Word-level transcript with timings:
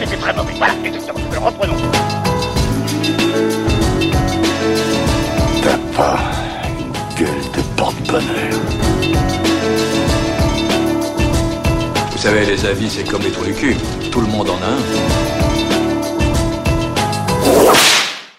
c'était 0.00 0.16
très 0.16 0.32
mauvais. 0.34 0.54
Voilà, 0.56 0.74
exactement. 0.84 1.20
Alors 1.30 1.44
reprenons. 1.44 1.76
T'as 5.62 5.78
pas 5.96 6.18
une 6.78 6.92
gueule 7.18 7.44
de 7.54 7.76
porte-bonheur. 7.76 8.60
Vous 12.12 12.18
savez, 12.18 12.46
les 12.46 12.64
avis, 12.66 12.88
c'est 12.90 13.04
comme 13.04 13.22
les 13.22 13.30
trous 13.30 13.44
du 13.44 13.54
cul. 13.54 13.76
Tout 14.10 14.20
le 14.20 14.26
monde 14.26 14.50
en 14.50 14.56
a 14.56 14.66
un. 14.66 14.78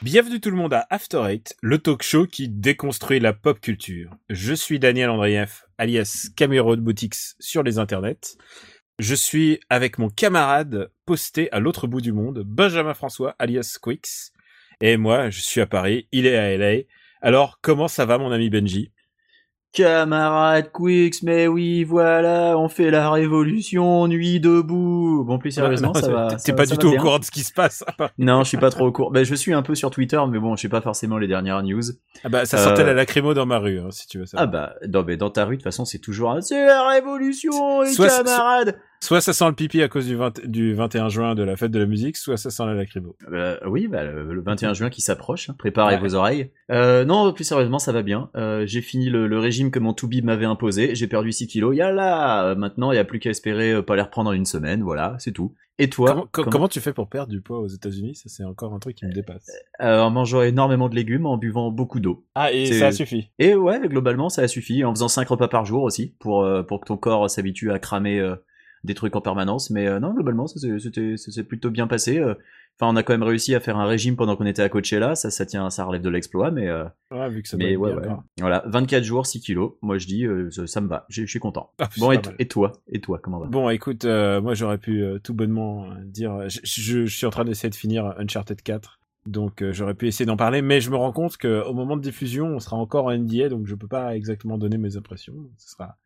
Bienvenue 0.01 0.41
tout 0.41 0.49
le 0.49 0.57
monde 0.57 0.73
à 0.73 0.87
After 0.89 1.21
Eight, 1.29 1.55
le 1.61 1.77
talk 1.77 2.01
show 2.01 2.25
qui 2.25 2.49
déconstruit 2.49 3.19
la 3.19 3.33
pop 3.33 3.59
culture. 3.59 4.09
Je 4.29 4.53
suis 4.53 4.79
Daniel 4.79 5.11
Andreev, 5.11 5.61
alias 5.77 6.29
Camero 6.35 6.75
de 6.75 6.81
Boutiques 6.81 7.15
sur 7.39 7.61
les 7.61 7.77
internets. 7.77 8.35
Je 8.99 9.15
suis 9.15 9.59
avec 9.69 9.97
mon 9.97 10.09
camarade 10.09 10.91
posté 11.05 11.51
à 11.51 11.59
l'autre 11.59 11.87
bout 11.87 12.01
du 12.01 12.11
monde, 12.11 12.43
Benjamin 12.45 12.93
François, 12.93 13.35
alias 13.39 13.77
Quix. 13.81 14.31
Et 14.79 14.97
moi, 14.97 15.29
je 15.29 15.41
suis 15.41 15.61
à 15.61 15.65
Paris, 15.65 16.07
il 16.11 16.25
est 16.25 16.37
à 16.37 16.55
LA. 16.57 16.83
Alors, 17.21 17.59
comment 17.61 17.87
ça 17.87 18.05
va 18.05 18.17
mon 18.17 18.31
ami 18.31 18.49
Benji? 18.49 18.91
Camarade 19.73 20.69
Quix, 20.73 21.23
mais 21.23 21.47
oui, 21.47 21.83
voilà, 21.85 22.57
on 22.57 22.67
fait 22.67 22.91
la 22.91 23.09
révolution, 23.09 24.05
nuit 24.07 24.39
debout. 24.41 25.23
Bon, 25.25 25.37
plus 25.39 25.51
sérieusement, 25.51 25.93
Non, 25.95 26.01
ça 26.01 26.11
va. 26.11 26.35
T'es 26.35 26.51
pas 26.53 26.65
ça 26.65 26.73
du 26.75 26.77
tout 26.77 26.89
au 26.89 26.97
courant 26.97 27.19
de 27.19 27.23
ce 27.23 27.31
qui 27.31 27.41
se 27.43 27.53
passe. 27.53 27.83
Non, 28.17 28.43
je 28.43 28.49
suis 28.49 28.57
pas 28.57 28.69
trop 28.69 28.87
au 28.87 28.91
courant. 28.91 29.11
Ben, 29.11 29.23
je 29.23 29.33
suis 29.35 29.53
un 29.53 29.61
peu 29.61 29.73
sur 29.75 29.89
Twitter, 29.89 30.19
mais 30.29 30.39
bon, 30.39 30.55
je 30.55 30.61
sais 30.63 30.69
pas 30.69 30.81
forcément 30.81 31.17
les 31.17 31.27
dernières 31.27 31.63
news. 31.63 31.81
Ah 32.23 32.29
bah, 32.29 32.45
ça 32.45 32.57
sentait 32.57 32.81
Euh, 32.81 32.87
la 32.87 32.93
lacrymo 32.93 33.33
dans 33.33 33.45
ma 33.45 33.59
rue, 33.59 33.79
hein, 33.79 33.87
si 33.91 34.07
tu 34.07 34.17
veux 34.19 34.25
Ah 34.33 34.39
ça. 34.39 34.45
bah, 34.45 34.73
non, 34.89 35.03
mais 35.07 35.15
dans 35.17 35.29
ta 35.29 35.45
rue, 35.45 35.55
de 35.55 35.61
toute 35.61 35.63
façon, 35.63 35.85
c'est 35.85 35.99
toujours 35.99 36.31
un, 36.31 36.41
c'est 36.41 36.65
la 36.65 36.87
révolution, 36.89 37.81
les 37.81 37.91
Soit- 37.91 38.09
camarades. 38.23 38.77
Soit 39.03 39.19
ça 39.19 39.33
sent 39.33 39.45
le 39.47 39.53
pipi 39.55 39.81
à 39.81 39.87
cause 39.87 40.05
du, 40.05 40.15
20 40.15 40.45
du 40.45 40.73
21 40.75 41.09
juin 41.09 41.33
de 41.33 41.41
la 41.41 41.55
fête 41.57 41.71
de 41.71 41.79
la 41.79 41.87
musique, 41.87 42.15
soit 42.17 42.37
ça 42.37 42.51
sent 42.51 42.63
la 42.67 42.75
lacrymo. 42.75 43.15
Euh, 43.31 43.57
oui, 43.65 43.87
bah, 43.87 44.03
le, 44.03 44.31
le 44.31 44.41
21 44.43 44.73
juin 44.75 44.91
qui 44.91 45.01
s'approche, 45.01 45.49
hein, 45.49 45.55
préparez 45.57 45.95
Ouais. 45.95 45.99
vos 46.01 46.13
oreilles. 46.13 46.51
Euh, 46.69 47.03
non, 47.03 47.33
plus 47.33 47.43
sérieusement, 47.43 47.79
ça 47.79 47.91
va 47.91 48.03
bien. 48.03 48.29
Euh, 48.35 48.63
j'ai 48.67 48.81
fini 48.81 49.09
le, 49.09 49.25
le 49.25 49.39
régime 49.39 49.71
que 49.71 49.79
mon 49.79 49.93
Toubib 49.93 50.23
m'avait 50.23 50.45
imposé. 50.45 50.93
J'ai 50.93 51.07
perdu 51.07 51.31
6 51.31 51.47
kilos. 51.47 51.75
Yalla 51.75 52.45
Euh, 52.45 52.55
Maintenant, 52.55 52.91
il 52.91 52.95
y 52.95 52.99
a 52.99 53.03
plus 53.03 53.19
qu'à 53.19 53.31
espérer 53.31 53.71
euh, 53.73 53.81
pas 53.81 53.95
les 53.95 54.03
reprendre 54.03 54.29
en 54.29 54.33
une 54.33 54.45
semaine. 54.45 54.83
Voilà, 54.83 55.15
c'est 55.17 55.31
tout. 55.31 55.55
Et 55.79 55.89
toi 55.89 56.09
comment, 56.11 56.27
co- 56.31 56.43
comment 56.43 56.67
tu 56.67 56.79
fais 56.79 56.93
pour 56.93 57.09
perdre 57.09 57.31
du 57.31 57.41
poids 57.41 57.57
aux 57.59 57.67
États-Unis? 57.67 58.13
Ça, 58.13 58.25
c'est 58.29 58.43
encore 58.43 58.71
un 58.75 58.79
truc 58.79 58.97
qui 58.97 59.05
me 59.07 59.11
dépasse. 59.11 59.49
Euh, 59.81 59.99
En 60.01 60.11
mangeant 60.11 60.43
énormément 60.43 60.89
de 60.89 60.95
légumes, 60.95 61.25
en 61.25 61.37
buvant 61.37 61.71
beaucoup 61.71 61.99
d'eau. 61.99 62.23
Ah, 62.35 62.53
et 62.53 62.67
ça 62.67 62.91
suffit. 62.91 63.31
Et 63.39 63.55
ouais, 63.55 63.79
globalement, 63.87 64.29
ça 64.29 64.43
a 64.43 64.47
suffi. 64.47 64.83
En 64.85 64.93
faisant 64.93 65.07
5 65.07 65.27
repas 65.27 65.47
par 65.47 65.65
jour 65.65 65.81
aussi, 65.81 66.15
pour, 66.19 66.43
euh, 66.43 66.61
pour 66.61 66.81
que 66.81 66.85
ton 66.85 66.97
corps 66.97 67.27
s'habitue 67.31 67.71
à 67.71 67.79
cramer 67.79 68.19
euh, 68.19 68.35
des 68.83 68.93
trucs 68.93 69.15
en 69.15 69.21
permanence. 69.21 69.69
Mais 69.69 69.87
euh, 69.87 69.99
non, 69.99 70.13
globalement, 70.13 70.47
ça 70.47 70.59
s'est- 70.59 71.43
plutôt 71.43 71.69
bien 71.69 71.87
passé. 71.87 72.19
euh. 72.19 72.33
Enfin, 72.79 72.91
on 72.91 72.95
a 72.95 73.03
quand 73.03 73.13
même 73.13 73.21
réussi 73.21 73.53
à 73.53 73.59
faire 73.59 73.77
un 73.77 73.85
régime 73.85 74.15
pendant 74.15 74.35
qu'on 74.35 74.45
était 74.45 74.63
à 74.63 74.69
Coachella. 74.69 75.13
Ça, 75.15 75.29
ça 75.29 75.45
tient, 75.45 75.69
ça 75.69 75.83
relève 75.85 76.01
de 76.01 76.09
l'exploit, 76.09 76.49
mais... 76.49 76.67
euh, 76.67 76.85
Ouais, 77.11 77.29
vu 77.29 77.43
que 77.43 77.47
ça 77.49 77.57
mais 77.57 77.75
ouais, 77.75 77.93
ouais. 77.93 78.07
Voilà, 78.39 78.63
24 78.65 79.03
jours, 79.03 79.27
6 79.27 79.39
kilos. 79.41 79.73
Moi, 79.83 79.99
je 79.99 80.07
dis, 80.07 80.25
euh, 80.25 80.49
ça, 80.49 80.65
ça 80.65 80.81
me 80.81 80.87
va. 80.87 81.05
Je 81.09 81.23
suis 81.25 81.37
content. 81.39 81.71
Ah, 81.79 81.89
Bon, 81.99 82.11
et, 82.39 82.47
toi? 82.47 82.71
Et 82.87 82.99
toi, 83.01 83.19
comment 83.21 83.39
va? 83.39 83.47
Bon, 83.47 83.69
écoute, 83.69 84.05
moi 84.05 84.53
j'aurais 84.55 84.79
pu 84.79 85.03
tout 85.23 85.33
bonnement 85.35 85.89
dire. 86.05 86.49
Je, 86.49 86.59
je- 86.63 87.05
je 87.05 87.15
suis 87.15 87.25
en 87.27 87.29
train 87.29 87.45
d'essayer 87.45 87.69
de 87.69 87.75
finir 87.75 88.15
Uncharted 88.17 88.61
4, 88.63 88.99
donc 89.27 89.61
euh, 89.61 89.73
j'aurais 89.73 89.93
pu 89.93 90.07
essayer 90.07 90.25
d'en 90.25 90.37
parler, 90.37 90.61
mais 90.63 90.81
je 90.81 90.89
me 90.89 90.95
rends 90.95 91.11
compte 91.11 91.37
que 91.37 91.63
au 91.63 91.73
moment 91.73 91.97
de 91.97 92.01
diffusion, 92.01 92.47
on 92.47 92.59
sera 92.59 92.77
encore 92.77 93.05
en 93.05 93.11
NDA, 93.11 93.49
donc 93.49 93.67
je 93.67 93.75
peux 93.75 93.87
pas 93.87 94.15
exactement 94.15 94.57
donner 94.57 94.77
mes 94.79 94.97
impressions. 94.97 95.35
Ce 95.57 95.69
sera, 95.71 95.97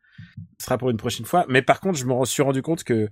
ce 0.59 0.66
sera 0.66 0.77
pour 0.77 0.89
une 0.89 0.97
prochaine 0.97 1.25
fois. 1.25 1.45
Mais 1.49 1.61
par 1.61 1.80
contre, 1.80 1.97
je 1.97 2.05
me 2.05 2.25
suis 2.25 2.44
rendu 2.44 2.61
compte 2.61 2.83
que 2.83 3.09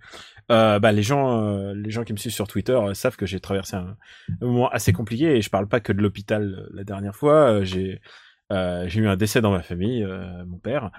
euh, 0.51 0.79
bah, 0.79 0.91
les 0.91 1.03
gens, 1.03 1.41
euh, 1.41 1.73
les 1.73 1.91
gens 1.91 2.03
qui 2.03 2.13
me 2.13 2.17
suivent 2.17 2.33
sur 2.33 2.47
Twitter 2.47 2.73
euh, 2.73 2.93
savent 2.93 3.15
que 3.15 3.25
j'ai 3.25 3.39
traversé 3.39 3.75
un, 3.75 3.97
moment 4.41 4.69
assez 4.69 4.93
compliqué 4.93 5.35
et 5.35 5.41
je 5.41 5.49
parle 5.49 5.67
pas 5.67 5.79
que 5.79 5.93
de 5.93 6.01
l'hôpital 6.01 6.67
la 6.73 6.83
dernière 6.83 7.15
fois. 7.15 7.63
J'ai, 7.63 8.01
eu 8.51 9.07
un 9.07 9.15
décès 9.15 9.41
dans 9.41 9.51
ma 9.51 9.63
famille, 9.63 10.05
mon 10.45 10.59
père. 10.59 10.91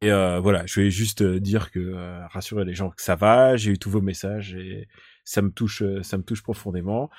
Et 0.00 0.10
voilà, 0.10 0.64
je 0.66 0.80
vais 0.80 0.90
juste 0.90 1.22
dire 1.22 1.70
que 1.70 1.94
rassurer 2.30 2.64
les 2.64 2.74
gens 2.74 2.90
que 2.90 3.02
ça 3.02 3.16
va. 3.16 3.56
J'ai 3.56 3.72
eu 3.72 3.78
tous 3.78 3.90
vos 3.90 4.00
messages 4.00 4.54
et 4.54 4.88
ça 5.24 5.42
me 5.42 5.50
touche, 5.50 5.82
ça 6.02 6.16
me 6.16 6.22
touche 6.22 6.42
profondément. 6.42 7.10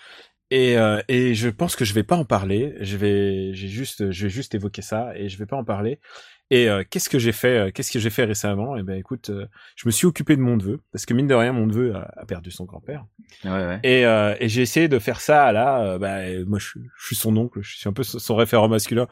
Et, 0.50 0.76
et 1.08 1.36
je 1.36 1.50
pense 1.50 1.76
que 1.76 1.86
je 1.86 1.94
vais 1.94 2.04
pas 2.04 2.16
en 2.16 2.26
parler. 2.26 2.76
Je 2.80 2.98
vais, 2.98 3.54
j'ai 3.54 3.68
juste, 3.68 4.12
je 4.12 4.24
vais 4.24 4.30
juste 4.30 4.56
évoquer 4.56 4.82
ça 4.82 5.12
et 5.16 5.30
je 5.30 5.38
vais 5.38 5.46
pas 5.46 5.58
en 5.58 5.64
parler. 5.64 6.00
Et 6.50 6.70
euh, 6.70 6.84
qu'est-ce 6.90 7.10
que 7.10 7.18
j'ai 7.20 7.32
fait 7.32 7.58
euh, 7.58 7.72
Qu'est-ce 7.72 7.92
que 7.92 8.00
j'ai 8.00 8.10
fait 8.10 8.26
récemment? 8.26 8.78
Eh 8.78 8.84
ben, 8.84 8.96
écoute, 8.98 9.30
euh, 9.30 9.48
je 9.76 9.88
me 9.88 9.92
suis 9.92 10.06
occupé 10.06 10.36
de 10.36 10.42
mon 10.42 10.58
neveu 10.58 10.80
parce 10.92 11.06
que 11.06 11.14
mine 11.14 11.26
de 11.28 11.34
rien, 11.34 11.52
mon 11.52 11.66
neveu 11.66 11.96
a, 11.96 12.12
a 12.16 12.26
perdu 12.26 12.52
son 12.52 12.66
grand-père. 12.66 13.06
Ouais, 13.44 13.52
ouais. 13.52 13.80
Et, 13.84 14.06
euh, 14.06 14.36
et 14.40 14.50
j'ai 14.50 14.62
essayé 14.62 14.88
de 14.88 15.00
faire 15.00 15.20
ça 15.20 15.52
là. 15.52 15.98
bah, 15.98 16.20
moi, 16.46 16.60
je, 16.60 16.68
suis- 16.68 16.82
je 17.00 17.06
suis 17.08 17.16
son 17.16 17.36
oncle. 17.38 17.60
Je 17.62 17.78
suis 17.78 17.90
un 17.90 17.94
peu 17.94 18.04
son 18.04 18.36
référent 18.36 18.68
masculin 18.68 19.08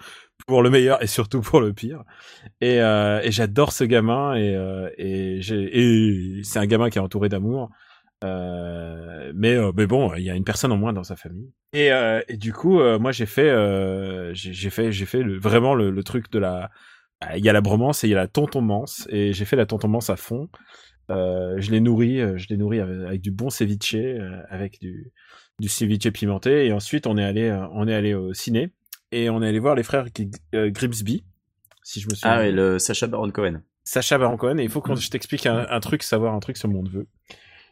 pour 0.45 0.61
le 0.61 0.69
meilleur 0.69 1.01
et 1.01 1.07
surtout 1.07 1.41
pour 1.41 1.61
le 1.61 1.73
pire. 1.73 2.03
Et, 2.59 2.75
et 2.77 3.31
j'adore 3.31 3.71
ce 3.73 3.83
gamin 3.85 4.35
et, 4.35 5.39
c'est 6.43 6.59
un 6.59 6.65
gamin 6.65 6.89
qui 6.89 6.97
est 6.97 7.01
entouré 7.01 7.29
d'amour. 7.29 7.69
Euh, 8.23 9.31
mais 9.33 9.55
euh, 9.55 9.71
mais 9.75 9.87
bon, 9.87 10.13
il 10.13 10.21
y 10.23 10.29
a 10.29 10.35
une 10.35 10.43
personne 10.43 10.71
en 10.71 10.77
moins 10.77 10.93
dans 10.93 11.03
sa 11.03 11.15
famille. 11.15 11.51
Et, 11.73 11.91
euh, 11.91 12.21
et 12.27 12.37
du 12.37 12.53
coup, 12.53 12.79
moi 12.99 13.11
j'ai 13.11 13.25
fait 13.25 13.49
j'ai 14.33 14.69
fait 14.69 14.91
j'ai 14.91 15.05
fait 15.05 15.23
le, 15.23 15.39
vraiment 15.39 15.73
le, 15.73 15.89
le 15.89 16.03
truc 16.03 16.31
de 16.31 16.37
la 16.39 16.69
il 17.35 17.45
y 17.45 17.49
a 17.49 17.53
la 17.53 17.61
bromance 17.61 18.03
et 18.03 18.07
il 18.07 18.11
y 18.11 18.13
a 18.13 18.17
la 18.17 18.27
tontomance 18.27 19.07
et 19.09 19.33
j'ai 19.33 19.45
fait 19.45 19.55
la 19.55 19.65
tontomance 19.65 20.09
à 20.09 20.15
fond. 20.15 20.49
Euh, 21.09 21.55
je 21.57 21.71
l'ai 21.71 21.81
nourri, 21.81 22.21
euh, 22.21 22.37
je 22.37 22.47
l'ai 22.49 22.57
nourri 22.57 22.79
avec, 22.79 23.07
avec 23.07 23.21
du 23.21 23.31
bon 23.31 23.49
ceviche, 23.49 23.95
euh, 23.95 24.41
avec 24.49 24.79
du 24.79 25.11
du 25.59 25.67
ceviche 25.67 26.09
pimenté 26.11 26.65
et 26.65 26.71
ensuite 26.73 27.05
on 27.05 27.17
est 27.17 27.23
allé 27.23 27.43
euh, 27.43 27.67
on 27.73 27.87
est 27.87 27.93
allé 27.93 28.13
au 28.13 28.33
ciné 28.33 28.71
et 29.11 29.29
on 29.29 29.43
est 29.43 29.47
allé 29.47 29.59
voir 29.59 29.75
les 29.75 29.83
frères 29.83 30.05
euh, 30.55 30.69
Grimsby 30.71 31.23
si 31.83 31.99
je 31.99 32.07
me 32.07 32.15
souviens. 32.15 32.35
Ah 32.35 32.39
ouais, 32.39 32.51
le 32.51 32.79
Sacha 32.79 33.07
Baron 33.07 33.29
Cohen. 33.31 33.61
Sacha 33.83 34.17
Baron 34.17 34.37
Cohen 34.37 34.57
et 34.57 34.63
il 34.63 34.69
faut 34.69 34.81
que 34.81 34.95
je 34.95 35.09
t'explique 35.09 35.45
un, 35.45 35.65
un 35.69 35.79
truc, 35.79 36.03
savoir 36.03 36.33
un 36.33 36.39
truc 36.39 36.57
sur 36.57 36.69
mon 36.69 36.83
neveu. 36.83 37.07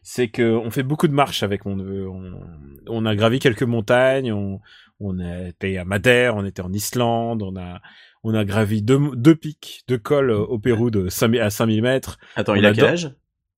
C'est 0.02 0.30
que 0.30 0.56
on 0.56 0.72
fait 0.72 0.84
beaucoup 0.84 1.08
de 1.08 1.14
marches 1.14 1.44
avec 1.44 1.66
mon 1.66 1.76
neveu. 1.76 2.10
On, 2.10 2.42
on 2.88 3.06
a 3.06 3.16
gravi 3.16 3.40
quelques 3.40 3.64
montagnes, 3.64 4.32
on, 4.32 4.60
on 5.00 5.20
été 5.20 5.78
à 5.78 5.86
Madère, 5.86 6.36
on 6.36 6.46
était 6.46 6.62
en 6.62 6.74
Islande, 6.74 7.44
on 7.44 7.56
a, 7.56 7.82
on 8.24 8.34
a 8.34 8.44
gravi 8.46 8.82
deux, 8.82 9.00
deux 9.16 9.36
pics, 9.36 9.84
deux 9.88 9.98
cols 9.98 10.32
au 10.32 10.60
Pérou 10.60 10.90
de 10.92 11.10
5, 11.10 11.36
à 11.38 11.50
5000 11.50 11.82
mètres. 11.82 12.18
Attends, 12.36 12.54
On 12.54 12.56
il 12.56 12.66
a 12.66 12.72
quel 12.74 12.80
adore- 12.86 12.94
âge? 12.94 13.12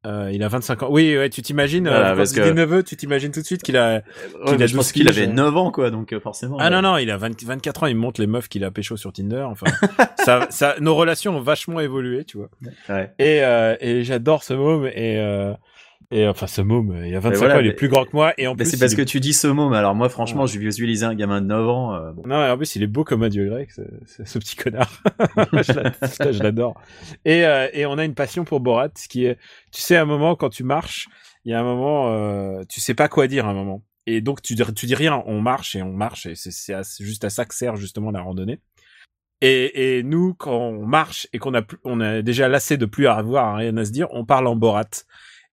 Euh, 0.07 0.31
il 0.33 0.41
a 0.41 0.47
25 0.47 0.81
ans. 0.81 0.87
Oui, 0.89 1.15
ouais, 1.15 1.29
tu 1.29 1.43
t'imagines, 1.43 1.87
Voilà, 1.87 2.07
euh, 2.07 2.11
quand 2.13 2.17
parce 2.17 2.33
que- 2.33 2.51
neveu, 2.51 2.81
tu 2.81 2.97
t'imagines 2.97 3.31
tout 3.31 3.41
de 3.41 3.45
suite 3.45 3.61
qu'il 3.61 3.77
a, 3.77 3.97
Ouais, 3.97 4.01
Qu'il 4.47 4.57
mais 4.57 4.63
a 4.63 4.67
Je 4.67 4.75
pense 4.75 4.85
12 4.87 4.91
qu'il 4.93 5.07
avait 5.07 5.25
hein. 5.27 5.33
9 5.33 5.55
ans, 5.57 5.69
quoi, 5.71 5.91
donc 5.91 6.11
euh, 6.11 6.19
forcément. 6.19 6.57
Ah 6.59 6.71
non 6.71 6.81
non, 6.81 6.97
il 6.97 7.11
a 7.11 7.17
20 7.17 7.43
24 7.43 7.83
ans, 7.83 7.85
il 7.85 7.95
monte 7.95 8.17
les 8.17 8.25
meufs 8.25 8.47
qu'il 8.49 8.63
a 8.63 8.71
pécho 8.71 8.97
sur 8.97 9.13
Tinder. 9.13 9.43
Enfin, 9.47 9.67
ça, 10.25 10.47
ça, 10.49 10.73
nos 10.79 10.95
relations 10.95 11.37
ont 11.37 11.41
vachement 11.41 11.79
évolué, 11.79 12.25
tu 12.25 12.37
vois. 12.39 12.49
Ouais. 12.89 13.11
Et, 13.19 13.43
euh, 13.43 13.75
et 13.79 14.03
j'adore 14.03 14.43
ce 14.43 14.55
môme 14.55 14.87
et 14.87 15.19
euh, 15.19 15.53
et 16.11 16.27
enfin 16.27 16.45
ce 16.47 16.61
môme, 16.61 17.03
il 17.05 17.15
a 17.15 17.19
25 17.19 17.37
voilà, 17.39 17.55
ans, 17.55 17.59
il 17.59 17.67
est 17.67 17.73
plus 17.73 17.87
grand 17.87 18.05
que 18.05 18.11
moi 18.13 18.33
et 18.37 18.47
en 18.47 18.51
Mais 18.51 18.57
plus 18.63 18.71
c'est 18.71 18.77
parce 18.79 18.91
il 18.93 18.97
que 18.97 19.01
tu 19.01 19.19
dis 19.19 19.33
ce 19.33 19.47
mais 19.47 19.77
alors 19.77 19.95
moi, 19.95 20.09
franchement, 20.09 20.41
Ouais. 20.41 20.47
je 20.47 20.59
visualisais 20.59 21.05
un 21.05 21.15
gamin 21.15 21.41
de 21.41 21.47
9 21.47 21.67
ans. 21.69 21.95
euh, 21.95 22.11
bon. 22.11 22.23
non, 22.27 22.39
mais 22.39 22.49
en 22.49 22.57
plus 22.57 22.75
il 22.75 22.83
est 22.83 22.87
beau 22.87 23.03
comme 23.03 23.23
un 23.23 23.29
dieu 23.29 23.47
grec, 23.49 23.69
ce, 23.71 24.37
petit 24.39 24.55
connard. 24.55 25.01
je 25.53 25.73
l'a- 25.73 26.31
je 26.31 26.43
l'adore. 26.43 26.79
Et 27.25 27.45
euh, 27.45 27.67
et 27.73 27.85
on 27.85 27.97
a 27.97 28.05
une 28.05 28.13
passion 28.15 28.43
pour 28.43 28.59
Borat, 28.59 28.89
ce 28.97 29.07
qui 29.07 29.25
est, 29.25 29.37
tu 29.71 29.81
sais, 29.81 29.95
à 29.95 30.01
un 30.01 30.05
moment 30.05 30.35
quand 30.35 30.49
tu 30.49 30.63
marches, 30.63 31.07
il 31.45 31.51
y 31.51 31.53
a 31.53 31.59
un 31.59 31.63
moment, 31.63 32.11
euh, 32.13 32.63
tu 32.69 32.79
sais 32.81 32.93
pas 32.93 33.07
quoi 33.07 33.27
dire 33.27 33.45
à 33.45 33.49
un 33.49 33.53
moment. 33.53 33.83
Et 34.07 34.21
donc 34.21 34.41
tu 34.41 34.55
dis, 34.55 34.63
tu 34.75 34.85
dis 34.87 34.95
rien, 34.95 35.21
on 35.25 35.41
marche 35.41 35.75
et 35.75 35.81
on 35.83 35.93
marche 35.93 36.25
et 36.25 36.33
c'est 36.35 36.73
à- 36.73 36.81
juste 36.99 37.23
à 37.23 37.29
ça 37.29 37.45
que 37.45 37.53
sert 37.55 37.75
justement 37.75 38.11
la 38.11 38.21
randonnée. 38.21 38.59
Et, 39.43 39.97
et 39.97 40.03
nous, 40.03 40.35
quand 40.35 40.55
on 40.55 40.85
marche 40.85 41.27
et 41.33 41.39
qu'on 41.39 41.53
a, 41.55 41.63
plus- 41.63 41.79
on 41.83 41.99
a 41.99 42.21
déjà 42.21 42.47
lassé 42.47 42.77
de 42.77 42.85
plus 42.85 43.07
avoir 43.07 43.55
rien 43.55 43.75
à 43.77 43.85
se 43.85 43.91
dire, 43.91 44.07
on 44.11 44.23
parle 44.25 44.45
en 44.47 44.55
Borat. 44.55 44.85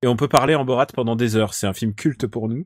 Et 0.03 0.07
on 0.07 0.15
peut 0.15 0.27
parler 0.27 0.55
en 0.55 0.65
Borat 0.65 0.87
pendant 0.87 1.15
des 1.15 1.35
heures. 1.35 1.53
C'est 1.53 1.67
un 1.67 1.73
film 1.73 1.93
culte 1.93 2.27
pour 2.27 2.49
nous. 2.49 2.65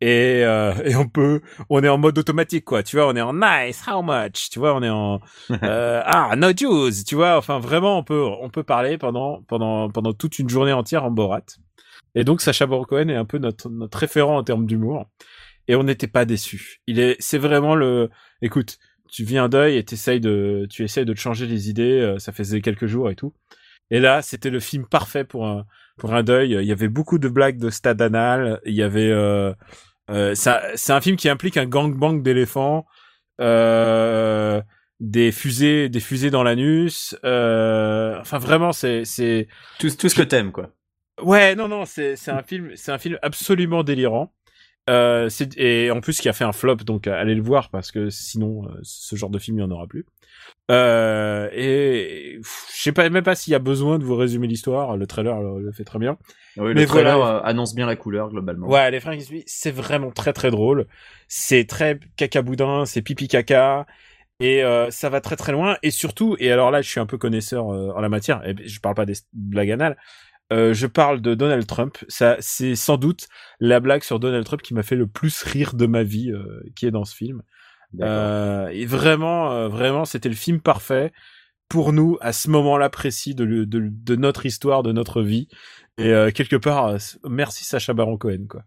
Et, 0.00 0.44
euh, 0.44 0.74
et 0.84 0.94
on 0.94 1.08
peut, 1.08 1.40
on 1.70 1.82
est 1.82 1.88
en 1.88 1.98
mode 1.98 2.18
automatique, 2.18 2.64
quoi. 2.64 2.82
Tu 2.82 2.96
vois, 2.96 3.08
on 3.08 3.16
est 3.16 3.20
en 3.20 3.34
nice, 3.34 3.82
how 3.88 4.02
much? 4.02 4.50
Tu 4.50 4.58
vois, 4.58 4.74
on 4.76 4.82
est 4.82 4.88
en, 4.88 5.20
euh, 5.62 6.02
ah, 6.04 6.36
no 6.36 6.50
juice. 6.56 7.04
Tu 7.04 7.14
vois, 7.14 7.36
enfin, 7.36 7.58
vraiment, 7.58 7.98
on 7.98 8.04
peut, 8.04 8.22
on 8.22 8.48
peut 8.48 8.62
parler 8.62 8.98
pendant, 8.98 9.42
pendant, 9.48 9.90
pendant 9.90 10.12
toute 10.12 10.38
une 10.38 10.48
journée 10.48 10.72
entière 10.72 11.04
en 11.04 11.10
Borat. 11.10 11.44
Et 12.14 12.24
donc, 12.24 12.40
Sacha 12.40 12.66
Baron 12.66 12.84
Cohen 12.84 13.08
est 13.08 13.16
un 13.16 13.24
peu 13.24 13.38
notre, 13.38 13.68
notre 13.70 13.98
référent 13.98 14.36
en 14.36 14.44
termes 14.44 14.66
d'humour. 14.66 15.06
Et 15.66 15.74
on 15.74 15.82
n'était 15.82 16.06
pas 16.06 16.24
déçus. 16.24 16.80
Il 16.86 16.98
est, 17.00 17.16
c'est 17.18 17.38
vraiment 17.38 17.74
le, 17.74 18.08
écoute, 18.40 18.78
tu 19.10 19.24
vis 19.24 19.38
un 19.38 19.48
deuil 19.48 19.76
et 19.76 19.84
t'essayes 19.84 20.20
de, 20.20 20.66
tu 20.70 20.84
essayes 20.84 21.04
de 21.04 21.12
te 21.12 21.18
changer 21.18 21.46
les 21.46 21.68
idées, 21.68 22.00
euh, 22.00 22.18
ça 22.18 22.32
faisait 22.32 22.60
quelques 22.60 22.86
jours 22.86 23.10
et 23.10 23.16
tout. 23.16 23.34
Et 23.90 24.00
là, 24.00 24.22
c'était 24.22 24.50
le 24.50 24.60
film 24.60 24.86
parfait 24.86 25.24
pour 25.24 25.46
un, 25.46 25.66
pour 25.98 26.14
un 26.14 26.22
deuil. 26.22 26.52
Il 26.52 26.64
y 26.66 26.72
avait 26.72 26.88
beaucoup 26.88 27.18
de 27.18 27.28
blagues 27.28 27.58
de 27.58 27.70
stade 27.70 28.00
anal. 28.00 28.60
Il 28.64 28.74
y 28.74 28.82
avait, 28.82 29.10
euh, 29.10 29.52
euh, 30.10 30.34
ça, 30.34 30.62
c'est 30.74 30.92
un 30.92 31.00
film 31.00 31.16
qui 31.16 31.28
implique 31.28 31.56
un 31.56 31.66
gangbang 31.66 32.22
d'éléphants, 32.22 32.86
euh, 33.40 34.62
des 35.00 35.30
fusées, 35.32 35.88
des 35.88 36.00
fusées 36.00 36.30
dans 36.30 36.42
l'anus. 36.42 37.16
Euh, 37.24 38.18
enfin, 38.20 38.38
vraiment, 38.38 38.72
c'est, 38.72 39.04
c'est, 39.04 39.48
Tout, 39.78 39.90
tout 39.90 40.08
ce 40.08 40.14
que 40.14 40.22
t'aimes, 40.22 40.52
quoi. 40.52 40.70
Ouais, 41.22 41.54
non, 41.56 41.66
non, 41.68 41.84
c'est 41.84 42.14
c'est 42.14 42.30
un 42.30 42.42
film, 42.42 42.70
c'est 42.76 42.92
un 42.92 42.98
film 42.98 43.18
absolument 43.22 43.82
délirant. 43.82 44.32
Euh, 44.88 45.28
et 45.56 45.90
en 45.90 46.00
plus, 46.00 46.18
qui 46.20 46.28
a 46.28 46.32
fait 46.32 46.44
un 46.44 46.52
flop, 46.52 46.76
donc 46.76 47.06
allez 47.06 47.34
le 47.34 47.42
voir 47.42 47.68
parce 47.70 47.92
que 47.92 48.08
sinon, 48.08 48.64
euh, 48.64 48.78
ce 48.82 49.16
genre 49.16 49.28
de 49.28 49.38
film, 49.38 49.58
il 49.58 49.60
n'y 49.60 49.66
en 49.66 49.70
aura 49.70 49.86
plus. 49.86 50.06
Euh, 50.70 51.48
et 51.52 52.40
je 52.42 52.82
sais 52.82 52.92
pas 52.92 53.08
même 53.08 53.24
pas 53.24 53.34
s'il 53.34 53.52
y 53.52 53.56
a 53.56 53.58
besoin 53.58 53.98
de 53.98 54.04
vous 54.04 54.16
résumer 54.16 54.46
l'histoire. 54.46 54.96
Le 54.96 55.06
trailer 55.06 55.40
le, 55.40 55.62
le 55.62 55.72
fait 55.72 55.84
très 55.84 55.98
bien. 55.98 56.18
Oui, 56.56 56.72
Mais 56.74 56.82
le 56.82 56.86
trailer 56.86 57.16
voilà. 57.16 57.36
euh, 57.36 57.42
annonce 57.44 57.74
bien 57.74 57.86
la 57.86 57.96
couleur 57.96 58.28
globalement. 58.28 58.68
Ouais, 58.68 58.90
les 58.90 59.00
frères 59.00 59.14
Gizby, 59.14 59.44
c'est 59.46 59.70
vraiment 59.70 60.10
très 60.10 60.32
très 60.32 60.50
drôle. 60.50 60.86
C'est 61.26 61.64
très 61.66 61.98
caca 62.16 62.42
boudin, 62.42 62.84
c'est 62.84 63.02
pipi 63.02 63.28
caca. 63.28 63.86
Et 64.40 64.62
euh, 64.62 64.90
ça 64.90 65.08
va 65.08 65.20
très 65.20 65.36
très 65.36 65.52
loin. 65.52 65.76
Et 65.82 65.90
surtout, 65.90 66.36
et 66.38 66.52
alors 66.52 66.70
là, 66.70 66.80
je 66.82 66.88
suis 66.88 67.00
un 67.00 67.06
peu 67.06 67.18
connaisseur 67.18 67.72
euh, 67.72 67.90
en 67.96 68.00
la 68.00 68.08
matière. 68.08 68.46
Et 68.46 68.54
je 68.68 68.80
parle 68.80 68.94
pas 68.94 69.06
des 69.06 69.14
blagues 69.32 69.70
anales. 69.70 69.96
Euh, 70.52 70.74
je 70.74 70.86
parle 70.86 71.20
de 71.20 71.34
Donald 71.34 71.66
Trump. 71.66 71.98
Ça, 72.08 72.36
c'est 72.40 72.76
sans 72.76 72.98
doute 72.98 73.26
la 73.58 73.80
blague 73.80 74.02
sur 74.02 74.20
Donald 74.20 74.44
Trump 74.44 74.62
qui 74.62 74.74
m'a 74.74 74.82
fait 74.82 74.96
le 74.96 75.06
plus 75.06 75.42
rire 75.42 75.74
de 75.74 75.86
ma 75.86 76.02
vie, 76.04 76.32
qui 76.76 76.86
est 76.86 76.90
dans 76.90 77.04
ce 77.04 77.16
film. 77.16 77.42
Euh, 78.00 78.68
et 78.68 78.84
vraiment, 78.86 79.52
euh, 79.52 79.68
vraiment, 79.68 80.04
c'était 80.04 80.28
le 80.28 80.34
film 80.34 80.60
parfait 80.60 81.12
pour 81.68 81.92
nous 81.92 82.16
à 82.20 82.32
ce 82.32 82.50
moment-là 82.50 82.90
précis 82.90 83.34
de, 83.34 83.44
le- 83.44 83.66
de, 83.66 83.80
de 83.90 84.16
notre 84.16 84.46
histoire, 84.46 84.82
de 84.82 84.92
notre 84.92 85.22
vie. 85.22 85.48
Et 85.98 86.12
euh, 86.12 86.30
quelque 86.30 86.56
part, 86.56 86.96
merci 87.28 87.64
Sacha 87.64 87.92
Baron 87.94 88.16
Cohen, 88.16 88.46
quoi. 88.48 88.62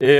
Et, 0.00 0.16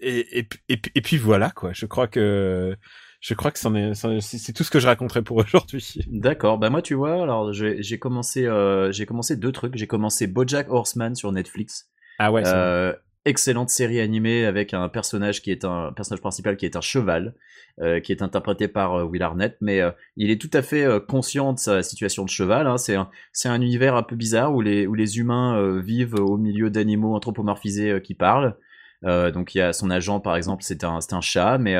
et, 0.00 0.38
et, 0.38 0.48
et, 0.68 0.80
et 0.94 1.00
puis 1.00 1.16
voilà, 1.16 1.50
quoi. 1.50 1.72
Je 1.72 1.86
crois 1.86 2.08
que 2.08 2.76
je 3.20 3.32
crois 3.32 3.50
que 3.50 3.58
c'en 3.58 3.74
est, 3.74 3.94
c'est 4.20 4.52
tout 4.52 4.64
ce 4.64 4.70
que 4.70 4.78
je 4.80 4.86
raconterai 4.86 5.22
pour 5.22 5.36
aujourd'hui. 5.44 6.04
D'accord. 6.08 6.58
Bah 6.58 6.68
moi, 6.70 6.82
tu 6.82 6.94
vois, 6.94 7.22
alors 7.22 7.52
j'ai 7.52 7.98
commencé, 7.98 8.46
euh, 8.46 8.92
j'ai 8.92 9.06
commencé 9.06 9.36
deux 9.36 9.52
trucs. 9.52 9.76
J'ai 9.76 9.86
commencé 9.86 10.26
BoJack 10.26 10.68
Horseman 10.70 11.14
sur 11.14 11.32
Netflix. 11.32 11.88
Ah 12.18 12.30
ouais. 12.30 12.42
Euh, 12.46 12.92
excellente 13.24 13.70
série 13.70 14.00
animée 14.00 14.44
avec 14.44 14.74
un 14.74 14.88
personnage 14.88 15.42
qui 15.42 15.50
est 15.50 15.64
un 15.64 15.92
personnage 15.92 16.20
principal 16.20 16.56
qui 16.56 16.66
est 16.66 16.76
un 16.76 16.80
cheval, 16.80 17.34
euh, 17.80 18.00
qui 18.00 18.12
est 18.12 18.22
interprété 18.22 18.68
par 18.68 18.94
euh, 18.94 19.04
Will 19.04 19.22
Arnett, 19.22 19.56
mais 19.60 19.80
euh, 19.80 19.90
il 20.16 20.30
est 20.30 20.40
tout 20.40 20.50
à 20.52 20.62
fait 20.62 20.84
euh, 20.84 21.00
conscient 21.00 21.52
de 21.52 21.58
sa 21.58 21.82
situation 21.82 22.24
de 22.24 22.28
cheval. 22.28 22.66
Hein. 22.66 22.76
C'est 22.76 22.96
un, 22.96 23.08
c'est 23.32 23.48
un 23.48 23.60
univers 23.60 23.96
un 23.96 24.02
peu 24.02 24.16
bizarre 24.16 24.54
où 24.54 24.60
les, 24.60 24.86
où 24.86 24.94
les 24.94 25.18
humains 25.18 25.56
euh, 25.56 25.80
vivent 25.80 26.14
au 26.14 26.36
milieu 26.36 26.70
d'animaux 26.70 27.14
anthropomorphisés 27.14 28.00
qui 28.02 28.14
parlent. 28.14 28.56
Donc 29.02 29.54
il 29.54 29.58
y 29.58 29.60
a 29.60 29.74
son 29.74 29.90
agent 29.90 30.20
par 30.20 30.34
exemple, 30.34 30.62
c'est 30.64 30.82
un, 30.82 31.02
c'est 31.02 31.12
un 31.12 31.20
chat, 31.20 31.58
mais 31.58 31.76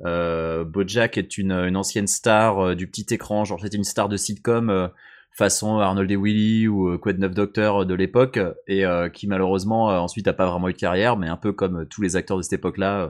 BoJack 0.00 1.18
est 1.18 1.38
une, 1.38 1.52
une 1.52 1.76
ancienne 1.76 2.08
star 2.08 2.74
du 2.74 2.88
petit 2.88 3.06
écran, 3.14 3.44
genre 3.44 3.60
c'était 3.60 3.76
une 3.76 3.84
star 3.84 4.08
de 4.08 4.16
sitcom. 4.16 4.90
Euh, 5.34 5.36
façon 5.36 5.78
Arnold 5.78 6.10
et 6.10 6.16
Willy 6.16 6.68
ou 6.68 6.88
euh, 6.88 6.98
Quad 6.98 7.18
9 7.18 7.32
Doctor 7.32 7.86
de 7.86 7.94
l'époque 7.94 8.38
et 8.66 8.84
euh, 8.84 9.08
qui 9.08 9.26
malheureusement 9.26 9.90
euh, 9.90 9.98
ensuite 9.98 10.28
a 10.28 10.32
pas 10.32 10.48
vraiment 10.48 10.68
eu 10.68 10.72
de 10.72 10.78
carrière 10.78 11.16
mais 11.16 11.28
un 11.28 11.36
peu 11.36 11.52
comme 11.52 11.82
euh, 11.82 11.84
tous 11.84 12.02
les 12.02 12.16
acteurs 12.16 12.36
de 12.36 12.42
cette 12.42 12.54
époque-là 12.54 13.00
euh, 13.00 13.08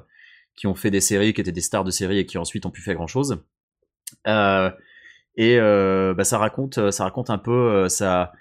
qui 0.56 0.66
ont 0.66 0.74
fait 0.74 0.90
des 0.90 1.00
séries 1.00 1.34
qui 1.34 1.40
étaient 1.40 1.52
des 1.52 1.60
stars 1.60 1.84
de 1.84 1.90
séries 1.90 2.18
et 2.18 2.26
qui 2.26 2.38
ensuite 2.38 2.64
ont 2.66 2.70
pu 2.70 2.80
faire 2.80 2.94
grand 2.94 3.06
chose 3.06 3.42
euh, 4.26 4.70
et 5.36 5.58
euh, 5.58 6.14
bah, 6.14 6.24
ça 6.24 6.38
raconte 6.38 6.78
euh, 6.78 6.90
ça 6.90 7.04
raconte 7.04 7.30
un 7.30 7.38
peu 7.38 7.52
euh, 7.52 7.88
sa 7.88 8.32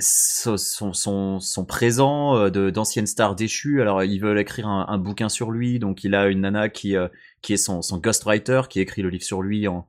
son, 0.00 0.56
son, 0.56 1.40
son, 1.40 1.64
présent 1.64 2.36
euh, 2.36 2.50
de 2.50 2.70
d'anciennes 2.70 3.06
stars 3.06 3.34
déchues. 3.34 3.80
Alors 3.80 4.02
ils 4.02 4.18
veulent 4.18 4.38
écrire 4.38 4.66
un, 4.66 4.86
un 4.88 4.98
bouquin 4.98 5.28
sur 5.28 5.50
lui, 5.50 5.78
donc 5.78 6.04
il 6.04 6.14
a 6.14 6.28
une 6.28 6.40
nana 6.40 6.68
qui 6.68 6.96
euh, 6.96 7.08
qui 7.42 7.52
est 7.52 7.58
son, 7.58 7.82
son 7.82 7.98
ghostwriter, 7.98 8.62
qui 8.68 8.80
écrit 8.80 9.02
le 9.02 9.08
livre 9.10 9.24
sur 9.24 9.42
lui 9.42 9.68
en 9.68 9.86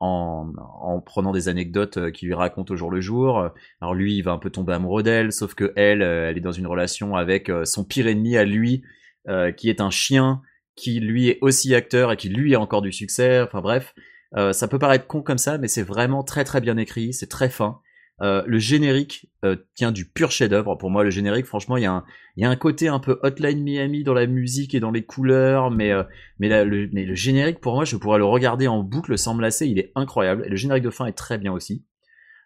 en, 0.00 0.52
en 0.80 1.00
prenant 1.00 1.32
des 1.32 1.48
anecdotes 1.48 1.96
euh, 1.96 2.10
qui 2.10 2.26
lui 2.26 2.34
racontent 2.34 2.72
au 2.72 2.76
jour 2.76 2.90
le 2.90 3.00
jour. 3.00 3.50
Alors 3.80 3.94
lui, 3.94 4.16
il 4.16 4.22
va 4.22 4.32
un 4.32 4.38
peu 4.38 4.50
tomber 4.50 4.72
amoureux 4.72 5.02
d'elle, 5.02 5.32
sauf 5.32 5.54
que 5.54 5.72
elle, 5.76 6.02
euh, 6.02 6.30
elle 6.30 6.36
est 6.36 6.42
dans 6.42 6.52
une 6.52 6.66
relation 6.66 7.16
avec 7.16 7.48
euh, 7.48 7.64
son 7.64 7.84
pire 7.84 8.06
ennemi 8.06 8.36
à 8.36 8.44
lui, 8.44 8.82
euh, 9.28 9.52
qui 9.52 9.68
est 9.70 9.80
un 9.80 9.90
chien, 9.90 10.40
qui 10.76 11.00
lui 11.00 11.28
est 11.28 11.38
aussi 11.40 11.74
acteur 11.74 12.12
et 12.12 12.16
qui 12.16 12.28
lui 12.28 12.54
a 12.54 12.60
encore 12.60 12.82
du 12.82 12.92
succès. 12.92 13.40
Enfin 13.40 13.60
bref, 13.60 13.94
euh, 14.36 14.52
ça 14.52 14.68
peut 14.68 14.78
paraître 14.78 15.06
con 15.06 15.22
comme 15.22 15.38
ça, 15.38 15.58
mais 15.58 15.68
c'est 15.68 15.82
vraiment 15.82 16.22
très 16.22 16.44
très 16.44 16.60
bien 16.60 16.76
écrit, 16.76 17.12
c'est 17.12 17.28
très 17.28 17.48
fin. 17.50 17.80
Euh, 18.20 18.42
le 18.46 18.58
générique 18.58 19.30
euh, 19.44 19.54
tient 19.74 19.92
du 19.92 20.04
pur 20.04 20.30
chef-d'œuvre. 20.32 20.74
Pour 20.76 20.90
moi, 20.90 21.04
le 21.04 21.10
générique, 21.10 21.46
franchement, 21.46 21.76
il 21.76 21.84
y, 21.84 21.86
a 21.86 21.92
un, 21.92 22.04
il 22.36 22.42
y 22.42 22.46
a 22.46 22.50
un 22.50 22.56
côté 22.56 22.88
un 22.88 22.98
peu 22.98 23.18
Hotline 23.22 23.62
Miami 23.62 24.02
dans 24.02 24.14
la 24.14 24.26
musique 24.26 24.74
et 24.74 24.80
dans 24.80 24.90
les 24.90 25.04
couleurs, 25.04 25.70
mais 25.70 25.92
euh, 25.92 26.02
mais, 26.40 26.48
la- 26.48 26.64
le, 26.64 26.88
mais 26.92 27.04
le 27.04 27.14
générique, 27.14 27.60
pour 27.60 27.74
moi, 27.74 27.84
je 27.84 27.96
pourrais 27.96 28.18
le 28.18 28.24
regarder 28.24 28.66
en 28.66 28.82
boucle 28.82 29.16
sans 29.16 29.34
me 29.34 29.42
lasser. 29.42 29.68
Il 29.68 29.78
est 29.78 29.92
incroyable. 29.94 30.42
Et 30.46 30.48
le 30.48 30.56
générique 30.56 30.82
de 30.84 30.90
fin 30.90 31.06
est 31.06 31.12
très 31.12 31.38
bien 31.38 31.52
aussi. 31.52 31.84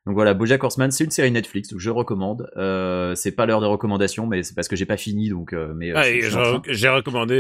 Donc 0.04 0.14
voilà, 0.14 0.34
BoJack 0.34 0.62
Horseman, 0.64 0.90
c'est 0.90 1.04
une 1.04 1.10
série 1.12 1.30
Netflix, 1.30 1.68
donc 1.70 1.78
je 1.78 1.88
recommande. 1.88 2.50
C'est 3.14 3.32
pas 3.36 3.46
l'heure 3.46 3.60
des 3.60 3.66
recommandations, 3.68 4.26
mais 4.26 4.42
c'est 4.42 4.54
parce 4.54 4.66
que 4.68 4.74
j'ai 4.76 4.84
pas 4.84 4.96
fini, 4.96 5.28
donc. 5.28 5.52
mais 5.76 5.92
Ah, 5.92 6.02
re- 6.36 6.60
j'ai 6.68 6.88
recommandé 6.88 7.36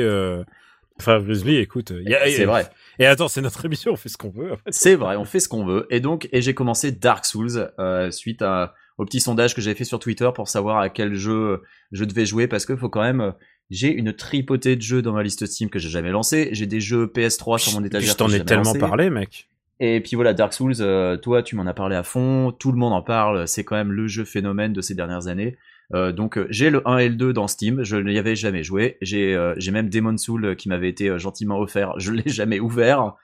euh, 1.08 1.18
Frère 1.18 1.22
Grizzly. 1.22 1.56
Écoute, 1.56 1.90
a- 1.92 2.30
C'est 2.30 2.44
vrai. 2.44 2.68
Et 2.98 3.06
attends, 3.06 3.28
c'est 3.28 3.40
notre 3.40 3.64
émission, 3.64 3.92
on 3.92 3.96
fait 3.96 4.08
ce 4.08 4.16
qu'on 4.16 4.30
veut. 4.30 4.52
en 4.52 4.56
fait. 4.56 4.62
C'est 4.70 4.94
vrai, 4.94 5.16
on 5.16 5.24
fait 5.24 5.40
ce 5.40 5.48
qu'on 5.48 5.64
veut. 5.64 5.86
Et 5.90 6.00
donc, 6.00 6.28
et 6.32 6.42
j'ai 6.42 6.54
commencé 6.54 6.92
Dark 6.92 7.24
Souls 7.24 7.70
euh, 7.78 8.10
suite 8.10 8.42
à, 8.42 8.74
au 8.98 9.04
petit 9.04 9.20
sondage 9.20 9.54
que 9.54 9.60
j'avais 9.60 9.76
fait 9.76 9.84
sur 9.84 9.98
Twitter 9.98 10.28
pour 10.34 10.48
savoir 10.48 10.78
à 10.78 10.88
quel 10.88 11.14
jeu 11.14 11.62
je 11.92 12.04
devais 12.04 12.26
jouer 12.26 12.46
parce 12.46 12.66
que 12.66 12.76
faut 12.76 12.88
quand 12.88 13.02
même. 13.02 13.20
euh, 13.20 13.30
J'ai 13.70 13.92
une 13.92 14.12
tripotée 14.12 14.76
de 14.76 14.82
jeux 14.82 15.00
dans 15.02 15.12
ma 15.12 15.22
liste 15.22 15.46
Steam 15.46 15.70
que 15.70 15.78
j'ai 15.78 15.88
jamais 15.88 16.10
lancé. 16.10 16.50
J'ai 16.52 16.66
des 16.66 16.80
jeux 16.80 17.06
PS3 17.06 17.58
sur 17.58 17.72
mon 17.78 17.84
étagère. 17.84 18.10
je 18.12 18.16
t'en 18.16 18.28
j'ai 18.28 18.36
ai 18.38 18.44
tellement 18.44 18.64
lancé. 18.64 18.78
parlé, 18.78 19.08
mec. 19.10 19.48
Et 19.80 20.00
puis 20.00 20.14
voilà, 20.14 20.32
Dark 20.34 20.52
Souls, 20.52 20.74
euh, 20.80 21.16
toi 21.16 21.42
tu 21.42 21.56
m'en 21.56 21.66
as 21.66 21.74
parlé 21.74 21.96
à 21.96 22.02
fond, 22.04 22.52
tout 22.52 22.70
le 22.70 22.78
monde 22.78 22.92
en 22.92 23.02
parle, 23.02 23.48
c'est 23.48 23.64
quand 23.64 23.74
même 23.74 23.90
le 23.90 24.06
jeu 24.06 24.24
phénomène 24.24 24.72
de 24.72 24.80
ces 24.80 24.94
dernières 24.94 25.26
années. 25.26 25.56
Euh, 25.94 26.12
donc 26.12 26.38
euh, 26.38 26.46
j'ai 26.50 26.70
le 26.70 26.86
1 26.88 26.98
et 26.98 27.08
le 27.08 27.16
2 27.16 27.32
dans 27.32 27.48
Steam, 27.48 27.82
je 27.82 27.96
n'y 27.96 28.18
avais 28.18 28.36
jamais 28.36 28.62
joué. 28.62 28.96
J'ai 29.02 29.34
euh, 29.34 29.54
même 29.70 29.88
Demon 29.88 30.16
Soul 30.16 30.56
qui 30.56 30.68
m'avait 30.68 30.88
été 30.88 31.18
gentiment 31.18 31.58
offert, 31.58 31.94
je 31.98 32.12
l'ai 32.12 32.28
jamais 32.28 32.60
ouvert. 32.60 33.14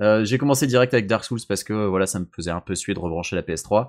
J'ai 0.00 0.38
commencé 0.38 0.68
direct 0.68 0.94
avec 0.94 1.08
Dark 1.08 1.24
Souls 1.24 1.40
parce 1.48 1.64
que 1.64 1.72
voilà, 1.72 2.06
ça 2.06 2.20
me 2.20 2.26
faisait 2.32 2.52
un 2.52 2.60
peu 2.60 2.76
suer 2.76 2.94
de 2.94 3.00
rebrancher 3.00 3.34
la 3.34 3.42
PS3. 3.42 3.88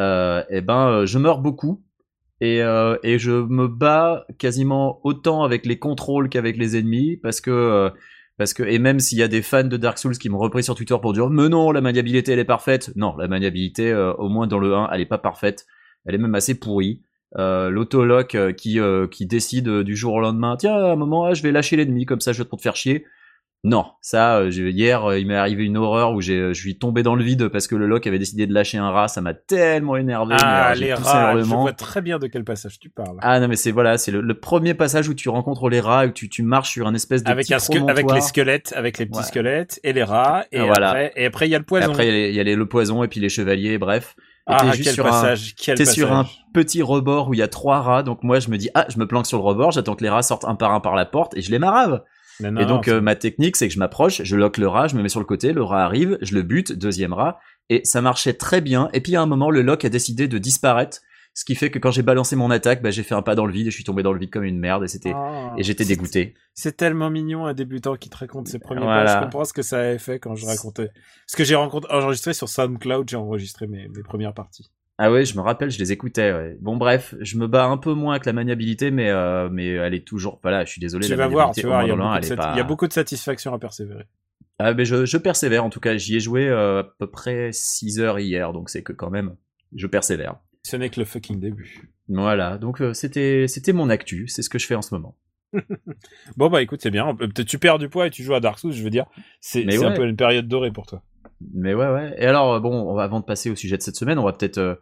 Euh, 0.00 0.42
et 0.48 0.62
ben 0.62 0.88
euh, 0.88 1.06
je 1.06 1.18
meurs 1.18 1.40
beaucoup 1.40 1.84
et, 2.40 2.56
et 2.56 3.18
je 3.18 3.30
me 3.30 3.68
bats 3.68 4.24
quasiment 4.38 5.00
autant 5.04 5.44
avec 5.44 5.66
les 5.66 5.78
contrôles 5.78 6.28
qu'avec 6.28 6.56
les 6.56 6.76
ennemis 6.76 7.16
parce 7.18 7.40
que 7.40 7.92
parce 8.36 8.52
que 8.52 8.64
et 8.64 8.80
même 8.80 8.98
s'il 8.98 9.18
y 9.18 9.22
a 9.22 9.28
des 9.28 9.42
fans 9.42 9.62
de 9.62 9.76
Dark 9.76 9.98
Souls 9.98 10.18
qui 10.18 10.28
m'ont 10.28 10.38
repris 10.38 10.64
sur 10.64 10.74
Twitter 10.74 10.96
pour 11.00 11.12
dire 11.12 11.30
mais 11.30 11.48
non 11.48 11.70
la 11.70 11.80
maniabilité 11.80 12.32
elle 12.32 12.40
est 12.40 12.44
parfaite 12.44 12.90
non 12.96 13.14
la 13.16 13.28
maniabilité 13.28 13.94
au 13.94 14.28
moins 14.28 14.48
dans 14.48 14.58
le 14.58 14.74
1 14.74 14.90
elle 14.90 15.02
est 15.02 15.06
pas 15.06 15.18
parfaite 15.18 15.66
elle 16.04 16.16
est 16.16 16.18
même 16.18 16.34
assez 16.34 16.58
pourrie 16.58 17.04
euh, 17.38 17.70
l'autolock 17.70 18.34
euh, 18.34 18.52
qui 18.52 18.78
euh, 18.80 19.06
qui 19.06 19.26
décide 19.26 19.68
euh, 19.68 19.84
du 19.84 19.96
jour 19.96 20.14
au 20.14 20.20
lendemain 20.20 20.56
tiens 20.58 20.74
à 20.74 20.92
un 20.92 20.96
moment 20.96 21.24
ah, 21.24 21.34
je 21.34 21.42
vais 21.42 21.50
lâcher 21.52 21.76
l'ennemi 21.76 22.04
comme 22.04 22.20
ça 22.20 22.32
je 22.32 22.38
vais 22.42 22.48
pour 22.48 22.58
te 22.58 22.62
faire 22.62 22.76
chier 22.76 23.06
non 23.64 23.86
ça 24.00 24.38
euh, 24.40 24.50
hier 24.50 25.14
il 25.16 25.26
m'est 25.28 25.36
arrivé 25.36 25.64
une 25.64 25.76
horreur 25.76 26.12
où 26.12 26.20
j'ai 26.20 26.52
je 26.52 26.60
suis 26.60 26.76
tombé 26.78 27.04
dans 27.04 27.14
le 27.14 27.22
vide 27.22 27.46
parce 27.48 27.68
que 27.68 27.76
le 27.76 27.86
lock 27.86 28.06
avait 28.08 28.18
décidé 28.18 28.46
de 28.48 28.52
lâcher 28.52 28.76
un 28.76 28.90
rat 28.90 29.06
ça 29.06 29.20
m'a 29.20 29.34
tellement 29.34 29.96
énervé 29.96 30.34
Ah, 30.42 30.74
les 30.74 30.92
rats, 30.92 31.38
je 31.38 31.44
vois 31.44 31.72
très 31.72 32.02
bien 32.02 32.18
de 32.18 32.26
quel 32.26 32.42
passage 32.44 32.80
tu 32.80 32.90
parles. 32.90 33.16
Ah 33.22 33.38
non 33.38 33.46
mais 33.46 33.54
c'est 33.56 33.70
voilà, 33.70 33.98
c'est 33.98 34.10
le, 34.10 34.20
le 34.20 34.34
premier 34.34 34.74
passage 34.74 35.08
où 35.08 35.14
tu 35.14 35.28
rencontres 35.28 35.68
les 35.68 35.78
rats, 35.80 36.06
où 36.06 36.10
tu, 36.10 36.28
tu 36.28 36.42
marches 36.42 36.70
sur 36.72 36.88
un 36.88 36.94
espèce 36.94 37.22
de 37.22 37.30
avec, 37.30 37.46
petit 37.46 37.54
un 37.78 37.86
avec 37.86 38.10
les 38.12 38.20
squelettes, 38.20 38.72
avec 38.76 38.98
les 38.98 39.06
petits 39.06 39.18
Ouais. 39.18 39.24
squelettes 39.24 39.78
et 39.84 39.92
les 39.92 40.02
rats, 40.02 40.44
et 40.50 40.58
Ah, 40.58 40.64
voilà. 40.66 40.88
après, 40.88 41.12
et 41.14 41.26
après 41.26 41.46
il 41.46 41.52
y 41.52 41.54
a 41.54 41.58
le 41.58 41.62
Et 41.62 41.66
poison. 41.66 41.90
Après 41.92 42.06
il 42.08 42.08
y 42.08 42.10
a 42.10 42.14
les- 42.14 42.28
il 42.30 42.34
y, 42.34 42.40
a 42.40 42.42
les- 42.42 42.56
le 42.56 42.66
poison 42.66 43.04
et 43.04 43.08
puis 43.08 43.20
les 43.20 43.28
chevaliers, 43.28 43.78
bref. 43.78 44.16
Et 44.48 44.52
ah, 44.52 44.58
t'es 44.60 44.66
quel 44.66 44.76
juste 44.76 44.94
sur 44.94 45.06
un, 45.06 45.10
passage, 45.10 45.54
t'es 45.54 45.84
sur 45.84 46.12
un 46.12 46.26
petit 46.52 46.82
rebord 46.82 47.28
où 47.28 47.34
il 47.34 47.38
y 47.38 47.42
a 47.42 47.48
trois 47.48 47.80
rats, 47.80 48.02
donc 48.02 48.24
moi 48.24 48.40
je 48.40 48.50
me 48.50 48.58
dis 48.58 48.70
ah 48.74 48.86
je 48.88 48.98
me 48.98 49.06
planque 49.06 49.26
sur 49.26 49.38
le 49.38 49.44
rebord, 49.44 49.70
j'attends 49.70 49.94
que 49.94 50.02
les 50.02 50.10
rats 50.10 50.22
sortent 50.22 50.44
un 50.44 50.56
par 50.56 50.72
un 50.72 50.80
par 50.80 50.96
la 50.96 51.04
porte 51.04 51.36
et 51.36 51.42
je 51.42 51.50
les 51.52 51.60
marave. 51.60 52.02
Non, 52.40 52.50
non, 52.50 52.60
et 52.60 52.66
donc 52.66 52.88
non, 52.88 52.94
euh, 52.94 53.00
ma 53.00 53.14
technique 53.14 53.56
c'est 53.56 53.68
que 53.68 53.74
je 53.74 53.78
m'approche, 53.78 54.22
je 54.24 54.36
lock 54.36 54.56
le 54.58 54.66
rat, 54.66 54.88
je 54.88 54.96
me 54.96 55.02
mets 55.02 55.08
sur 55.08 55.20
le 55.20 55.26
côté, 55.26 55.52
le 55.52 55.62
rat 55.62 55.84
arrive, 55.84 56.18
je 56.22 56.34
le 56.34 56.42
bute, 56.42 56.72
deuxième 56.72 57.12
rat, 57.12 57.38
et 57.68 57.82
ça 57.84 58.00
marchait 58.00 58.32
très 58.32 58.60
bien. 58.60 58.88
Et 58.92 59.00
puis 59.00 59.14
à 59.14 59.22
un 59.22 59.26
moment 59.26 59.48
le 59.48 59.62
lock 59.62 59.84
a 59.84 59.88
décidé 59.88 60.26
de 60.26 60.38
disparaître, 60.38 61.02
ce 61.34 61.44
qui 61.44 61.54
fait 61.54 61.70
que 61.70 61.78
quand 61.78 61.90
j'ai 61.90 62.02
balancé 62.02 62.36
mon 62.36 62.50
attaque, 62.50 62.82
bah, 62.82 62.90
j'ai 62.90 63.02
fait 63.02 63.14
un 63.14 63.22
pas 63.22 63.34
dans 63.34 63.46
le 63.46 63.52
vide 63.52 63.66
et 63.66 63.70
je 63.70 63.74
suis 63.74 63.84
tombé 63.84 64.02
dans 64.02 64.12
le 64.12 64.18
vide 64.18 64.30
comme 64.30 64.44
une 64.44 64.58
merde 64.58 64.84
et 64.84 64.88
c'était 64.88 65.12
Ah, 65.14 65.54
et 65.56 65.62
j'étais 65.62 65.84
dégoûté. 65.84 66.34
C'est 66.54 66.76
tellement 66.76 67.08
mignon 67.10 67.46
un 67.46 67.54
débutant 67.54 67.96
qui 67.96 68.10
te 68.10 68.16
raconte 68.16 68.48
ses 68.48 68.58
premiers 68.58 68.82
Voilà. 68.82 69.04
pas. 69.14 69.18
Je 69.20 69.24
comprends 69.24 69.44
ce 69.44 69.52
que 69.52 69.62
ça 69.62 69.78
avait 69.80 69.98
fait 69.98 70.18
quand 70.18 70.34
je 70.34 70.44
racontais. 70.46 70.90
Ce 71.26 71.36
que 71.36 71.44
j'ai 71.44 71.54
rencontré, 71.54 71.92
enregistré 71.94 72.34
sur 72.34 72.48
SoundCloud, 72.48 73.08
j'ai 73.08 73.16
enregistré 73.16 73.66
mes, 73.66 73.88
mes 73.88 74.02
premières 74.02 74.34
parties. 74.34 74.70
Ah 74.98 75.10
ouais, 75.10 75.24
je 75.24 75.34
me 75.36 75.40
rappelle, 75.40 75.70
je 75.70 75.78
les 75.78 75.90
écoutais. 75.90 76.32
ouais. 76.32 76.56
Bon 76.60 76.76
bref, 76.76 77.14
je 77.20 77.38
me 77.38 77.46
bats 77.48 77.64
un 77.64 77.78
peu 77.78 77.94
moins 77.94 78.12
avec 78.14 78.26
la 78.26 78.34
maniabilité, 78.34 78.90
mais 78.90 79.08
euh, 79.10 79.48
mais 79.50 79.68
elle 79.68 79.94
est 79.94 80.06
toujours. 80.06 80.38
Voilà, 80.42 80.64
je 80.66 80.70
suis 80.70 80.80
désolé. 80.80 81.06
tu 81.06 81.10
la 81.12 81.16
vas 81.16 81.28
voir, 81.28 81.50
tu 81.52 81.60
il 81.60 81.62
y, 81.62 81.66
pas- 81.66 82.52
il 82.54 82.58
y 82.58 82.60
a 82.60 82.64
beaucoup 82.64 82.86
de 82.86 82.92
satisfaction 82.92 83.54
à 83.54 83.58
persévérer. 83.58 84.04
Ah 84.58 84.74
mais 84.74 84.84
je, 84.84 85.06
je 85.06 85.16
persévère 85.16 85.64
en 85.64 85.70
tout 85.70 85.80
cas. 85.80 85.96
J'y 85.96 86.16
ai 86.16 86.20
joué 86.20 86.46
euh, 86.46 86.80
à 86.80 86.84
peu 86.84 87.10
près 87.10 87.50
6 87.52 88.00
heures 88.00 88.20
hier, 88.20 88.52
donc 88.52 88.68
c'est 88.68 88.82
que 88.82 88.92
quand 88.92 89.10
même, 89.10 89.34
je 89.74 89.86
persévère. 89.86 90.36
Ce 90.64 90.76
n'est 90.76 90.90
que 90.90 91.00
le 91.00 91.06
fucking 91.06 91.40
début. 91.40 91.88
Voilà, 92.08 92.58
donc 92.58 92.80
euh, 92.80 92.92
c'était 92.94 93.46
c'était 93.48 93.72
mon 93.72 93.88
actu, 93.90 94.28
c'est 94.28 94.42
ce 94.42 94.50
que 94.50 94.58
je 94.58 94.66
fais 94.66 94.74
en 94.74 94.82
ce 94.82 94.94
moment. 94.94 95.16
Bon 96.36 96.48
bah 96.48 96.62
écoute, 96.62 96.80
c'est 96.82 96.90
bien. 96.90 97.14
Peut-être 97.14 97.44
tu 97.44 97.58
perds 97.58 97.78
du 97.78 97.88
poids 97.88 98.06
et 98.06 98.10
tu 98.10 98.22
joues 98.22 98.34
à 98.34 98.40
Dark 98.40 98.58
Souls, 98.58 98.72
je 98.72 98.82
veux 98.82 98.90
dire. 98.90 99.06
C'est 99.40 99.66
un 99.84 99.92
peu 99.92 100.06
une 100.06 100.16
période 100.16 100.46
dorée 100.48 100.70
pour 100.70 100.86
toi. 100.86 101.02
Mais 101.54 101.74
ouais 101.74 101.88
ouais. 101.88 102.14
Et 102.18 102.26
alors 102.26 102.54
euh, 102.54 102.60
bon, 102.60 102.72
on 102.72 102.94
va- 102.94 103.02
avant 103.04 103.20
de 103.20 103.24
passer 103.24 103.50
au 103.50 103.56
sujet 103.56 103.76
de 103.76 103.82
cette 103.82 103.96
semaine, 103.96 104.18
on 104.18 104.24
va 104.24 104.32
peut-être 104.32 104.58
euh, 104.58 104.74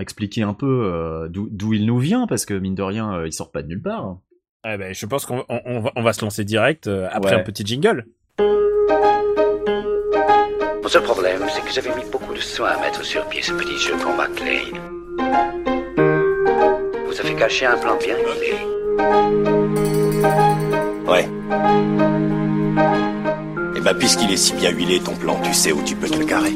expliquer 0.00 0.42
un 0.42 0.54
peu 0.54 0.66
euh, 0.92 1.28
d'où 1.30 1.72
il 1.74 1.84
nous 1.86 1.98
vient 1.98 2.26
parce 2.26 2.46
que 2.46 2.54
mine 2.54 2.74
de 2.74 2.82
rien, 2.82 3.12
euh, 3.18 3.26
il 3.26 3.32
sort 3.32 3.50
pas 3.50 3.62
de 3.62 3.68
nulle 3.68 3.82
part. 3.82 4.18
Eh 4.66 4.76
ben, 4.78 4.94
je 4.94 5.06
pense 5.06 5.26
qu'on 5.26 5.44
on, 5.48 5.60
on 5.66 5.80
va, 5.80 5.92
on 5.96 6.02
va 6.02 6.12
se 6.12 6.24
lancer 6.24 6.44
direct 6.44 6.86
euh, 6.86 7.08
après 7.12 7.34
Ouais. 7.34 7.40
un 7.40 7.44
petit 7.44 7.64
jingle. 7.66 8.06
Mon 10.82 10.88
seul 10.88 11.02
problème, 11.02 11.42
c'est 11.48 11.62
que 11.62 11.72
j'avais 11.72 11.94
mis 12.02 12.08
beaucoup 12.10 12.32
de 12.34 12.38
soin 12.40 12.68
à 12.70 12.80
mettre 12.80 13.04
sur 13.04 13.26
pied 13.28 13.42
ce 13.42 13.52
petit 13.52 13.76
jeu 13.78 13.94
pour 13.98 14.14
McLean. 14.16 14.93
Vous 17.06 17.20
avez 17.20 17.34
caché 17.36 17.66
un 17.66 17.76
plan 17.76 17.96
bien 17.96 18.16
huilé. 18.16 18.54
Ouais. 21.06 21.28
Et 23.76 23.80
bah, 23.80 23.94
puisqu'il 23.94 24.32
est 24.32 24.36
si 24.36 24.54
bien 24.54 24.70
huilé 24.70 25.00
ton 25.00 25.14
plan, 25.14 25.40
tu 25.42 25.52
sais 25.52 25.72
où 25.72 25.82
tu 25.82 25.96
peux 25.96 26.08
te 26.08 26.18
le 26.18 26.24
carrer. 26.24 26.54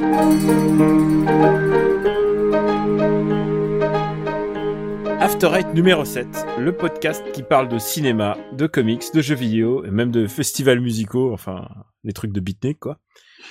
After 5.21 5.51
Eight 5.55 5.75
numéro 5.75 6.05
7, 6.05 6.27
le 6.59 6.73
podcast 6.73 7.23
qui 7.33 7.43
parle 7.43 7.69
de 7.69 7.79
cinéma, 7.79 8.37
de 8.53 8.67
comics, 8.67 9.13
de 9.13 9.21
jeux 9.21 9.35
vidéo 9.35 9.85
et 9.85 9.91
même 9.91 10.11
de 10.11 10.27
festivals 10.27 10.81
musicaux, 10.81 11.33
enfin 11.33 11.69
les 12.03 12.13
trucs 12.13 12.33
de 12.33 12.41
beatnik 12.41 12.81
quoi. 12.81 12.99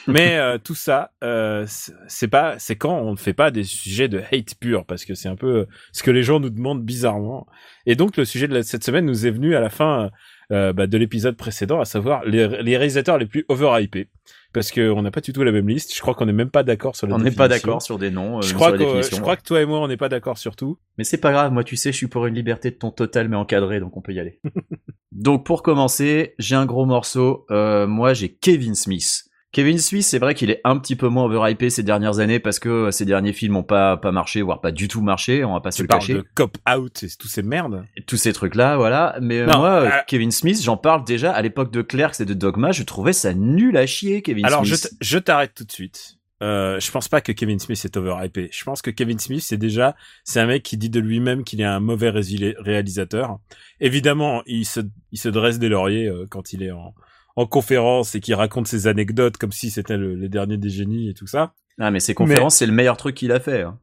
Mais 0.08 0.38
euh, 0.38 0.58
tout 0.58 0.76
ça, 0.76 1.12
euh, 1.24 1.66
c'est- 2.08 2.28
pas, 2.28 2.60
c'est 2.60 2.76
quand 2.76 2.98
on 3.00 3.12
ne 3.12 3.18
fait 3.18 3.34
pas 3.34 3.52
des 3.52 3.64
sujets 3.64 4.08
de 4.08 4.20
hate 4.32 4.56
pur 4.60 4.86
parce 4.86 5.04
que 5.06 5.16
c'est 5.16 5.30
un 5.30 5.36
peu 5.36 5.48
euh, 5.62 5.66
ce 5.94 6.04
que 6.04 6.12
les 6.12 6.24
gens 6.24 6.40
nous 6.40 6.50
demandent 6.50 6.84
bizarrement. 6.84 7.48
Et 7.86 7.96
donc 7.96 8.18
le 8.18 8.26
sujet 8.26 8.48
de 8.48 8.54
la- 8.54 8.64
cette 8.64 8.84
semaine 8.84 9.06
nous 9.06 9.26
est 9.26 9.32
venu 9.32 9.56
à 9.56 9.60
la 9.60 9.70
fin 9.70 10.10
euh, 10.54 10.72
bah, 10.72 10.88
de 10.88 10.98
l'épisode 10.98 11.36
précédent, 11.36 11.82
à 11.82 11.86
savoir 11.86 12.24
les, 12.24 12.48
les 12.64 12.78
réalisateurs 12.78 13.18
les 13.18 13.26
plus 13.26 13.44
overhypés, 13.50 14.08
parce 14.54 14.72
que 14.72 14.90
on 14.92 15.02
n'a 15.02 15.12
pas 15.12 15.20
du 15.20 15.34
tout 15.34 15.44
la 15.44 15.52
même 15.52 15.68
liste. 15.68 15.94
Je 15.94 16.00
crois 16.00 16.14
qu'on 16.16 16.26
n'est 16.26 16.32
même 16.32 16.50
pas 16.52 16.64
d'accord 16.64 16.96
sur 16.96 17.06
la 17.06 17.16
On 17.16 17.20
n'est 17.20 17.32
pas 17.32 17.50
d'accord 17.50 17.82
sur 17.82 17.98
des 18.00 18.12
noms, 18.12 18.38
euh, 18.38 18.42
Je 18.42 18.54
crois, 18.54 18.72
que, 18.72 19.02
je 19.02 19.20
crois 19.20 19.36
que 19.36 19.44
toi 19.44 19.62
et 19.62 19.66
moi 19.66 19.80
on 19.82 19.90
n'est 19.90 19.98
pas 19.98 20.08
d'accord 20.08 20.38
sur 20.38 20.56
tout. 20.56 20.80
Mais 20.98 21.04
c'est 21.04 21.18
pas 21.18 21.34
grave, 21.34 21.52
moi 21.52 21.66
tu 21.66 21.76
sais, 21.76 21.92
je 21.92 21.98
suis 21.98 22.08
pour 22.08 22.26
une 22.28 22.34
liberté 22.36 22.72
de 22.72 22.76
ton 22.78 22.92
total 22.92 23.28
mais 23.28 23.36
encadrée, 23.36 23.82
donc 23.82 23.98
on 23.98 24.02
peut 24.02 24.14
y 24.14 24.22
aller. 24.22 24.40
donc 25.12 25.46
pour 25.46 25.64
commencer, 25.64 26.34
j'ai 26.40 26.56
un 26.56 26.66
gros 26.66 26.86
morceau. 26.86 27.46
Euh, 27.52 27.86
moi 27.86 28.14
j'ai 28.14 28.30
Kevin 28.34 28.74
Smith. 28.76 29.26
Kevin 29.58 29.80
Smith, 29.80 30.04
c'est 30.04 30.20
vrai 30.20 30.36
qu'il 30.36 30.52
est 30.52 30.62
un 30.66 30.78
petit 30.78 30.96
peu 30.96 31.08
moins 31.08 31.24
overhypé 31.24 31.72
ces 31.72 31.82
dernières 31.82 32.20
années 32.20 32.38
parce 32.40 32.60
que 32.60 32.70
euh, 32.70 32.92
ses 32.92 33.06
derniers 33.06 33.34
films 33.34 33.56
ont 33.56 33.64
pas 33.64 33.98
pas 33.98 34.12
marché, 34.12 34.44
voire 34.44 34.62
pas 34.62 34.72
du 34.72 34.88
tout 34.88 35.02
marché. 35.02 35.44
On 35.44 35.54
va 35.54 35.62
pas 35.62 35.72
se 35.72 35.82
le 35.82 35.88
cacher. 35.88 36.14
de 36.14 36.24
cop 36.36 36.60
out 36.72 37.02
et 37.02 37.08
tous 37.18 37.28
ces 37.28 37.42
merdes. 37.42 37.84
Tous 38.06 38.18
ces 38.18 38.34
trucs-là, 38.34 38.78
voilà. 38.78 39.18
Mais 39.20 39.40
euh, 39.40 39.48
Non, 39.48 39.58
moi, 39.58 39.70
euh, 39.82 39.88
euh, 39.88 39.92
Kevin 40.06 40.30
Smith, 40.30 40.62
j'en 40.64 40.78
parle 40.78 41.04
déjà 41.06 41.32
à 41.32 41.42
l'époque 41.42 41.72
de 41.72 41.82
Clerks 41.82 42.22
et 42.22 42.26
de 42.26 42.36
Dogma. 42.36 42.72
Je 42.72 42.84
trouvais 42.84 43.14
ça 43.14 43.34
nul 43.34 43.76
à 43.78 43.88
chier, 43.88 44.22
Kevin 44.22 44.46
Alors 44.46 44.64
je, 44.64 44.76
Smith. 44.76 44.92
t- 44.92 44.98
je 45.02 45.18
t'arrête 45.18 45.56
tout 45.56 45.64
de 45.64 45.72
suite. 45.72 46.18
Euh, 46.44 46.80
je 46.80 46.92
pense 46.92 47.08
pas 47.08 47.20
que 47.20 47.32
Kevin 47.32 47.58
Smith 47.58 47.84
est 47.84 47.98
overhypé. 47.98 48.50
Je 48.52 48.64
pense 48.64 48.84
que 48.84 48.92
Kevin 48.92 49.18
Smith, 49.18 49.42
c'est 49.42 49.58
déjà, 49.58 49.96
c'est 50.24 50.40
un 50.40 50.46
mec 50.46 50.62
qui 50.62 50.78
dit 50.78 50.92
de 50.92 51.00
lui-même 51.00 51.44
qu'il 51.44 51.62
est 51.62 51.66
un 51.66 51.80
mauvais 51.80 52.12
réalisateur. 52.12 53.40
Évidemment, 53.80 54.44
il 54.46 54.66
se, 54.66 54.82
il 55.12 55.18
se 55.18 55.30
dresse 55.30 55.58
des 55.58 55.68
lauriers 55.70 56.08
euh, 56.08 56.28
quand 56.30 56.54
il 56.54 56.62
est 56.62 56.70
en, 56.70 56.94
en 57.38 57.46
conférence 57.46 58.16
et 58.16 58.20
qu'il 58.20 58.34
raconte 58.34 58.68
ses 58.68 58.88
anecdotes 58.88 59.38
comme 59.38 59.52
si 59.52 59.70
c'était 59.70 59.96
le, 59.96 60.16
les 60.16 60.28
derniers 60.28 60.58
des 60.58 60.70
génies 60.70 61.10
et 61.10 61.14
tout 61.14 61.28
ça. 61.28 61.54
Ah, 61.80 61.92
mais 61.92 62.00
ses 62.00 62.16
conférences, 62.16 62.56
c'est 62.56 62.66
le 62.66 62.74
meilleur 62.74 62.98
truc 62.98 63.16
qu'il 63.16 63.32
a 63.32 63.40
fait. 63.40 63.62
hein. 63.62 63.80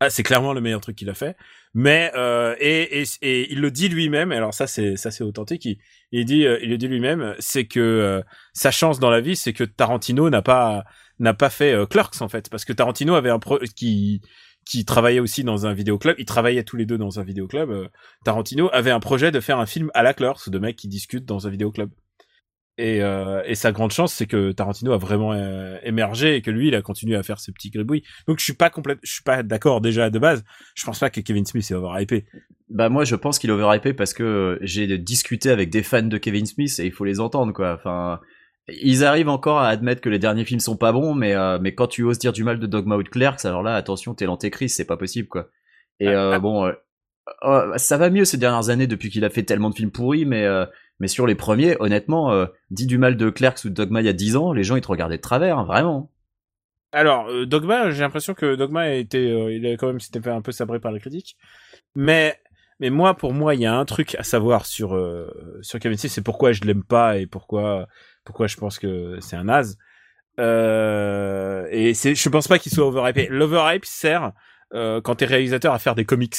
Ah, 0.00 0.10
c'est 0.10 0.22
clairement 0.22 0.54
le 0.54 0.62
meilleur 0.62 0.80
truc 0.80 0.96
qu'il 0.96 1.10
a 1.10 1.14
fait. 1.14 1.36
Mais 1.74 2.10
euh, 2.16 2.54
et, 2.58 3.02
et, 3.02 3.04
et 3.20 3.52
il 3.52 3.60
le 3.60 3.70
dit 3.70 3.88
lui-même. 3.90 4.32
Alors 4.32 4.54
ça, 4.54 4.66
c'est 4.66 4.96
ça, 4.96 5.10
c'est 5.10 5.24
authentique. 5.24 5.66
Il, 5.66 5.78
il 6.10 6.24
dit, 6.24 6.46
euh, 6.46 6.58
il 6.62 6.70
le 6.70 6.78
dit 6.78 6.88
lui-même, 6.88 7.34
c'est 7.38 7.66
que 7.66 7.80
euh, 7.80 8.22
sa 8.54 8.70
chance 8.70 8.98
dans 8.98 9.10
la 9.10 9.20
vie, 9.20 9.36
c'est 9.36 9.52
que 9.52 9.64
Tarantino 9.64 10.28
n'a 10.30 10.42
pas 10.42 10.84
n'a 11.18 11.34
pas 11.34 11.50
fait 11.50 11.74
euh, 11.74 11.86
Clerks 11.86 12.20
en 12.22 12.28
fait, 12.28 12.48
parce 12.50 12.64
que 12.64 12.72
Tarantino 12.72 13.14
avait 13.14 13.30
un 13.30 13.38
pro 13.38 13.58
qui 13.76 14.22
qui 14.64 14.84
travaillait 14.86 15.20
aussi 15.20 15.44
dans 15.44 15.66
un 15.66 15.74
vidéoclub. 15.74 16.16
Ils 16.18 16.24
travaillaient 16.24 16.64
tous 16.64 16.76
les 16.76 16.86
deux 16.86 16.98
dans 16.98 17.20
un 17.20 17.24
vidéoclub. 17.24 17.88
Tarantino 18.24 18.70
avait 18.72 18.90
un 18.90 19.00
projet 19.00 19.30
de 19.30 19.40
faire 19.40 19.58
un 19.58 19.66
film 19.66 19.90
à 19.94 20.02
la 20.02 20.14
Clerks, 20.14 20.48
de 20.48 20.58
mecs 20.58 20.76
qui 20.76 20.88
discutent 20.88 21.26
dans 21.26 21.46
un 21.46 21.50
vidéoclub. 21.50 21.90
Et, 22.78 23.02
euh, 23.02 23.42
et 23.46 23.54
sa 23.54 23.72
grande 23.72 23.90
chance, 23.90 24.12
c'est 24.12 24.26
que 24.26 24.52
Tarantino 24.52 24.92
a 24.92 24.98
vraiment 24.98 25.32
euh, 25.32 25.78
émergé 25.82 26.36
et 26.36 26.42
que 26.42 26.50
lui, 26.50 26.68
il 26.68 26.74
a 26.74 26.82
continué 26.82 27.16
à 27.16 27.22
faire 27.22 27.40
ses 27.40 27.50
petits 27.52 27.70
gribouillis. 27.70 28.04
Donc 28.28 28.38
je 28.38 28.44
suis 28.44 28.52
pas 28.52 28.68
complète, 28.68 28.98
je 29.02 29.12
suis 29.12 29.22
pas 29.22 29.42
d'accord 29.42 29.80
déjà 29.80 30.10
de 30.10 30.18
base. 30.18 30.44
Je 30.74 30.84
pense 30.84 30.98
pas 30.98 31.08
que 31.08 31.20
Kevin 31.20 31.46
Smith 31.46 31.66
est 31.70 31.74
overhypé. 31.74 32.26
Bah 32.68 32.88
moi, 32.90 33.04
je 33.04 33.16
pense 33.16 33.38
qu'il 33.38 33.48
est 33.48 33.52
overhypé 33.54 33.94
parce 33.94 34.12
que 34.12 34.58
j'ai 34.60 34.98
discuté 34.98 35.50
avec 35.50 35.70
des 35.70 35.82
fans 35.82 36.02
de 36.02 36.18
Kevin 36.18 36.44
Smith 36.44 36.78
et 36.78 36.84
il 36.84 36.92
faut 36.92 37.04
les 37.04 37.18
entendre, 37.20 37.52
quoi. 37.54 37.74
Enfin, 37.74 38.20
ils 38.68 39.04
arrivent 39.04 39.28
encore 39.28 39.60
à 39.60 39.68
admettre 39.68 40.02
que 40.02 40.08
les 40.10 40.18
derniers 40.18 40.44
films 40.44 40.60
sont 40.60 40.76
pas 40.76 40.92
bons, 40.92 41.14
mais 41.14 41.34
euh, 41.34 41.58
mais 41.60 41.74
quand 41.74 41.86
tu 41.86 42.02
oses 42.02 42.18
dire 42.18 42.32
du 42.32 42.44
mal 42.44 42.58
de 42.58 42.66
Dogma 42.66 42.96
ou 42.96 43.02
de 43.02 43.08
Clerks, 43.08 43.44
alors 43.44 43.62
là, 43.62 43.74
attention, 43.76 44.14
t'es 44.14 44.26
l'antéchrist, 44.26 44.76
c'est 44.76 44.84
pas 44.84 44.96
possible, 44.96 45.28
quoi. 45.28 45.48
Et 46.00 46.08
Ah, 46.08 46.10
euh, 46.10 46.32
ah. 46.34 46.38
bon, 46.40 46.66
euh, 46.66 46.72
euh, 47.44 47.76
ça 47.78 47.96
va 47.96 48.10
mieux 48.10 48.24
ces 48.24 48.36
dernières 48.36 48.68
années 48.68 48.86
depuis 48.86 49.10
qu'il 49.10 49.24
a 49.24 49.30
fait 49.30 49.44
tellement 49.44 49.70
de 49.70 49.74
films 49.76 49.90
pourris, 49.92 50.24
mais 50.26 50.44
euh, 50.44 50.66
mais 50.98 51.08
sur 51.08 51.26
les 51.26 51.34
premiers, 51.34 51.76
honnêtement, 51.80 52.32
euh, 52.32 52.46
dis 52.70 52.86
du 52.86 52.98
mal 52.98 53.16
de 53.16 53.30
Clerks 53.30 53.64
ou 53.64 53.68
de 53.68 53.74
Dogma 53.74 54.00
il 54.00 54.06
y 54.06 54.10
a 54.10 54.14
10 54.14 54.36
ans, 54.36 54.52
les 54.52 54.64
gens 54.64 54.76
ils 54.76 54.82
te 54.82 54.88
regardaient 54.88 55.16
de 55.16 55.22
travers, 55.22 55.58
hein, 55.58 55.64
vraiment. 55.64 56.10
Alors 56.92 57.28
euh, 57.28 57.44
Dogma, 57.44 57.90
j'ai 57.90 58.00
l'impression 58.00 58.34
que 58.34 58.54
Dogma 58.54 58.82
a 58.82 58.90
été, 58.90 59.30
euh, 59.30 59.52
il 59.52 59.66
a 59.66 59.72
quand 59.76 59.88
même 59.88 60.00
s'était 60.00 60.26
un 60.28 60.40
peu 60.40 60.52
sabré 60.52 60.80
par 60.80 60.92
les 60.92 61.00
critiques. 61.00 61.36
Mais 61.94 62.38
mais 62.78 62.90
moi, 62.90 63.14
pour 63.14 63.32
moi, 63.32 63.54
il 63.54 63.60
y 63.62 63.66
a 63.66 63.74
un 63.74 63.84
truc 63.86 64.14
à 64.16 64.22
savoir 64.22 64.66
sur 64.66 64.98
sur 65.62 65.78
Kevin 65.78 65.96
Smith, 65.98 66.12
c'est 66.12 66.22
pourquoi 66.22 66.52
je 66.52 66.62
l'aime 66.64 66.84
pas 66.84 67.18
et 67.18 67.26
pourquoi 67.26 67.86
pourquoi 68.24 68.46
je 68.46 68.56
pense 68.56 68.78
que 68.78 69.18
c'est 69.20 69.36
un 69.36 69.44
naze. 69.44 69.78
Et 70.38 71.92
c'est, 71.94 72.14
je 72.14 72.28
pense 72.28 72.48
pas 72.48 72.58
qu'il 72.58 72.72
soit 72.72 72.86
overhypé. 72.86 73.28
L'overhype 73.30 73.84
sert 73.86 74.32
quand 74.72 75.14
t'es 75.16 75.24
réalisateur 75.24 75.72
à 75.72 75.78
faire 75.78 75.94
des 75.94 76.04
comics. 76.04 76.36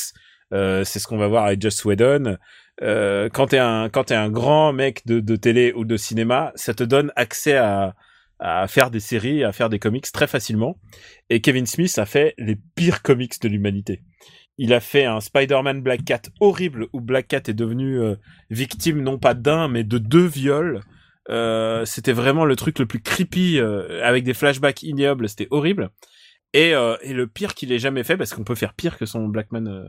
C'est 0.51 0.99
ce 0.99 1.07
qu'on 1.07 1.17
va 1.17 1.27
voir 1.27 1.45
avec 1.45 1.59
Joss 1.59 1.83
Whedon. 1.85 2.37
Euh, 2.83 3.29
quand 3.29 3.47
t'es 3.47 3.57
un 3.57 3.89
quand 3.89 4.05
t'es 4.05 4.15
un 4.15 4.29
grand 4.29 4.71
mec 4.71 5.05
de, 5.07 5.19
de 5.19 5.35
télé 5.35 5.73
ou 5.73 5.83
de 5.83 5.97
cinéma, 5.97 6.51
ça 6.55 6.73
te 6.73 6.83
donne 6.83 7.11
accès 7.15 7.57
à 7.57 7.95
à 8.39 8.67
faire 8.67 8.91
des 8.91 8.99
séries, 8.99 9.43
à 9.43 9.51
faire 9.51 9.69
des 9.69 9.79
comics 9.79 10.11
très 10.11 10.27
facilement. 10.27 10.79
Et 11.29 11.41
Kevin 11.41 11.65
Smith 11.65 11.97
a 11.97 12.05
fait 12.05 12.35
les 12.37 12.55
pires 12.75 13.01
comics 13.01 13.41
de 13.41 13.47
l'humanité. 13.47 14.03
Il 14.59 14.73
a 14.73 14.79
fait 14.79 15.05
un 15.05 15.19
Spider-Man 15.19 15.81
Black 15.81 16.03
Cat 16.03 16.21
horrible 16.39 16.87
où 16.93 17.01
Black 17.01 17.27
Cat 17.27 17.43
est 17.47 17.53
devenu 17.53 17.99
euh, 17.99 18.15
victime 18.49 19.01
non 19.01 19.17
pas 19.17 19.33
d'un 19.33 19.67
mais 19.67 19.83
de 19.83 19.97
deux 19.97 20.25
viols. 20.25 20.81
Euh, 21.29 21.83
c'était 21.85 22.13
vraiment 22.13 22.45
le 22.45 22.55
truc 22.55 22.79
le 22.79 22.85
plus 22.85 23.01
creepy 23.01 23.59
euh, 23.59 24.03
avec 24.03 24.23
des 24.23 24.33
flashbacks 24.33 24.83
ignobles. 24.83 25.29
C'était 25.29 25.47
horrible. 25.51 25.89
Et, 26.53 26.73
euh, 26.73 26.95
et 27.01 27.13
le 27.13 27.27
pire 27.27 27.53
qu'il 27.53 27.71
ait 27.71 27.79
jamais 27.79 28.03
fait 28.03 28.17
parce 28.17 28.33
qu'on 28.33 28.43
peut 28.43 28.55
faire 28.55 28.73
pire 28.73 28.97
que 28.97 29.05
son 29.05 29.27
Blackman. 29.27 29.85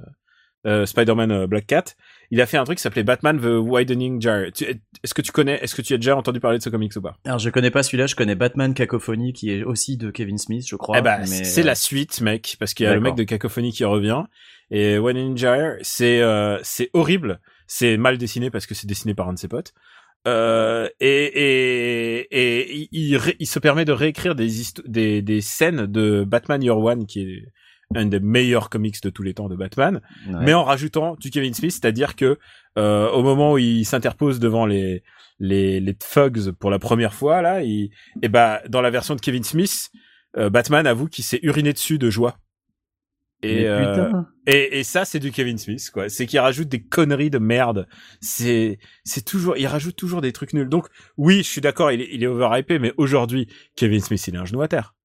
Spider-Man 0.84 1.46
Black 1.46 1.66
Cat, 1.66 1.84
il 2.30 2.40
a 2.40 2.46
fait 2.46 2.58
un 2.58 2.64
truc 2.64 2.78
qui 2.78 2.82
s'appelait 2.82 3.04
Batman 3.04 3.40
The 3.40 3.58
Widening 3.60 4.20
Jar. 4.20 4.40
Est-ce 4.44 5.14
que 5.14 5.22
tu 5.22 5.32
connais, 5.32 5.58
est-ce 5.62 5.74
que 5.74 5.82
tu 5.82 5.94
as 5.94 5.96
déjà 5.96 6.16
entendu 6.16 6.40
parler 6.40 6.58
de 6.58 6.62
ce 6.62 6.68
comics 6.68 6.94
ou 6.96 7.00
pas? 7.00 7.16
Alors 7.24 7.38
je 7.38 7.48
connais 7.50 7.70
pas 7.70 7.82
celui-là, 7.82 8.06
je 8.06 8.16
connais 8.16 8.34
Batman 8.34 8.74
Cacophonie 8.74 9.32
qui 9.32 9.50
est 9.50 9.62
aussi 9.62 9.96
de 9.96 10.10
Kevin 10.10 10.38
Smith, 10.38 10.66
je 10.68 10.76
crois. 10.76 10.98
Eh 10.98 11.02
ben, 11.02 11.20
mais, 11.20 11.44
c'est 11.44 11.62
euh, 11.62 11.64
la 11.64 11.74
suite, 11.74 12.20
mec, 12.20 12.56
parce 12.58 12.74
qu'il 12.74 12.84
y 12.84 12.88
a 12.88 12.94
le 12.94 13.00
mec 13.00 13.14
de 13.14 13.24
Cacophonie 13.24 13.72
qui 13.72 13.84
revient. 13.84 14.24
Et 14.70 14.98
One 14.98 15.16
Ninja, 15.16 15.76
c'est 15.80 16.20
euh, 16.20 16.58
c'est 16.62 16.90
horrible. 16.92 17.40
C'est 17.66 17.96
mal 17.96 18.18
dessiné 18.18 18.50
parce 18.50 18.66
que 18.66 18.74
c'est 18.74 18.86
dessiné 18.86 19.14
par 19.14 19.28
un 19.28 19.32
de 19.32 19.38
ses 19.38 19.48
potes. 19.48 19.72
Euh, 20.26 20.88
et 21.00 21.24
et, 21.24 22.28
et 22.30 22.88
il, 22.92 23.18
il, 23.38 23.46
se 23.46 23.58
permet 23.58 23.84
de 23.84 23.92
réécrire 23.92 24.34
des, 24.34 24.48
des 24.84 25.22
des 25.22 25.40
scènes 25.40 25.86
de 25.86 26.24
Batman 26.24 26.62
Year 26.62 26.76
One, 26.76 27.06
qui 27.06 27.22
est 27.22 27.52
un 27.94 28.06
des 28.06 28.20
meilleurs 28.20 28.68
comics 28.68 29.02
de 29.02 29.10
tous 29.10 29.22
les 29.22 29.34
temps 29.34 29.48
de 29.48 29.56
Batman, 29.56 30.00
ouais. 30.26 30.34
mais 30.40 30.52
en 30.52 30.62
rajoutant 30.62 31.16
du 31.16 31.30
Kevin 31.30 31.54
Smith, 31.54 31.72
c'est-à-dire 31.72 32.16
que 32.16 32.38
euh, 32.76 33.10
au 33.10 33.22
moment 33.22 33.52
où 33.52 33.58
il 33.58 33.84
s'interpose 33.84 34.38
devant 34.38 34.66
les 34.66 35.02
les 35.38 35.80
les 35.80 35.94
thugs 35.94 36.52
pour 36.52 36.70
la 36.70 36.78
première 36.78 37.14
fois 37.14 37.40
là, 37.40 37.62
il, 37.62 37.90
et 38.20 38.28
bah 38.28 38.60
dans 38.68 38.82
la 38.82 38.90
version 38.90 39.14
de 39.14 39.20
Kevin 39.20 39.42
Smith, 39.42 39.88
euh, 40.36 40.50
Batman 40.50 40.86
avoue 40.86 41.06
qu'il 41.06 41.24
s'est 41.24 41.40
uriné 41.42 41.72
dessus 41.72 41.98
de 41.98 42.10
joie. 42.10 42.38
Et, 43.44 43.68
euh, 43.68 44.10
et, 44.48 44.80
et 44.80 44.82
ça, 44.82 45.04
c'est 45.04 45.20
du 45.20 45.30
Kevin 45.30 45.58
Smith, 45.58 45.90
quoi. 45.92 46.08
C'est 46.08 46.26
qu'il 46.26 46.40
rajoute 46.40 46.68
des 46.68 46.82
conneries 46.82 47.30
de 47.30 47.38
merde. 47.38 47.86
C'est, 48.20 48.80
c'est 49.04 49.24
toujours, 49.24 49.56
il 49.56 49.68
rajoute 49.68 49.94
toujours 49.94 50.20
des 50.20 50.32
trucs 50.32 50.54
nuls. 50.54 50.68
Donc, 50.68 50.88
oui, 51.16 51.44
je 51.44 51.48
suis 51.48 51.60
d'accord, 51.60 51.92
il 51.92 52.00
est, 52.00 52.08
il 52.10 52.24
est 52.24 52.26
overhypé, 52.26 52.80
mais 52.80 52.92
aujourd'hui, 52.96 53.46
Kevin 53.76 54.00
Smith, 54.00 54.26
il 54.26 54.34
est 54.34 54.38
un 54.38 54.44
genou 54.44 54.60
à 54.60 54.66
terre. 54.66 54.96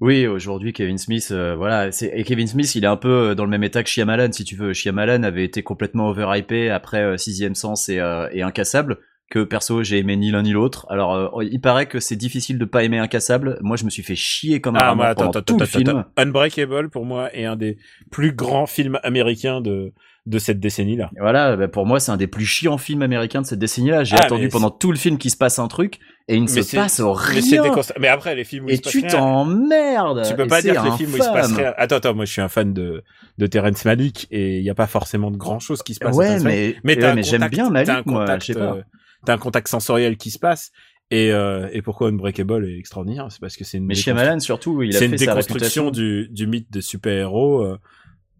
Oui, 0.00 0.26
aujourd'hui 0.26 0.72
Kevin 0.72 0.98
Smith, 0.98 1.28
euh, 1.30 1.54
voilà, 1.56 1.92
c'est 1.92 2.12
et 2.14 2.24
Kevin 2.24 2.46
Smith, 2.46 2.74
il 2.74 2.84
est 2.84 2.88
un 2.88 2.96
peu 2.96 3.30
euh, 3.30 3.34
dans 3.34 3.44
le 3.44 3.50
même 3.50 3.64
état 3.64 3.82
que 3.82 3.88
Shyamalan, 3.88 4.32
si 4.32 4.44
tu 4.44 4.56
veux. 4.56 4.72
Shyamalan 4.72 5.22
avait 5.22 5.44
été 5.44 5.62
complètement 5.62 6.08
overhypé 6.08 6.70
après 6.70 7.02
euh, 7.02 7.16
Sixième 7.16 7.54
Sens 7.54 7.88
et, 7.88 7.98
euh, 7.98 8.28
et 8.32 8.42
Incassable, 8.42 8.98
que 9.30 9.42
perso 9.42 9.82
j'ai 9.82 9.98
aimé 9.98 10.16
ni 10.16 10.30
l'un 10.30 10.42
ni 10.42 10.52
l'autre. 10.52 10.86
Alors, 10.90 11.14
euh, 11.14 11.44
il 11.44 11.60
paraît 11.60 11.86
que 11.86 12.00
c'est 12.00 12.16
difficile 12.16 12.58
de 12.58 12.64
pas 12.64 12.84
aimer 12.84 12.98
Incassable. 12.98 13.58
Moi, 13.62 13.76
je 13.76 13.84
me 13.84 13.90
suis 13.90 14.02
fait 14.02 14.14
chier 14.14 14.60
comme 14.60 14.76
un 14.76 14.80
Ah, 14.82 14.94
mais 14.94 15.04
attends, 15.04 15.26
pendant 15.26 15.38
attends, 15.38 15.54
tout 15.54 15.58
le 15.58 15.66
film. 15.66 16.04
Unbreakable, 16.16 16.90
pour 16.90 17.04
moi, 17.04 17.34
est 17.34 17.44
un 17.44 17.56
des 17.56 17.78
plus 18.10 18.32
grands 18.32 18.66
films 18.66 18.98
américains 19.02 19.60
de, 19.60 19.92
de 20.26 20.38
cette 20.38 20.58
décennie-là. 20.58 21.10
Et 21.16 21.20
Voilà, 21.20 21.54
bah, 21.56 21.68
pour 21.68 21.84
moi, 21.84 22.00
c'est 22.00 22.10
un 22.10 22.16
des 22.16 22.26
plus 22.26 22.46
chiants 22.46 22.78
films 22.78 23.02
américains 23.02 23.42
de 23.42 23.46
cette 23.46 23.58
décennie-là. 23.58 24.04
J'ai 24.04 24.16
Ah, 24.18 24.24
attendu 24.24 24.44
mais 24.44 24.48
pendant 24.48 24.70
tout 24.70 24.90
le 24.90 24.96
film 24.96 25.18
qu'il 25.18 25.30
se 25.30 25.36
passe 25.36 25.58
un 25.58 25.68
truc 25.68 25.98
et 26.28 26.36
il 26.36 26.44
ne 26.44 26.48
Mais 26.50 26.62
se 26.62 26.74
passe 26.76 26.98
Mais, 26.98 27.40
rien. 27.40 27.62
déconst- 27.62 27.92
mais 28.00 28.08
après, 28.08 28.34
les 28.34 28.44
films 28.44 28.64
où 28.64 28.68
il 28.70 28.72
Et 28.72 28.76
se 28.76 28.82
passe 28.82 28.92
tu 28.92 29.00
rien, 29.00 29.08
t'emmerdes. 29.10 30.22
Tu 30.26 30.34
peux 30.34 30.44
Et 30.44 30.46
pas 30.46 30.62
dire 30.62 30.80
que 30.82 30.88
les 30.88 30.96
films 30.96 31.12
où 31.12 31.16
il 31.16 31.22
se 31.22 31.28
passe 31.30 31.52
rien. 31.52 31.74
Attends, 31.76 31.96
attends, 31.96 32.14
moi 32.14 32.24
je 32.24 32.32
suis 32.32 32.40
un 32.40 32.48
fan 32.48 32.72
de, 32.72 33.04
de 33.36 33.46
Terrence 33.46 33.84
Malick 33.84 34.26
et 34.30 34.58
il 34.58 34.62
n'y 34.62 34.70
a 34.70 34.74
pas 34.74 34.86
forcément 34.86 35.30
de 35.30 35.36
grand 35.36 35.58
chose 35.58 35.82
qui 35.82 35.92
se 35.94 36.00
passe. 36.00 36.16
Ouais, 36.16 36.40
Malick. 36.40 36.44
mais, 36.44 36.76
mais, 36.96 37.04
ouais, 37.04 37.14
mais 37.14 37.22
j'aime 37.22 37.40
contact- 37.40 37.54
bien 37.54 37.64
t'as 37.66 37.70
Malik, 37.72 37.90
un 37.90 38.02
moi, 38.06 38.20
contact, 38.20 38.42
je 38.42 38.46
sais 38.46 38.58
pas. 38.58 38.74
euh, 38.76 38.82
T'as 39.26 39.34
un 39.34 39.38
contact 39.38 39.68
sensoriel 39.68 40.16
qui 40.16 40.30
se 40.30 40.38
passe 40.38 40.70
et, 41.10 41.32
euh, 41.32 41.68
et 41.72 41.82
pourquoi 41.82 42.08
Unbreakable 42.08 42.66
est 42.66 42.78
extraordinaire, 42.78 43.26
c'est 43.30 43.40
parce 43.40 43.56
que 43.56 43.64
c'est 43.64 43.76
une 43.78 43.84
Mais 43.86 43.94
Shyamalan, 43.94 44.40
surtout, 44.40 44.82
il 44.82 44.94
a 44.96 44.98
fait 44.98 45.06
une 45.06 45.16
déconstruction 45.16 45.90
du, 45.90 46.28
du 46.30 46.46
mythe 46.46 46.70
de 46.72 46.80
super-héros. 46.80 47.62
euh, 47.62 47.78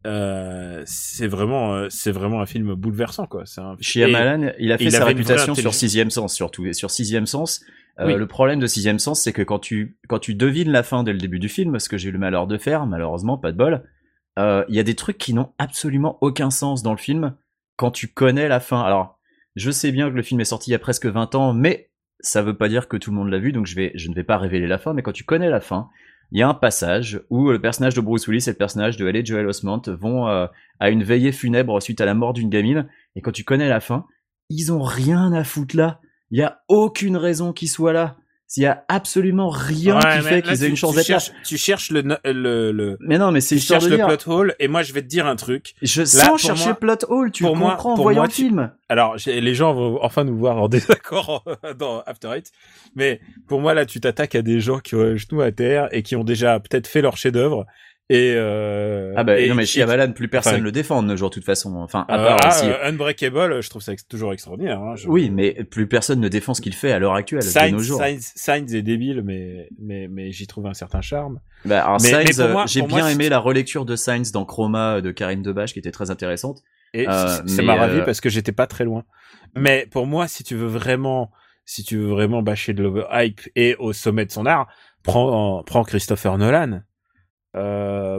euh, 0.06 0.82
c'est 0.84 1.26
vraiment, 1.26 1.74
euh, 1.74 1.86
c'est 1.88 2.10
vraiment 2.10 2.40
un 2.40 2.46
film 2.46 2.74
bouleversant, 2.74 3.26
quoi. 3.26 3.46
C'est 3.46 3.60
un... 3.60 3.76
Shyamalan, 3.80 4.52
il 4.58 4.72
a 4.72 4.78
fait 4.78 4.90
sa 4.90 5.04
réputation 5.04 5.54
sur. 5.54 5.72
Sixième 5.74 6.10
Sens, 6.10 6.34
surtout. 6.34 6.66
Et 6.66 6.72
sur 6.72 6.90
Sixième 6.90 7.26
Sens, 7.26 7.64
euh, 8.00 8.06
Oui. 8.06 8.14
le 8.14 8.26
problème 8.26 8.60
de 8.60 8.66
Sixième 8.66 8.98
Sens, 8.98 9.22
c'est 9.22 9.32
que 9.32 9.42
quand 9.42 9.58
tu, 9.58 9.96
quand 10.08 10.18
tu 10.18 10.34
devines 10.34 10.70
la 10.70 10.82
fin 10.82 11.04
dès 11.04 11.12
le 11.12 11.18
début 11.18 11.38
du 11.38 11.48
film, 11.48 11.78
ce 11.78 11.88
que 11.88 11.96
j'ai 11.96 12.10
eu 12.10 12.12
le 12.12 12.18
malheur 12.18 12.46
de 12.46 12.58
faire, 12.58 12.86
malheureusement, 12.86 13.38
pas 13.38 13.52
de 13.52 13.56
bol, 13.56 13.82
euh, 14.38 14.64
il 14.68 14.74
y 14.74 14.80
a 14.80 14.82
des 14.82 14.94
trucs 14.94 15.18
qui 15.18 15.32
n'ont 15.32 15.52
absolument 15.58 16.18
aucun 16.20 16.50
sens 16.50 16.82
dans 16.82 16.92
le 16.92 16.98
film 16.98 17.34
quand 17.76 17.90
tu 17.90 18.08
connais 18.08 18.48
la 18.48 18.60
fin. 18.60 18.82
Alors, 18.82 19.18
je 19.56 19.70
sais 19.70 19.92
bien 19.92 20.10
que 20.10 20.14
le 20.16 20.22
film 20.22 20.40
est 20.40 20.44
sorti 20.44 20.70
il 20.70 20.72
y 20.72 20.76
a 20.76 20.80
presque 20.80 21.06
20 21.06 21.34
ans, 21.34 21.54
mais 21.54 21.90
ça 22.20 22.42
veut 22.42 22.56
pas 22.56 22.68
dire 22.68 22.88
que 22.88 22.96
tout 22.96 23.10
le 23.10 23.16
monde 23.16 23.30
l'a 23.30 23.38
vu, 23.38 23.52
donc 23.52 23.66
je 23.66 23.74
vais, 23.76 23.92
je 23.94 24.08
ne 24.08 24.14
vais 24.14 24.24
pas 24.24 24.38
révéler 24.38 24.66
la 24.66 24.78
fin, 24.78 24.92
mais 24.92 25.02
quand 25.02 25.12
tu 25.12 25.24
connais 25.24 25.50
la 25.50 25.60
fin, 25.60 25.88
il 26.32 26.40
y 26.40 26.42
a 26.42 26.48
un 26.48 26.54
passage 26.54 27.20
où 27.30 27.50
le 27.50 27.60
personnage 27.60 27.94
de 27.94 28.00
Bruce 28.00 28.26
Willis 28.26 28.44
et 28.46 28.50
le 28.50 28.56
personnage 28.56 28.96
de 28.96 29.06
Haley 29.06 29.24
Joel 29.24 29.46
Osment 29.46 29.82
vont 29.86 30.28
euh, 30.28 30.46
à 30.80 30.90
une 30.90 31.02
veillée 31.02 31.32
funèbre 31.32 31.80
suite 31.80 32.00
à 32.00 32.04
la 32.04 32.14
mort 32.14 32.32
d'une 32.32 32.50
gamine, 32.50 32.88
et 33.16 33.20
quand 33.20 33.32
tu 33.32 33.44
connais 33.44 33.68
la 33.68 33.80
fin, 33.80 34.06
ils 34.50 34.72
ont 34.72 34.82
rien 34.82 35.32
à 35.32 35.44
foutre 35.44 35.76
là. 35.76 36.00
Il 36.30 36.38
y 36.38 36.42
a 36.42 36.60
aucune 36.68 37.16
raison 37.16 37.52
qu'ils 37.52 37.68
soient 37.68 37.92
là. 37.92 38.16
Il 38.56 38.62
y 38.62 38.66
a 38.66 38.84
absolument 38.88 39.48
rien 39.48 39.96
Ouais, 39.96 40.18
qui 40.18 40.28
fait 40.28 40.42
qu'ils 40.42 40.64
aient 40.64 40.68
une 40.68 40.76
chance 40.76 40.94
d'être 40.94 41.08
là. 41.08 41.18
tu 41.44 41.56
cherches 41.56 41.90
le, 41.90 42.02
le, 42.24 42.70
le, 42.72 42.96
Mais 43.00 43.18
non, 43.18 43.32
mais 43.32 43.40
c'est 43.40 43.56
tu 43.56 43.60
histoire 43.60 43.80
cherches 43.80 43.90
de 43.90 43.96
le 43.96 44.06
plot 44.06 44.32
hole 44.32 44.54
et 44.60 44.68
moi 44.68 44.82
je 44.82 44.92
vais 44.92 45.02
te 45.02 45.08
dire 45.08 45.26
un 45.26 45.34
truc. 45.34 45.74
Je 45.82 46.02
Là, 46.02 46.06
sens 46.06 46.40
chercher 46.42 46.66
moi- 46.66 46.74
plot 46.74 46.96
hole, 47.08 47.32
tu 47.32 47.42
pour 47.42 47.54
le 47.54 47.58
moi- 47.58 47.70
comprends 47.72 47.94
en 47.94 47.96
voyant 48.02 48.18
moi, 48.20 48.26
le 48.26 48.32
tu- 48.32 48.42
film. 48.42 48.70
Alors, 48.88 49.16
les 49.26 49.54
gens 49.54 49.74
vont 49.74 49.98
enfin 50.02 50.22
nous 50.24 50.36
voir 50.36 50.58
en 50.58 50.68
désaccord 51.08 51.44
dans 51.78 52.02
After 52.02 52.28
Eight, 52.36 52.52
mais 52.94 53.20
pour 53.48 53.60
moi 53.60 53.74
là, 53.74 53.86
tu 53.86 53.98
t'attaques 54.00 54.34
à 54.36 54.42
des 54.42 54.60
gens 54.60 54.78
qui 54.78 54.94
ont 54.94 55.02
le 55.02 55.16
genou 55.16 55.40
à 55.40 55.50
terre 55.50 55.88
et 55.90 56.02
qui 56.02 56.14
ont 56.14 56.22
déjà 56.24 56.60
peut-être 56.60 56.86
fait 56.86 57.02
leur 57.02 57.16
chef-d'œuvre 57.16 57.66
et 58.10 58.34
euh, 58.36 59.14
Ah 59.16 59.24
bah 59.24 59.38
et- 59.40 59.48
non 59.48 59.54
mais 59.54 59.64
Shyamalan, 59.66 60.12
plus 60.12 60.28
personne 60.28 60.54
enfin, 60.54 60.62
le 60.62 60.72
défend 60.72 61.02
de 61.02 61.08
nos 61.08 61.16
jours 61.16 61.30
de 61.30 61.34
toute 61.34 61.44
façon. 61.44 61.74
Enfin, 61.76 62.04
à 62.08 62.18
Euh, 62.20 62.26
part 62.26 62.40
ah, 62.44 62.48
aussi. 62.48 62.66
euh, 62.68 62.88
Unbreakable, 62.90 63.62
je 63.62 63.70
trouve 63.70 63.82
ça 63.82 63.92
toujours 64.08 64.32
extraordinaire. 64.32 64.80
Hein, 64.80 64.94
je- 64.96 65.08
Oui, 65.08 65.30
mais 65.30 65.64
plus 65.64 65.86
personne 65.86 66.20
ne 66.20 66.28
défend 66.28 66.52
ce 66.54 66.60
qu'il 66.60 66.74
fait 66.74 66.92
à 66.92 66.98
l'heure 66.98 67.14
actuelle, 67.14 67.40
de 67.40 67.46
nos 67.46 67.50
Sainz, 67.52 67.82
jours. 67.82 67.98
Sainz, 67.98 68.32
Sainz 68.36 68.74
est 68.74 68.82
débile, 68.82 69.22
mais 69.24 69.68
mais 69.80 70.08
mais 70.08 70.32
j'y 70.32 70.46
trouve 70.46 70.66
un 70.66 70.74
certain 70.74 71.00
charme. 71.00 71.40
Bah, 71.64 71.84
alors 71.84 71.98
Mais- 72.02 72.10
Sainz, 72.10 72.40
euh, 72.40 72.54
j'ai 72.66 72.82
bien 72.82 73.08
aimé 73.08 73.28
la 73.28 73.38
relecture 73.38 73.84
de 73.84 73.96
Sainz 73.96 74.32
dans 74.32 74.44
Chroma 74.44 75.00
de 75.00 75.10
Karine 75.10 75.42
Debache 75.42 75.72
qui 75.72 75.78
était 75.78 75.90
très 75.92 76.10
intéressante. 76.10 76.60
Et 76.92 77.08
Euh, 77.08 77.28
ça 77.28 77.42
mais, 77.56 77.62
m'a 77.64 77.74
ravi 77.74 77.98
euh, 78.00 78.04
parce 78.04 78.20
que 78.20 78.28
j'étais 78.28 78.52
pas 78.52 78.66
très 78.68 78.84
loin. 78.84 79.02
Mais 79.56 79.88
pour 79.90 80.06
moi, 80.06 80.28
si 80.28 80.44
tu 80.44 80.54
veux 80.54 80.66
vraiment, 80.68 81.30
si 81.64 81.82
tu 81.82 81.96
veux 81.96 82.06
vraiment 82.08 82.42
bâcher 82.42 82.72
de 82.74 82.82
l'overhype 82.82 83.40
et 83.56 83.74
au 83.80 83.92
sommet 83.92 84.26
de 84.26 84.30
son 84.30 84.46
art, 84.46 84.68
prends, 85.02 85.62
prends 85.64 85.82
Christopher 85.84 86.38
Nolan. 86.38 86.82
Euh, 87.56 88.18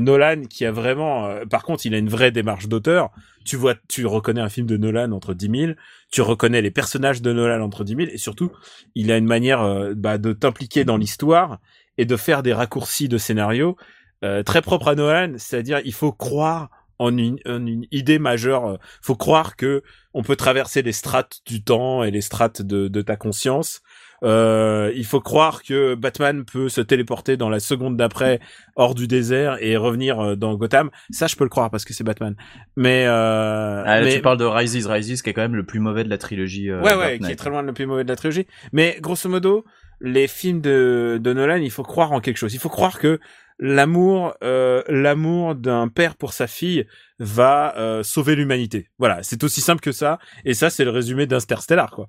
Nolan 0.00 0.42
qui 0.48 0.64
a 0.64 0.72
vraiment, 0.72 1.26
euh, 1.26 1.44
par 1.44 1.62
contre, 1.62 1.86
il 1.86 1.94
a 1.94 1.98
une 1.98 2.08
vraie 2.08 2.32
démarche 2.32 2.66
d'auteur. 2.68 3.10
Tu 3.44 3.56
vois, 3.56 3.74
tu 3.88 4.06
reconnais 4.06 4.40
un 4.40 4.48
film 4.48 4.66
de 4.66 4.76
Nolan 4.76 5.12
entre 5.12 5.34
10 5.34 5.60
000, 5.60 5.72
tu 6.10 6.20
reconnais 6.20 6.62
les 6.62 6.70
personnages 6.70 7.22
de 7.22 7.32
Nolan 7.32 7.62
entre 7.62 7.84
10 7.84 7.96
000, 7.96 8.08
et 8.12 8.18
surtout, 8.18 8.50
il 8.94 9.10
a 9.12 9.16
une 9.16 9.26
manière 9.26 9.62
euh, 9.62 9.94
bah, 9.96 10.18
de 10.18 10.32
t'impliquer 10.32 10.84
dans 10.84 10.96
l'histoire 10.96 11.58
et 11.98 12.04
de 12.04 12.16
faire 12.16 12.42
des 12.42 12.52
raccourcis 12.52 13.08
de 13.08 13.18
scénario 13.18 13.76
euh, 14.24 14.42
très 14.42 14.62
propre 14.62 14.88
à 14.88 14.94
Nolan, 14.94 15.34
c'est-à-dire 15.36 15.80
il 15.84 15.92
faut 15.92 16.12
croire 16.12 16.70
en 16.98 17.16
une, 17.16 17.38
en 17.46 17.66
une 17.66 17.86
idée 17.90 18.18
majeure. 18.18 18.66
euh, 18.66 18.76
faut 19.00 19.16
croire 19.16 19.56
que 19.56 19.82
on 20.14 20.22
peut 20.22 20.36
traverser 20.36 20.82
les 20.82 20.92
strates 20.92 21.40
du 21.46 21.62
temps 21.64 22.04
et 22.04 22.10
les 22.10 22.20
strates 22.20 22.62
de, 22.62 22.88
de 22.88 23.02
ta 23.02 23.16
conscience. 23.16 23.82
Euh, 24.22 24.92
il 24.94 25.04
faut 25.04 25.20
croire 25.20 25.62
que 25.62 25.94
Batman 25.94 26.44
peut 26.44 26.68
se 26.68 26.80
téléporter 26.80 27.36
dans 27.36 27.48
la 27.48 27.60
seconde 27.60 27.96
d'après 27.96 28.38
hors 28.76 28.94
du 28.94 29.08
désert 29.08 29.56
et 29.60 29.76
revenir 29.76 30.20
euh, 30.20 30.36
dans 30.36 30.54
Gotham. 30.54 30.90
Ça, 31.10 31.26
je 31.26 31.36
peux 31.36 31.44
le 31.44 31.50
croire 31.50 31.70
parce 31.70 31.84
que 31.84 31.92
c'est 31.92 32.04
Batman. 32.04 32.34
Mais, 32.76 33.04
euh, 33.06 33.82
Ah, 33.84 33.98
là, 34.00 34.04
mais 34.04 34.14
tu 34.14 34.22
parles 34.22 34.38
de 34.38 34.44
Rises, 34.44 34.86
Rises 34.86 35.22
qui 35.22 35.30
est 35.30 35.32
quand 35.32 35.42
même 35.42 35.56
le 35.56 35.64
plus 35.64 35.80
mauvais 35.80 36.04
de 36.04 36.10
la 36.10 36.18
trilogie. 36.18 36.70
euh, 36.70 36.80
ouais, 36.82 36.94
ouais, 36.94 37.18
qui 37.18 37.30
est 37.30 37.36
très 37.36 37.50
loin 37.50 37.62
le 37.62 37.72
plus 37.72 37.86
mauvais 37.86 38.04
de 38.04 38.08
la 38.08 38.16
trilogie. 38.16 38.46
Mais 38.72 38.98
grosso 39.00 39.28
modo, 39.28 39.64
les 40.00 40.28
films 40.28 40.60
de, 40.60 41.18
de 41.20 41.32
Nolan, 41.32 41.56
il 41.56 41.70
faut 41.70 41.82
croire 41.82 42.12
en 42.12 42.20
quelque 42.20 42.36
chose. 42.36 42.54
Il 42.54 42.60
faut 42.60 42.68
croire 42.68 42.98
que 42.98 43.18
l'amour, 43.58 44.34
euh, 44.42 44.82
l'amour 44.88 45.54
d'un 45.54 45.88
père 45.88 46.16
pour 46.16 46.32
sa 46.32 46.46
fille 46.46 46.86
va 47.18 47.76
euh, 47.78 48.02
sauver 48.02 48.34
l'humanité. 48.34 48.88
Voilà, 48.98 49.22
c'est 49.22 49.44
aussi 49.44 49.60
simple 49.60 49.80
que 49.80 49.92
ça. 49.92 50.18
Et 50.44 50.54
ça, 50.54 50.70
c'est 50.70 50.84
le 50.84 50.90
résumé 50.90 51.26
d'Interstellar, 51.26 51.90
quoi. 51.90 52.08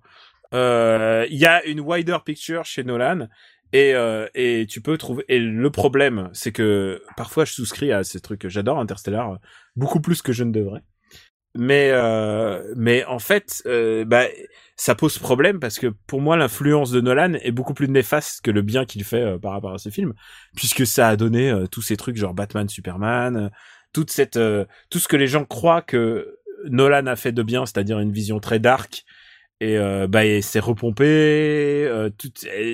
Euh, 0.54 1.26
Il 1.30 1.38
y 1.38 1.46
a 1.46 1.64
une 1.66 1.80
wider 1.80 2.18
picture 2.26 2.66
chez 2.66 2.84
Nolan. 2.84 3.28
Et, 3.74 3.96
euh, 3.96 4.28
et 4.36 4.68
tu 4.70 4.82
peux 4.82 4.98
trouver. 5.00 5.26
Et 5.30 5.40
le 5.40 5.70
problème, 5.72 6.30
c'est 6.32 6.52
que 6.52 7.02
parfois 7.18 7.44
je 7.44 7.54
souscris 7.54 7.92
à 7.92 8.04
ces 8.04 8.20
trucs. 8.22 8.48
J'adore 8.48 8.80
Interstellar 8.80 9.40
beaucoup 9.76 10.00
plus 10.00 10.22
que 10.22 10.32
je 10.32 10.44
ne 10.44 10.52
devrais. 10.52 10.84
Mais 11.56 11.90
euh, 11.92 12.74
mais 12.76 13.06
en 13.06 13.20
fait, 13.20 13.62
euh, 13.68 14.06
bah 14.06 14.26
ça 14.76 14.96
pose 14.96 15.20
problème 15.20 15.60
parce 15.60 15.78
que 15.78 15.88
pour 16.08 16.20
moi 16.20 16.36
l'influence 16.36 16.90
de 16.90 17.00
Nolan 17.00 17.34
est 17.34 17.52
beaucoup 17.52 17.76
plus 17.76 17.88
néfaste 17.88 18.42
que 18.42 18.50
le 18.50 18.64
bien 18.64 18.86
qu'il 18.86 19.04
fait 19.04 19.22
euh, 19.22 19.38
par 19.38 19.52
rapport 19.52 19.74
à 19.74 19.78
ses 19.78 19.92
films, 19.92 20.14
puisque 20.56 20.88
ça 20.88 21.10
a 21.10 21.16
donné 21.16 21.54
tous 21.72 21.84
ces 21.84 21.96
trucs 21.96 22.18
genre 22.18 22.34
Batman, 22.34 22.68
Superman, 22.70 23.52
toute 23.92 24.10
cette 24.10 24.40
tout 24.90 25.00
ce 25.00 25.08
que 25.08 25.16
les 25.16 25.28
gens 25.28 25.46
croient 25.46 25.84
que 25.84 26.40
Nolan 26.66 27.06
a 27.06 27.16
fait 27.16 27.32
de 27.32 27.44
bien, 27.44 27.68
c'est-à-dire 27.68 28.00
une 28.00 28.12
vision 28.12 28.40
très 28.40 28.60
dark. 28.60 29.04
Et 29.64 29.78
euh, 29.78 30.08
bah 30.08 30.22
c'est 30.42 30.60
repompé, 30.60 31.06
euh, 31.88 32.10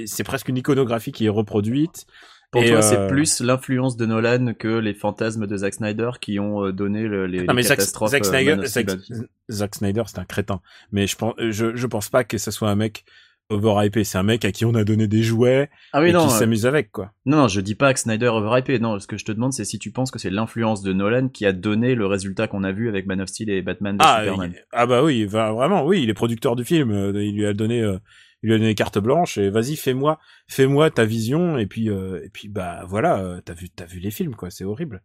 c'est 0.05 0.23
presque 0.23 0.49
une 0.49 0.57
iconographie 0.57 1.11
qui 1.11 1.25
est 1.25 1.29
reproduite. 1.29 2.05
Pour 2.51 2.63
Et, 2.63 2.69
toi, 2.69 2.77
euh, 2.77 2.81
c'est 2.81 3.07
plus 3.07 3.41
l'influence 3.41 3.95
de 3.95 4.07
Nolan 4.07 4.53
que 4.57 4.67
les 4.79 4.95
fantasmes 4.95 5.45
de 5.45 5.55
Zack 5.57 5.75
Snyder 5.75 6.09
qui 6.19 6.39
ont 6.39 6.65
euh, 6.65 6.71
donné 6.71 7.03
le- 7.03 7.27
les, 7.27 7.43
Non 7.43 7.45
les 7.49 7.53
mais 7.53 7.61
Zack, 7.61 7.77
catastrophes. 7.77 8.09
Zack 8.09 8.25
euh, 8.25 8.29
Snyder, 8.29 8.65
Zack, 8.65 8.89
Steel. 8.89 9.27
Zack 9.51 9.75
Snyder, 9.75 10.03
c'est 10.07 10.17
un 10.17 10.25
crétin. 10.25 10.61
Mais 10.91 11.05
je 11.05 11.15
pense, 11.15 11.35
je, 11.37 11.75
je 11.75 11.87
pense 11.87 12.09
pas 12.09 12.23
que 12.23 12.39
ce 12.39 12.49
soit 12.49 12.69
un 12.71 12.75
mec 12.75 13.05
overhypé. 13.49 14.03
C'est 14.03 14.17
un 14.17 14.23
mec 14.23 14.45
à 14.45 14.51
qui 14.51 14.65
on 14.65 14.73
a 14.75 14.83
donné 14.83 15.07
des 15.07 15.23
jouets 15.23 15.69
Ah 15.91 16.01
oui, 16.01 16.09
et 16.09 16.13
non, 16.13 16.27
qui 16.27 16.33
euh, 16.33 16.37
s'amuse 16.37 16.65
avec, 16.65 16.91
quoi. 16.91 17.11
non, 17.25 17.37
non, 17.37 17.47
je 17.47 17.61
dis 17.61 17.75
pas 17.75 17.93
que 17.93 17.99
Snyder 17.99 18.27
overhypé. 18.27 18.79
Non, 18.79 18.99
ce 18.99 19.07
que 19.07 19.17
je 19.17 19.25
te 19.25 19.31
demande, 19.31 19.53
c'est 19.53 19.65
si 19.65 19.79
tu 19.79 19.91
penses 19.91 20.11
que 20.11 20.19
c'est 20.19 20.29
l'influence 20.29 20.81
de 20.83 20.93
Nolan 20.93 21.27
qui 21.29 21.45
a 21.45 21.51
donné 21.53 21.95
le 21.95 22.05
résultat 22.05 22.47
qu'on 22.47 22.63
a 22.63 22.71
vu 22.71 22.87
avec 22.89 23.05
Man 23.07 23.21
of 23.21 23.29
Steel 23.29 23.49
et 23.49 23.61
Batman 23.61 23.97
de 23.97 24.03
Ah, 24.03 24.19
Superman. 24.23 24.51
il- 24.55 24.63
ah 24.71 24.85
bah 24.85 25.03
oui, 25.03 25.25
vraiment, 25.25 25.85
oui, 25.85 26.03
il 26.03 26.09
est 26.09 26.13
producteur 26.13 26.55
du 26.55 26.63
film. 26.63 26.91
euh, 26.91 27.23
Il 27.23 27.35
lui 27.35 27.45
a 27.45 27.53
donné, 27.53 27.81
euh, 27.81 27.97
il 28.43 28.47
lui 28.49 28.55
a 28.55 28.59
donné 28.59 28.75
carte 28.75 28.99
blanche 28.99 29.37
et 29.37 29.49
vas-y, 29.49 29.75
fais-moi, 29.75 30.19
fais-moi 30.47 30.89
ta 30.91 31.05
vision 31.05 31.57
et 31.57 31.65
puis, 31.65 31.89
euh, 31.89 32.21
et 32.23 32.29
puis 32.29 32.47
bah 32.49 32.83
voilà, 32.87 33.39
t'as 33.43 33.53
vu, 33.53 33.69
t'as 33.69 33.85
vu 33.85 33.99
les 33.99 34.11
films, 34.11 34.35
quoi. 34.35 34.49
C'est 34.51 34.63
horrible. 34.63 35.01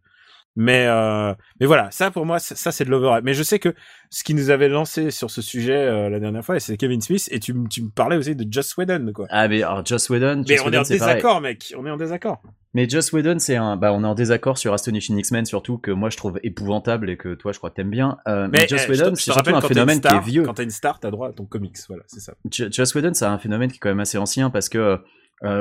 Mais, 0.57 0.87
euh, 0.87 1.35
mais 1.59 1.67
voilà, 1.67 1.91
ça 1.91 2.13
pour 2.13 2.27
moi, 2.27 2.39
ça, 2.39 2.55
ça, 2.55 2.71
c'est 2.71 2.85
de 2.85 2.91
l'overhype. 2.91 3.25
Mais 3.25 3.35
je 3.35 3.43
sais 3.43 3.59
que 3.59 3.75
ce 4.11 4.23
qui 4.23 4.35
nous 4.35 4.51
avait 4.51 4.69
lancé 4.69 5.11
sur 5.11 5.29
ce 5.31 5.43
sujet 5.43 5.75
euh, 5.77 6.09
la 6.09 6.21
dernière 6.21 6.45
fois, 6.45 6.61
c'est 6.61 6.77
Kevin 6.77 7.01
Smith 7.01 7.29
et 7.33 7.41
tu, 7.41 7.53
tu 7.69 7.83
me 7.83 7.89
parlais 7.91 8.17
aussi 8.17 8.37
de 8.37 8.47
Joss 8.49 8.77
Whedon, 8.77 9.11
quoi. 9.13 9.27
Ah 9.31 9.49
mais 9.49 9.63
alors 9.65 9.85
Joss 9.85 10.09
Whedon, 10.11 10.45
Mais 10.49 10.57
Joss 10.57 10.65
on 10.67 10.73
est 10.73 10.77
en 10.77 10.83
pareil. 10.83 10.99
désaccord, 10.99 11.41
mec. 11.41 11.75
On 11.77 11.85
est 11.87 11.91
en 11.91 11.97
désaccord. 11.97 12.41
Mais 12.73 12.89
Joss 12.89 13.13
Whedon, 13.13 13.41
c'est 13.41 13.57
un, 13.57 13.77
bah, 13.77 13.93
on 13.93 14.05
est 14.05 14.07
en 14.07 14.15
désaccord 14.15 14.57
sur 14.57 14.73
Astonishing 14.73 15.19
X-Men 15.19 15.45
surtout 15.45 15.79
que 15.79 15.91
moi 15.91 16.09
je 16.11 16.17
trouve 16.17 16.39
épouvantable 16.45 17.11
et 17.11 17.17
que 17.17 17.35
toi 17.35 17.51
je 17.51 17.59
crois 17.59 17.71
que 17.71 17.75
t'aimes 17.75 17.91
bien. 17.91 18.19
Euh, 18.29 18.49
mais, 18.53 18.69
Joss 18.69 18.85
eh, 18.87 18.91
Whedon, 18.93 19.15
c'est 19.17 19.33
surtout 19.33 19.55
un 19.57 19.61
phénomène 19.61 19.99
star, 19.99 20.13
qui 20.13 20.19
est 20.19 20.31
vieux. 20.33 20.43
Quand 20.45 20.55
t'es 20.55 20.63
une 20.65 20.71
star, 20.71 21.01
t'as 21.01 21.11
droit 21.11 21.31
à 21.31 21.33
ton 21.33 21.47
comics. 21.47 21.77
Voilà, 21.89 22.05
c'est 22.07 22.21
ça. 22.21 22.35
Jo- 22.49 22.67
Joss 22.71 22.95
Whedon, 22.95 23.15
c'est 23.15 23.25
un 23.25 23.39
phénomène 23.39 23.71
qui 23.73 23.77
est 23.77 23.81
quand 23.81 23.89
même 23.89 23.99
assez 24.01 24.19
ancien 24.19 24.51
parce 24.51 24.69
que 24.69 24.99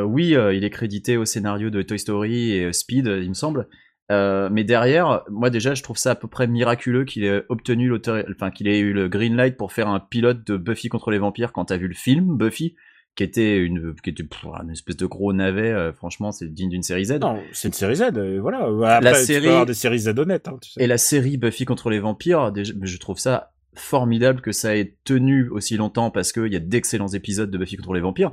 oui, 0.05 0.35
il 0.53 0.63
est 0.63 0.69
crédité 0.69 1.17
au 1.17 1.25
scénario 1.25 1.71
de 1.71 1.81
Toy 1.81 1.97
Story 1.97 2.51
et 2.51 2.71
Speed, 2.73 3.07
il 3.07 3.29
me 3.29 3.33
semble. 3.33 3.67
Euh, 4.11 4.49
mais 4.51 4.63
derrière, 4.63 5.23
moi 5.29 5.49
déjà, 5.49 5.73
je 5.75 5.81
trouve 5.83 5.97
ça 5.97 6.11
à 6.11 6.15
peu 6.15 6.27
près 6.27 6.45
miraculeux 6.47 7.05
qu'il 7.05 7.23
ait 7.23 7.43
obtenu 7.49 7.87
l'auteur, 7.87 8.23
enfin 8.31 8.51
qu'il 8.51 8.67
ait 8.67 8.79
eu 8.79 8.91
le 8.93 9.07
green 9.07 9.35
light 9.35 9.55
pour 9.57 9.71
faire 9.71 9.87
un 9.87 9.99
pilote 9.99 10.45
de 10.45 10.57
Buffy 10.57 10.89
contre 10.89 11.09
les 11.09 11.17
vampires 11.19 11.53
quand 11.53 11.65
t'as 11.65 11.77
vu 11.77 11.87
le 11.87 11.93
film 11.93 12.35
Buffy, 12.37 12.75
qui 13.15 13.23
était 13.23 13.57
une, 13.57 13.95
qui 14.03 14.09
était 14.09 14.23
pff, 14.23 14.43
une 14.61 14.71
espèce 14.71 14.97
de 14.97 15.05
gros 15.05 15.31
navet. 15.31 15.71
euh, 15.71 15.93
franchement, 15.93 16.31
c'est 16.33 16.47
digne 16.53 16.69
d'une 16.69 16.83
série 16.83 17.05
Z. 17.05 17.13
Non, 17.21 17.39
c'est 17.53 17.69
une 17.69 17.73
série 17.73 17.95
Z. 17.95 18.01
euh, 18.17 18.39
voilà. 18.41 18.65
Après, 18.97 19.11
La 19.11 19.19
tu 19.19 19.25
série- 19.25 19.45
peux 19.45 19.49
avoir 19.51 19.65
des 19.65 19.73
séries 19.73 19.99
Z 19.99 20.09
honnêtes. 20.19 20.47
Hein, 20.49 20.57
tu 20.61 20.71
sais. 20.71 20.83
Et 20.83 20.87
la 20.87 20.97
série 20.97 21.37
Buffy 21.37 21.63
contre 21.65 21.89
les 21.89 21.99
vampires, 21.99 22.51
déjà, 22.51 22.73
je 22.81 22.97
trouve 22.97 23.19
ça 23.19 23.51
formidable 23.75 24.41
que 24.41 24.51
ça 24.51 24.75
ait 24.75 24.95
tenu 25.05 25.47
aussi 25.49 25.77
longtemps 25.77 26.11
parce 26.11 26.31
qu'il 26.33 26.51
y 26.51 26.55
a 26.55 26.59
d'excellents 26.59 27.07
épisodes 27.07 27.49
de 27.49 27.57
Buffy 27.57 27.77
contre 27.77 27.93
les 27.93 28.01
vampires. 28.01 28.31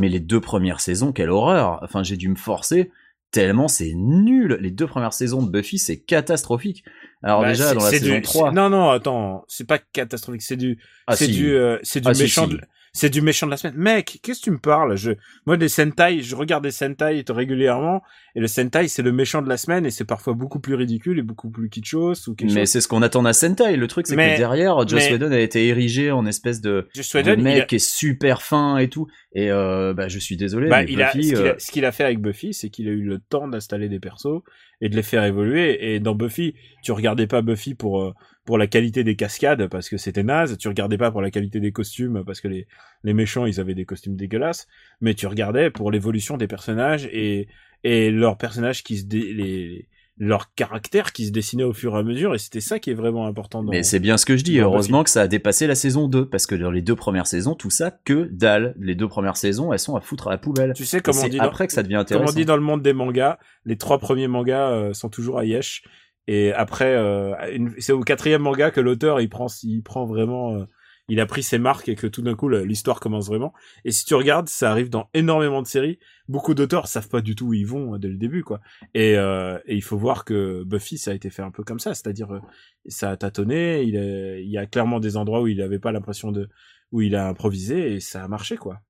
Mais 0.00 0.08
les 0.08 0.20
deux 0.20 0.40
premières 0.40 0.80
saisons, 0.80 1.12
quelle 1.12 1.30
horreur 1.30 1.78
Enfin, 1.82 2.02
j'ai 2.02 2.16
dû 2.16 2.28
me 2.28 2.34
forcer 2.34 2.90
tellement 3.32 3.66
c'est 3.66 3.92
nul. 3.94 4.56
Les 4.60 4.70
deux 4.70 4.86
premières 4.86 5.12
saisons 5.14 5.42
de 5.42 5.50
Buffy, 5.50 5.78
c'est 5.78 5.98
catastrophique. 5.98 6.84
Alors 7.24 7.40
Bah, 7.42 7.48
déjà 7.48 7.68
c'est- 7.70 7.74
dans 7.74 7.84
la 7.84 7.90
c'est 7.90 7.98
saison 7.98 8.14
du- 8.14 8.22
3. 8.22 8.50
c'est- 8.50 8.54
Non, 8.54 8.70
non, 8.70 8.90
attends, 8.90 9.44
c'est 9.48 9.66
pas 9.66 9.78
catastrophique, 9.78 10.42
c'est 10.42 10.56
du, 10.56 10.78
Ah, 11.06 11.16
c'est 11.16 11.26
si. 11.26 11.32
du, 11.32 11.52
euh, 11.54 11.78
c'est 11.82 12.00
du 12.00 12.08
Ah, 12.08 12.14
si, 12.14 12.22
méchant, 12.22 12.46
si. 12.46 12.52
de- 12.54 12.60
c'est 12.92 13.08
du 13.08 13.22
méchant 13.22 13.46
de 13.46 13.50
la 13.50 13.56
semaine. 13.56 13.74
Mec, 13.76 14.18
qu'est-ce 14.22 14.40
que 14.40 14.44
tu 14.44 14.50
me 14.50 14.58
parles? 14.58 14.96
Je, 14.96 15.12
moi, 15.46 15.56
des 15.56 15.68
Sentai, 15.68 16.20
je 16.20 16.36
regarde 16.36 16.62
des 16.62 16.70
Sentai 16.70 17.24
régulièrement, 17.28 18.02
et 18.34 18.40
le 18.40 18.46
Sentai, 18.46 18.86
c'est 18.88 19.02
le 19.02 19.12
méchant 19.12 19.40
de 19.40 19.48
la 19.48 19.56
semaine, 19.56 19.86
et 19.86 19.90
c'est 19.90 20.04
parfois 20.04 20.34
beaucoup 20.34 20.60
plus 20.60 20.74
ridicule 20.74 21.18
et 21.18 21.22
beaucoup 21.22 21.48
plus 21.50 21.70
kitschos 21.70 22.28
ou 22.28 22.34
quelque 22.34 22.52
Mais 22.52 22.66
c'est 22.66 22.80
ce 22.82 22.88
qu'on 22.88 23.00
attend 23.02 23.22
d'un 23.22 23.32
Sentai. 23.32 23.76
Le 23.76 23.86
truc, 23.86 24.06
c'est 24.06 24.14
que 24.14 24.36
derrière, 24.36 24.76
Joss 24.86 25.04
mais- 25.04 25.12
Whedon 25.12 25.32
a 25.32 25.38
été 25.38 25.66
érigé 25.68 26.10
en 26.10 26.26
espèce 26.26 26.60
de, 26.60 26.86
de 26.94 27.34
mec 27.42 27.62
a- 27.62 27.64
qui 27.66 27.76
est 27.76 27.78
super 27.84 28.42
fin 28.42 28.76
et 28.76 28.88
tout. 28.88 29.06
Et 29.34 29.50
euh, 29.50 29.94
bah, 29.94 30.08
je 30.08 30.18
suis 30.18 30.36
désolé, 30.36 30.68
Bah, 30.68 30.82
mais 30.82 30.92
il 30.92 31.00
a, 31.02 31.12
ce 31.12 31.18
qu'il 31.18 31.36
euh, 31.36 31.54
a, 31.54 31.58
ce 31.58 31.70
qu'il 31.72 31.84
a 31.86 31.92
fait 31.92 32.04
avec 32.04 32.20
Buffy, 32.20 32.52
c'est 32.52 32.68
qu'il 32.68 32.88
a 32.88 32.92
eu 32.92 33.00
le 33.02 33.18
temps 33.18 33.48
d'installer 33.48 33.88
des 33.88 34.00
persos 34.00 34.42
et 34.82 34.90
de 34.90 34.96
les 34.96 35.02
faire 35.02 35.24
évoluer. 35.24 35.94
Et 35.94 36.00
dans 36.00 36.14
Buffy, 36.14 36.54
tu 36.82 36.92
regardais 36.92 37.26
pas 37.26 37.40
Buffy 37.40 37.74
pour 37.74 38.02
euh, 38.02 38.12
pour 38.44 38.58
la 38.58 38.66
qualité 38.66 39.04
des 39.04 39.14
cascades 39.16 39.66
parce 39.68 39.88
que 39.88 39.96
c'était 39.96 40.22
naze. 40.24 40.56
Tu 40.58 40.68
regardais 40.68 40.98
pas 40.98 41.10
pour 41.10 41.22
la 41.22 41.30
qualité 41.30 41.60
des 41.60 41.72
costumes 41.72 42.22
parce 42.26 42.40
que 42.40 42.48
les 42.48 42.66
les 43.04 43.14
méchants 43.14 43.46
ils 43.46 43.60
avaient 43.60 43.74
des 43.74 43.84
costumes 43.84 44.16
dégueulasses. 44.16 44.66
Mais 45.00 45.14
tu 45.14 45.26
regardais 45.26 45.70
pour 45.70 45.90
l'évolution 45.90 46.36
des 46.36 46.46
personnages 46.48 47.06
et 47.12 47.48
et 47.84 48.10
leurs 48.10 48.36
personnages 48.38 48.82
qui 48.82 48.98
se 48.98 49.04
dé- 49.04 49.32
les 49.32 49.88
leurs 50.18 50.52
caractères 50.54 51.12
qui 51.12 51.26
se 51.26 51.32
dessinaient 51.32 51.64
au 51.64 51.72
fur 51.72 51.96
et 51.96 51.98
à 51.98 52.02
mesure. 52.02 52.34
Et 52.34 52.38
c'était 52.38 52.60
ça 52.60 52.78
qui 52.78 52.90
est 52.90 52.94
vraiment 52.94 53.26
important. 53.26 53.62
Dans... 53.62 53.72
Mais 53.72 53.82
c'est 53.82 53.98
bien 53.98 54.18
ce 54.18 54.26
que 54.26 54.36
je 54.36 54.44
dis. 54.44 54.58
dans 54.58 54.64
Heureusement 54.64 55.02
que 55.04 55.10
ça 55.10 55.22
a 55.22 55.26
dépassé 55.26 55.66
la 55.66 55.74
saison 55.74 56.06
2. 56.06 56.28
Parce 56.28 56.46
que 56.46 56.54
dans 56.54 56.70
les 56.70 56.82
deux 56.82 56.94
premières 56.94 57.26
saisons, 57.26 57.54
tout 57.54 57.70
ça, 57.70 57.90
que 58.04 58.28
dalle. 58.30 58.74
Les 58.78 58.94
deux 58.94 59.08
premières 59.08 59.36
saisons, 59.38 59.72
elles 59.72 59.78
sont 59.78 59.96
à 59.96 60.00
foutre 60.00 60.28
à 60.28 60.30
la 60.32 60.38
poubelle. 60.38 60.74
tu 60.76 60.84
sais 60.84 61.00
comment 61.00 61.22
on 61.22 61.28
dit 61.28 61.38
dans- 61.38 61.44
après 61.44 61.66
que 61.66 61.72
ça 61.72 61.82
devient 61.82 61.94
Comme 61.94 62.02
intéressant. 62.02 62.32
on 62.32 62.36
dit 62.36 62.44
dans 62.44 62.56
le 62.56 62.62
monde 62.62 62.82
des 62.82 62.92
mangas, 62.92 63.38
les 63.64 63.76
trois 63.76 63.98
premiers 63.98 64.28
mangas 64.28 64.70
euh, 64.70 64.92
sont 64.92 65.08
toujours 65.08 65.38
à 65.38 65.44
Yesh. 65.46 65.82
Et 66.28 66.52
après, 66.52 66.94
euh, 66.96 67.34
une- 67.52 67.74
c'est 67.78 67.92
au 67.92 68.00
quatrième 68.00 68.42
manga 68.42 68.70
que 68.70 68.80
l'auteur 68.80 69.20
il 69.20 69.28
prend, 69.28 69.46
il 69.62 69.82
prend 69.82 70.06
vraiment, 70.06 70.54
euh, 70.54 70.64
il 71.08 71.18
a 71.20 71.26
pris 71.26 71.42
ses 71.42 71.58
marques 71.58 71.88
et 71.88 71.96
que 71.96 72.06
tout 72.06 72.22
d'un 72.22 72.34
coup 72.36 72.48
l'histoire 72.48 73.00
commence 73.00 73.26
vraiment. 73.26 73.52
Et 73.84 73.90
si 73.90 74.04
tu 74.04 74.14
regardes, 74.14 74.48
ça 74.48 74.70
arrive 74.70 74.88
dans 74.88 75.08
énormément 75.14 75.60
de 75.62 75.66
séries. 75.66 75.98
Beaucoup 76.28 76.54
d'auteurs 76.54 76.86
savent 76.86 77.08
pas 77.08 77.20
du 77.20 77.34
tout 77.34 77.48
où 77.48 77.54
ils 77.54 77.66
vont 77.66 77.94
euh, 77.94 77.98
dès 77.98 78.08
le 78.08 78.16
début, 78.16 78.44
quoi. 78.44 78.60
Et, 78.94 79.16
euh, 79.18 79.58
et 79.66 79.74
il 79.74 79.82
faut 79.82 79.98
voir 79.98 80.24
que 80.24 80.62
Buffy, 80.64 80.96
ça 80.98 81.10
a 81.10 81.14
été 81.14 81.28
fait 81.30 81.42
un 81.42 81.50
peu 81.50 81.64
comme 81.64 81.80
ça, 81.80 81.92
c'est-à-dire 81.94 82.40
ça 82.86 83.10
a 83.10 83.16
tâtonné. 83.16 83.82
Il, 83.82 83.96
est- 83.96 84.44
il 84.44 84.50
y 84.50 84.58
a 84.58 84.66
clairement 84.66 85.00
des 85.00 85.16
endroits 85.16 85.42
où 85.42 85.48
il 85.48 85.60
avait 85.60 85.78
pas 85.80 85.92
l'impression 85.92 86.30
de, 86.32 86.48
où 86.92 87.00
il 87.02 87.16
a 87.16 87.26
improvisé 87.28 87.94
et 87.94 88.00
ça 88.00 88.22
a 88.22 88.28
marché, 88.28 88.56
quoi. 88.56 88.80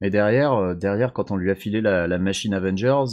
Mais 0.00 0.10
derrière, 0.10 0.74
derrière, 0.76 1.12
quand 1.12 1.30
on 1.30 1.36
lui 1.36 1.50
a 1.50 1.54
filé 1.54 1.80
la, 1.80 2.06
la 2.06 2.18
machine 2.18 2.54
Avengers, 2.54 3.04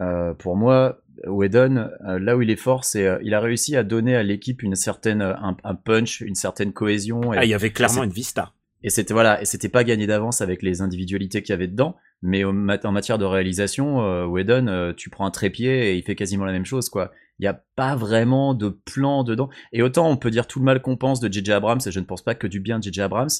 euh, 0.00 0.32
pour 0.34 0.56
moi, 0.56 0.98
Whedon, 1.26 1.90
euh, 2.06 2.18
là 2.18 2.36
où 2.36 2.42
il 2.42 2.50
est 2.50 2.56
fort, 2.56 2.84
c'est 2.84 3.06
euh, 3.06 3.18
il 3.22 3.34
a 3.34 3.40
réussi 3.40 3.76
à 3.76 3.82
donner 3.82 4.16
à 4.16 4.22
l'équipe 4.22 4.62
une 4.62 4.74
certaine 4.74 5.22
euh, 5.22 5.34
un, 5.36 5.56
un 5.64 5.74
punch, 5.74 6.20
une 6.20 6.34
certaine 6.34 6.72
cohésion. 6.72 7.32
Et, 7.32 7.38
Ah, 7.38 7.44
il 7.44 7.50
y 7.50 7.54
avait 7.54 7.70
clairement 7.70 8.04
une 8.04 8.10
vista. 8.10 8.52
et 8.82 8.90
c'était 8.90 9.12
voilà, 9.12 9.40
et 9.42 9.44
c'était 9.44 9.68
pas 9.68 9.84
gagné 9.84 10.06
d'avance 10.06 10.40
avec 10.40 10.62
les 10.62 10.80
individualités 10.80 11.42
qu'il 11.42 11.52
y 11.52 11.54
avait 11.54 11.68
dedans, 11.68 11.96
mais 12.22 12.44
en 12.44 12.52
matière 12.52 13.18
de 13.18 13.24
réalisation, 13.24 14.02
euh, 14.02 14.24
Whedon, 14.26 14.66
euh, 14.68 14.92
tu 14.94 15.10
prends 15.10 15.26
un 15.26 15.30
trépied 15.30 15.90
et 15.90 15.96
il 15.96 16.02
fait 16.02 16.14
quasiment 16.16 16.44
la 16.44 16.52
même 16.52 16.66
chose, 16.66 16.88
quoi. 16.88 17.12
Il 17.38 17.42
n'y 17.44 17.48
a 17.48 17.62
pas 17.76 17.96
vraiment 17.96 18.52
de 18.52 18.68
plan 18.68 19.24
dedans. 19.24 19.48
Et 19.72 19.82
autant 19.82 20.10
on 20.10 20.16
peut 20.18 20.30
dire 20.30 20.46
tout 20.46 20.58
le 20.58 20.64
mal 20.66 20.82
qu'on 20.82 20.96
pense 20.98 21.20
de 21.20 21.32
J.J. 21.32 21.52
Abrams, 21.52 21.80
et 21.86 21.90
je 21.90 22.00
ne 22.00 22.04
pense 22.04 22.22
pas 22.22 22.34
que 22.34 22.46
du 22.46 22.60
bien 22.60 22.78
de 22.78 22.84
J.J. 22.84 23.00
Abrams. 23.02 23.30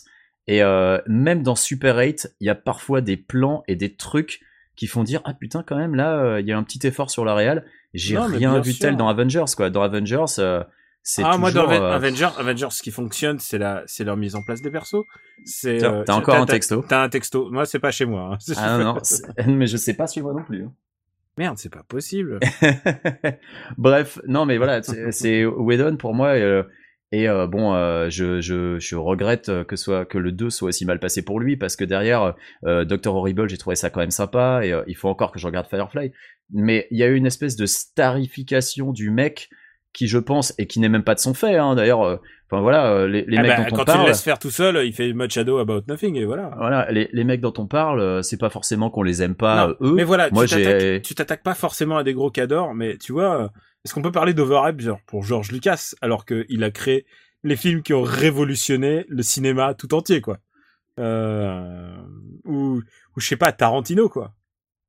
Et 0.46 0.62
euh, 0.62 0.98
même 1.06 1.42
dans 1.42 1.54
Super 1.54 1.98
8, 1.98 2.34
il 2.40 2.46
y 2.46 2.50
a 2.50 2.54
parfois 2.54 3.02
des 3.02 3.18
plans 3.18 3.62
et 3.68 3.76
des 3.76 3.94
trucs 3.94 4.40
qui 4.80 4.86
font 4.86 5.04
dire 5.04 5.20
ah 5.26 5.34
putain 5.34 5.62
quand 5.62 5.76
même 5.76 5.94
là 5.94 6.16
euh, 6.16 6.40
il 6.40 6.46
y 6.46 6.52
a 6.52 6.56
un 6.56 6.62
petit 6.62 6.86
effort 6.86 7.10
sur 7.10 7.26
la 7.26 7.34
réal. 7.34 7.66
J'ai 7.92 8.16
rien 8.18 8.58
vu 8.60 8.72
sûr. 8.72 8.80
tel 8.86 8.96
dans 8.96 9.08
Avengers 9.08 9.44
quoi. 9.54 9.68
Dans 9.68 9.82
Avengers, 9.82 10.24
euh, 10.38 10.64
c'est 11.02 11.22
Ah, 11.22 11.36
moi, 11.36 11.50
dans 11.52 11.66
toujours. 11.66 11.82
Euh, 11.82 11.92
Avengers, 11.92 12.28
Avengers, 12.38 12.68
ce 12.70 12.82
qui 12.82 12.90
fonctionne, 12.90 13.38
c'est 13.38 13.58
la, 13.58 13.82
c'est 13.86 14.04
leur 14.04 14.16
mise 14.16 14.36
en 14.36 14.42
place 14.42 14.62
des 14.62 14.70
persos. 14.70 15.04
C'est, 15.44 15.84
euh, 15.84 16.02
t'as 16.04 16.14
encore 16.14 16.36
un 16.36 16.46
texto. 16.46 16.82
T'as 16.88 17.02
un 17.02 17.08
texto. 17.10 17.50
Moi, 17.50 17.66
c'est 17.66 17.78
pas 17.78 17.90
chez 17.90 18.06
moi. 18.06 18.32
hein. 18.34 18.38
Ah 18.56 18.78
non, 18.78 18.96
mais 19.46 19.66
je 19.66 19.76
sais 19.76 19.92
pas 19.94 20.06
chez 20.06 20.22
moi 20.22 20.32
non 20.32 20.44
plus. 20.44 20.64
hein. 20.64 20.72
Merde, 21.36 21.58
c'est 21.58 21.68
pas 21.72 21.82
possible. 21.86 22.38
Bref, 23.78 24.18
non 24.26 24.46
mais 24.46 24.56
voilà, 24.56 24.82
c'est 24.82 25.12
c'est 25.12 25.44
Whedon 25.44 25.96
pour 25.96 26.14
moi. 26.14 26.28
euh, 26.36 26.62
et 27.12 27.28
euh, 27.28 27.46
bon, 27.46 27.74
euh, 27.74 28.08
je, 28.10 28.40
je, 28.40 28.78
je 28.78 28.96
regrette 28.96 29.48
euh, 29.48 29.64
que, 29.64 29.76
soit, 29.76 30.04
que 30.04 30.18
le 30.18 30.32
2 30.32 30.50
soit 30.50 30.68
aussi 30.68 30.84
mal 30.84 30.98
passé 31.00 31.22
pour 31.24 31.40
lui, 31.40 31.56
parce 31.56 31.76
que 31.76 31.84
derrière, 31.84 32.34
euh, 32.66 32.84
Dr. 32.84 33.14
Horrible, 33.14 33.48
j'ai 33.48 33.58
trouvé 33.58 33.76
ça 33.76 33.90
quand 33.90 34.00
même 34.00 34.10
sympa, 34.10 34.60
et 34.64 34.72
euh, 34.72 34.82
il 34.86 34.96
faut 34.96 35.08
encore 35.08 35.32
que 35.32 35.38
je 35.38 35.46
regarde 35.46 35.66
Firefly. 35.68 36.12
Mais 36.52 36.86
il 36.90 36.98
y 36.98 37.02
a 37.02 37.06
eu 37.06 37.14
une 37.16 37.26
espèce 37.26 37.56
de 37.56 37.66
starification 37.66 38.92
du 38.92 39.10
mec 39.10 39.48
qui, 39.92 40.06
je 40.06 40.18
pense, 40.18 40.54
et 40.58 40.66
qui 40.66 40.78
n'est 40.80 40.88
même 40.88 41.02
pas 41.02 41.14
de 41.14 41.20
son 41.20 41.34
fait, 41.34 41.56
hein, 41.56 41.74
d'ailleurs. 41.74 42.02
euh, 42.02 42.16
Enfin 42.52 42.62
voilà, 42.62 42.90
euh, 42.92 43.06
les, 43.06 43.24
les 43.28 43.36
Ah 43.38 43.42
mecs 43.42 43.50
bah, 43.52 43.56
dont 43.58 43.62
on 43.62 43.76
quand 43.76 43.84
tu 43.84 43.84
parle... 43.86 44.00
le 44.02 44.06
laisses 44.08 44.22
faire 44.22 44.40
tout 44.40 44.50
seul, 44.50 44.84
il 44.84 44.92
fait 44.92 45.12
Much 45.12 45.32
Shadow 45.34 45.58
About 45.58 45.82
Nothing 45.86 46.16
et 46.16 46.24
voilà. 46.24 46.50
Voilà, 46.58 46.90
les, 46.90 47.08
les 47.12 47.22
mecs 47.22 47.40
dont 47.40 47.52
on 47.58 47.68
parle, 47.68 48.00
euh, 48.00 48.22
c'est 48.22 48.38
pas 48.38 48.50
forcément 48.50 48.90
qu'on 48.90 49.04
les 49.04 49.22
aime 49.22 49.36
pas, 49.36 49.68
Non, 49.68 49.72
euh, 49.80 49.90
eux. 49.90 49.94
mais 49.94 50.02
voilà, 50.02 50.28
moi, 50.32 50.46
tu 50.48 50.56
j'ai- 50.56 50.64
t'attaques- 50.64 51.02
tu 51.02 51.14
t'attaques 51.14 51.42
pas 51.44 51.54
forcément 51.54 51.96
à 51.98 52.02
des 52.02 52.12
gros 52.12 52.28
cadors, 52.32 52.74
mais 52.74 52.96
tu 52.98 53.12
vois, 53.12 53.42
euh, 53.44 53.48
est-ce 53.84 53.94
qu'on 53.94 54.02
peut 54.02 54.12
parler 54.12 54.34
d'Overhype 54.34 54.82
pour 55.06 55.22
George 55.22 55.52
Lucas, 55.52 55.94
alors 56.00 56.26
qu'il 56.26 56.64
a 56.64 56.70
créé 56.70 57.06
les 57.42 57.56
films 57.56 57.82
qui 57.82 57.94
ont 57.94 58.02
révolutionné 58.02 59.06
le 59.08 59.22
cinéma 59.22 59.74
tout 59.74 59.94
entier, 59.94 60.20
quoi. 60.20 60.38
Euh, 60.98 61.96
ou, 62.44 62.82
ou 63.16 63.20
je 63.20 63.26
sais 63.26 63.36
pas, 63.36 63.52
Tarantino, 63.52 64.08
quoi. 64.08 64.34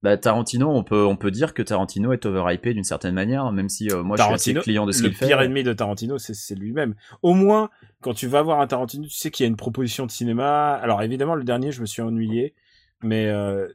Bah, 0.03 0.17
Tarantino, 0.17 0.67
on 0.69 0.83
peut, 0.83 1.05
on 1.05 1.15
peut 1.15 1.29
dire 1.29 1.53
que 1.53 1.61
Tarantino 1.61 2.11
est 2.11 2.25
overhypé 2.25 2.73
d'une 2.73 2.83
certaine 2.83 3.13
manière, 3.13 3.51
même 3.51 3.69
si 3.69 3.91
euh, 3.91 4.01
moi 4.01 4.17
je 4.17 4.37
suis 4.37 4.53
client 4.55 4.87
de 4.87 4.91
ce 4.91 5.03
le 5.03 5.09
qu'il 5.09 5.17
fait. 5.17 5.27
pire 5.27 5.41
ennemi 5.41 5.63
de 5.63 5.73
Tarantino, 5.73 6.17
c'est 6.17 6.33
c'est 6.33 6.55
lui-même. 6.55 6.95
Au 7.21 7.35
moins, 7.35 7.69
quand 8.01 8.15
tu 8.15 8.25
vas 8.25 8.41
voir 8.41 8.61
un 8.61 8.67
Tarantino, 8.67 9.05
tu 9.05 9.11
sais 9.11 9.29
qu'il 9.29 9.43
y 9.43 9.45
a 9.45 9.47
une 9.47 9.57
proposition 9.57 10.07
de 10.07 10.11
cinéma. 10.11 10.73
Alors 10.73 11.03
évidemment, 11.03 11.35
le 11.35 11.43
dernier, 11.43 11.71
je 11.71 11.81
me 11.81 11.85
suis 11.85 12.01
ennuyé, 12.01 12.55
mais 13.03 13.27
euh, 13.27 13.67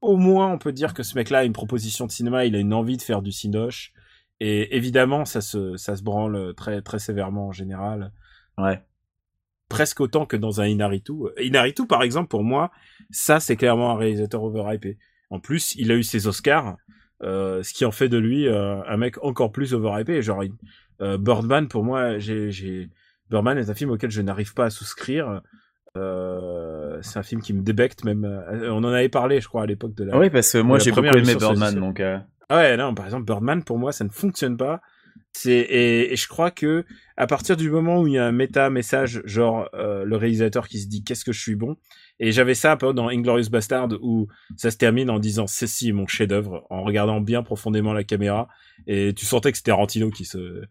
au 0.00 0.16
moins, 0.16 0.50
on 0.50 0.56
peut 0.58 0.72
dire 0.72 0.94
que 0.94 1.02
ce 1.02 1.14
mec-là 1.16 1.40
a 1.40 1.44
une 1.44 1.52
proposition 1.52 2.06
de 2.06 2.12
cinéma. 2.12 2.46
Il 2.46 2.56
a 2.56 2.60
une 2.60 2.72
envie 2.72 2.96
de 2.96 3.02
faire 3.02 3.20
du 3.20 3.30
cinoche. 3.30 3.92
Et 4.40 4.76
évidemment, 4.76 5.24
ça 5.24 5.40
se, 5.40 5.76
ça 5.76 5.96
se 5.96 6.02
branle 6.02 6.54
très, 6.54 6.80
très 6.82 6.98
sévèrement 6.98 7.48
en 7.48 7.52
général. 7.52 8.12
Ouais. 8.56 8.82
Presque 9.68 10.00
autant 10.00 10.26
que 10.26 10.36
dans 10.36 10.60
un 10.60 10.66
Inaritu. 10.66 11.12
Inaritu, 11.40 11.86
par 11.86 12.02
exemple, 12.02 12.28
pour 12.28 12.44
moi, 12.44 12.70
ça, 13.10 13.40
c'est 13.40 13.56
clairement 13.56 13.90
un 13.90 13.96
réalisateur 13.96 14.42
overhypé. 14.42 14.98
En 15.30 15.40
plus, 15.40 15.74
il 15.74 15.90
a 15.92 15.94
eu 15.94 16.02
ses 16.02 16.26
Oscars, 16.26 16.76
euh, 17.22 17.62
ce 17.62 17.74
qui 17.74 17.84
en 17.84 17.90
fait 17.90 18.08
de 18.08 18.16
lui 18.18 18.46
euh, 18.46 18.82
un 18.86 18.96
mec 18.96 19.22
encore 19.22 19.52
plus 19.52 19.74
overhypé. 19.74 20.22
Genre, 20.22 20.44
euh, 21.00 21.18
Birdman, 21.18 21.68
pour 21.68 21.84
moi, 21.84 22.18
j'ai, 22.18 22.50
j'ai... 22.50 22.90
Birdman 23.28 23.58
est 23.58 23.68
un 23.68 23.74
film 23.74 23.90
auquel 23.90 24.10
je 24.10 24.22
n'arrive 24.22 24.54
pas 24.54 24.66
à 24.66 24.70
souscrire. 24.70 25.42
Euh, 25.96 26.98
c'est 27.02 27.18
un 27.18 27.22
film 27.22 27.42
qui 27.42 27.52
me 27.52 27.62
débecte 27.62 28.04
même. 28.04 28.24
euh, 28.24 28.70
on 28.72 28.84
en 28.84 28.92
avait 28.92 29.08
parlé, 29.08 29.40
je 29.40 29.48
crois, 29.48 29.62
à 29.62 29.66
l'époque 29.66 29.94
de 29.94 30.04
la. 30.04 30.16
Oui, 30.16 30.30
parce 30.30 30.52
que 30.52 30.58
moi 30.58 30.78
j'ai 30.78 30.92
beaucoup 30.92 31.06
aimé 31.06 31.34
Birdman, 31.34 31.74
donc. 31.74 31.98
euh, 31.98 32.18
ouais, 32.56 32.76
non, 32.76 32.94
par 32.94 33.04
exemple, 33.06 33.24
Birdman, 33.24 33.62
pour 33.64 33.78
moi, 33.78 33.92
ça 33.92 34.04
ne 34.04 34.10
fonctionne 34.10 34.56
pas. 34.56 34.80
C'est 35.32 35.52
et, 35.52 36.12
et 36.12 36.16
je 36.16 36.26
crois 36.26 36.50
que 36.50 36.84
à 37.16 37.26
partir 37.26 37.56
du 37.56 37.70
moment 37.70 38.00
où 38.00 38.06
il 38.06 38.14
y 38.14 38.18
a 38.18 38.26
un 38.26 38.32
méta 38.32 38.70
message, 38.70 39.20
genre 39.24 39.68
euh, 39.74 40.04
le 40.04 40.16
réalisateur 40.16 40.68
qui 40.68 40.78
se 40.80 40.86
dit 40.88 41.04
qu'est-ce 41.04 41.24
que 41.24 41.32
je 41.32 41.40
suis 41.40 41.54
bon, 41.54 41.76
et 42.18 42.32
j'avais 42.32 42.54
ça 42.54 42.72
un 42.72 42.76
peu 42.76 42.92
dans 42.94 43.08
Inglorious 43.08 43.50
Bastard 43.50 43.88
où 44.00 44.28
ça 44.56 44.70
se 44.70 44.76
termine 44.78 45.10
en 45.10 45.18
disant 45.18 45.46
ceci 45.46 45.90
est 45.90 45.92
mon 45.92 46.06
chef-d'œuvre, 46.06 46.66
en 46.70 46.82
regardant 46.82 47.20
bien 47.20 47.42
profondément 47.42 47.92
la 47.92 48.04
caméra, 48.04 48.48
et 48.86 49.12
tu 49.14 49.26
sentais 49.26 49.52
que 49.52 49.58
c'était 49.58 49.70
Tarantino 49.72 50.10
qui 50.10 50.24
se 50.24 50.62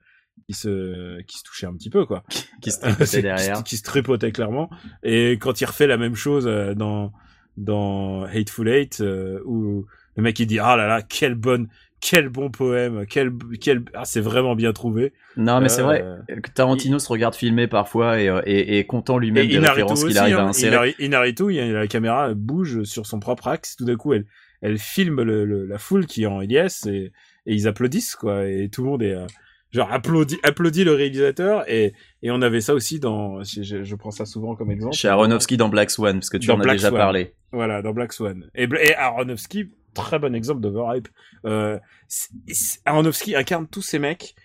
qui 0.47 0.53
se 0.53 1.21
qui 1.23 1.37
se 1.37 1.43
touchait 1.43 1.67
un 1.67 1.73
petit 1.73 1.89
peu 1.89 2.05
quoi 2.05 2.23
qui 2.61 2.71
se 2.71 2.79
tripotait 2.81 3.21
derrière. 3.21 3.57
se- 3.57 3.63
qui 3.63 3.77
se 3.77 3.83
tripotait 3.83 4.31
clairement. 4.31 4.69
Et 5.03 5.33
quand 5.33 5.61
il 5.61 5.65
refait 5.65 5.87
la 5.87 5.97
même 5.97 6.15
chose 6.15 6.47
euh, 6.47 6.73
dans 6.73 7.11
dans 7.57 8.23
Hateful 8.23 8.69
Eight, 8.69 9.01
euh, 9.01 9.39
où 9.45 9.85
le 10.17 10.23
mec 10.23 10.37
il 10.39 10.47
dit 10.47 10.59
ah 10.59 10.75
là 10.75 10.87
là 10.87 11.01
quelle 11.01 11.35
bonne 11.35 11.67
quel 11.99 12.29
bon 12.29 12.51
poème, 12.51 13.05
quel 13.09 13.31
quel 13.59 13.81
ah 13.95 14.05
c'est 14.05 14.21
vraiment 14.21 14.55
bien 14.55 14.71
trouvé. 14.71 15.13
Non, 15.35 15.59
mais 15.61 15.67
c'est 15.69 15.81
Euh, 15.81 15.85
vrai 15.85 16.41
que 16.43 16.51
Tarantino 16.51 16.99
se 16.99 17.09
regarde 17.09 17.33
filmer 17.33 17.65
parfois 17.67 18.21
et, 18.21 18.29
euh, 18.29 18.39
et, 18.45 18.77
et 18.77 18.85
content 18.85 19.17
lui-même 19.17 19.47
des 19.47 19.57
références 19.57 20.03
qu'il 20.05 20.15
arrive 20.19 20.37
à 20.37 20.43
hein. 20.43 20.47
insérer. 20.49 20.75
Inari- 20.75 20.95
Inaritu, 20.99 21.45
il 21.49 21.55
y 21.55 21.59
a- 21.59 21.71
la 21.71 21.87
caméra 21.87 22.31
bouge 22.35 22.83
sur 22.83 23.07
son 23.07 23.19
propre 23.19 23.47
axe. 23.47 23.75
Tout 23.77 23.85
d'un 23.85 23.95
coup, 23.95 24.13
elle 24.13 24.25
elle 24.61 24.77
filme 24.77 25.21
le, 25.23 25.45
le- 25.45 25.65
la 25.65 25.79
foule 25.79 26.05
qui 26.05 26.23
est 26.23 26.27
en 26.27 26.39
liesse 26.41 26.85
et, 26.85 27.11
et 27.47 27.53
ils 27.55 27.67
applaudissent 27.67 28.15
quoi. 28.15 28.45
Et 28.47 28.69
tout 28.69 28.83
le 28.83 28.89
monde 28.91 29.01
est 29.01 29.15
euh, 29.15 29.25
genre 29.71 29.91
applaudit 29.91 30.37
applaudit 30.43 30.83
le 30.83 30.93
réalisateur 30.93 31.67
et 31.67 31.93
et 32.21 32.29
on 32.29 32.43
avait 32.43 32.61
ça 32.61 32.75
aussi 32.75 32.99
dans 32.99 33.41
je, 33.43 33.83
je- 33.83 33.95
prends 33.95 34.11
ça 34.11 34.25
souvent 34.25 34.55
comme 34.55 34.69
exemple. 34.69 34.95
Chez 34.95 35.07
Aronofsky 35.07 35.57
dans 35.57 35.69
Black 35.69 35.89
Swan, 35.89 36.17
parce 36.19 36.29
que 36.29 36.37
tu 36.37 36.45
Dans 36.47 36.57
en 36.57 36.59
as 36.59 36.63
Black 36.63 36.75
déjà 36.77 36.89
Swan. 36.89 36.99
parlé. 37.01 37.33
Voilà, 37.51 37.81
dans 37.81 37.93
Black 37.93 38.13
Swan. 38.13 38.49
Et, 38.53 38.67
et 38.81 38.95
Aronofsky, 38.95 39.69
très 40.05 40.19
bon 40.19 40.33
exemple 40.35 40.61
d'overhype. 40.61 41.07
Euh, 41.45 41.79
Aronofsky 42.85 43.35
incarne 43.35 43.67
tous 43.67 43.81
ces 43.81 43.99
mecs 43.99 44.35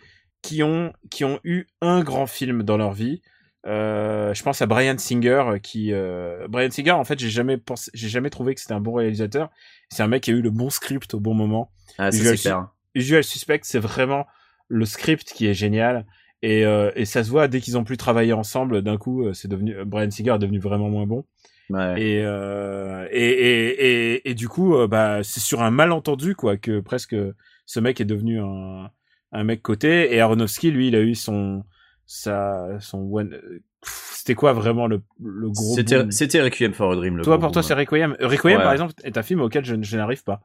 qui 0.43 0.62
ont 0.62 0.93
qui 1.11 1.25
ont 1.25 1.38
eu 1.45 1.67
un 1.81 2.03
grand 2.03 2.27
film 2.27 2.62
dans 2.62 2.77
leur 2.77 2.93
vie. 2.93 3.23
Euh, 3.65 4.35
je 4.35 4.43
pense 4.43 4.61
à 4.61 4.67
Brian 4.67 4.99
Singer 4.99 5.45
qui 5.62 5.93
euh, 5.93 6.49
Brian 6.49 6.71
Singer 6.71 6.91
en 6.91 7.05
fait 7.05 7.21
j'ai 7.21 7.31
jamais 7.31 7.59
pensé 7.59 7.93
j'ai 7.95 8.09
jamais 8.09 8.29
trouvé 8.29 8.57
que 8.57 8.61
c'était 8.61 8.73
un 8.73 8.81
bon 8.81 8.95
réalisateur 8.95 9.51
c'est 9.88 10.03
un 10.03 10.09
mec 10.09 10.25
qui 10.25 10.33
a 10.33 10.35
eu 10.35 10.43
le 10.43 10.51
bon 10.51 10.69
script 10.69 11.15
au 11.15 11.21
bon 11.21 11.33
moment 11.35 11.71
Ah. 11.97 12.73
Usual 12.97 13.23
Suspect 13.23 13.61
c'est 13.62 13.79
vraiment 13.79 14.27
le 14.67 14.85
script 14.85 15.33
qui 15.33 15.47
est 15.47 15.55
génial 15.55 16.07
Et, 16.43 16.65
euh, 16.67 16.91
et 16.97 17.05
ça 17.05 17.23
se 17.23 17.31
voit 17.31 17.47
dès 17.47 17.61
qu'ils 17.61 17.79
ont 17.79 17.85
plus 17.85 17.97
travaillé 17.97 18.33
ensemble, 18.33 18.83
d'un 18.83 18.97
coup, 18.99 19.25
euh, 19.25 19.33
c'est 19.33 19.47
devenu 19.49 19.77
euh, 19.77 19.85
Brian 19.85 20.11
Singer 20.11 20.33
est 20.35 20.39
devenu 20.39 20.59
vraiment 20.59 20.91
moins 20.91 21.07
bon. 21.07 21.25
Ouais. 21.71 22.03
Et, 22.03 22.23
euh, 22.25 23.07
et, 23.13 23.29
et, 23.31 24.15
et, 24.15 24.31
et 24.31 24.35
du 24.35 24.49
coup, 24.49 24.77
bah, 24.89 25.21
c'est 25.23 25.41
sur 25.41 25.63
un 25.63 25.71
malentendu 25.71 26.35
quoi 26.35 26.57
que 26.57 26.81
presque 26.81 27.15
ce 27.65 27.81
mec 27.81 28.01
est 28.01 28.05
devenu 28.05 28.41
un, 28.41 28.91
un 29.31 29.45
mec 29.45 29.63
côté. 29.63 30.13
Et 30.15 30.21
Aronofsky, 30.21 30.71
lui, 30.73 30.89
il 30.89 30.97
a 30.97 31.01
eu 31.01 31.15
son 31.15 31.63
sa 32.05 32.67
son 32.81 33.09
one. 33.11 33.39
C'était 33.85 34.35
quoi 34.35 34.53
vraiment 34.53 34.87
le, 34.87 35.01
le 35.23 35.49
gros 35.49 35.75
C'était 35.77 36.05
c'était 36.11 36.43
Requiem 36.43 36.73
for 36.75 36.93
a 36.93 36.97
Dream. 36.97 37.17
Le 37.17 37.23
Toi, 37.23 37.39
pour 37.39 37.53
toi, 37.53 37.63
c'est 37.63 37.75
Requiem? 37.75 38.17
Requiem, 38.21 38.59
Ouais. 38.59 38.63
par 38.63 38.73
exemple, 38.73 38.93
est 39.05 39.17
un 39.17 39.23
film 39.23 39.41
auquel 39.41 39.65
je, 39.65 39.77
je 39.81 39.97
n'arrive 39.97 40.25
pas. 40.25 40.41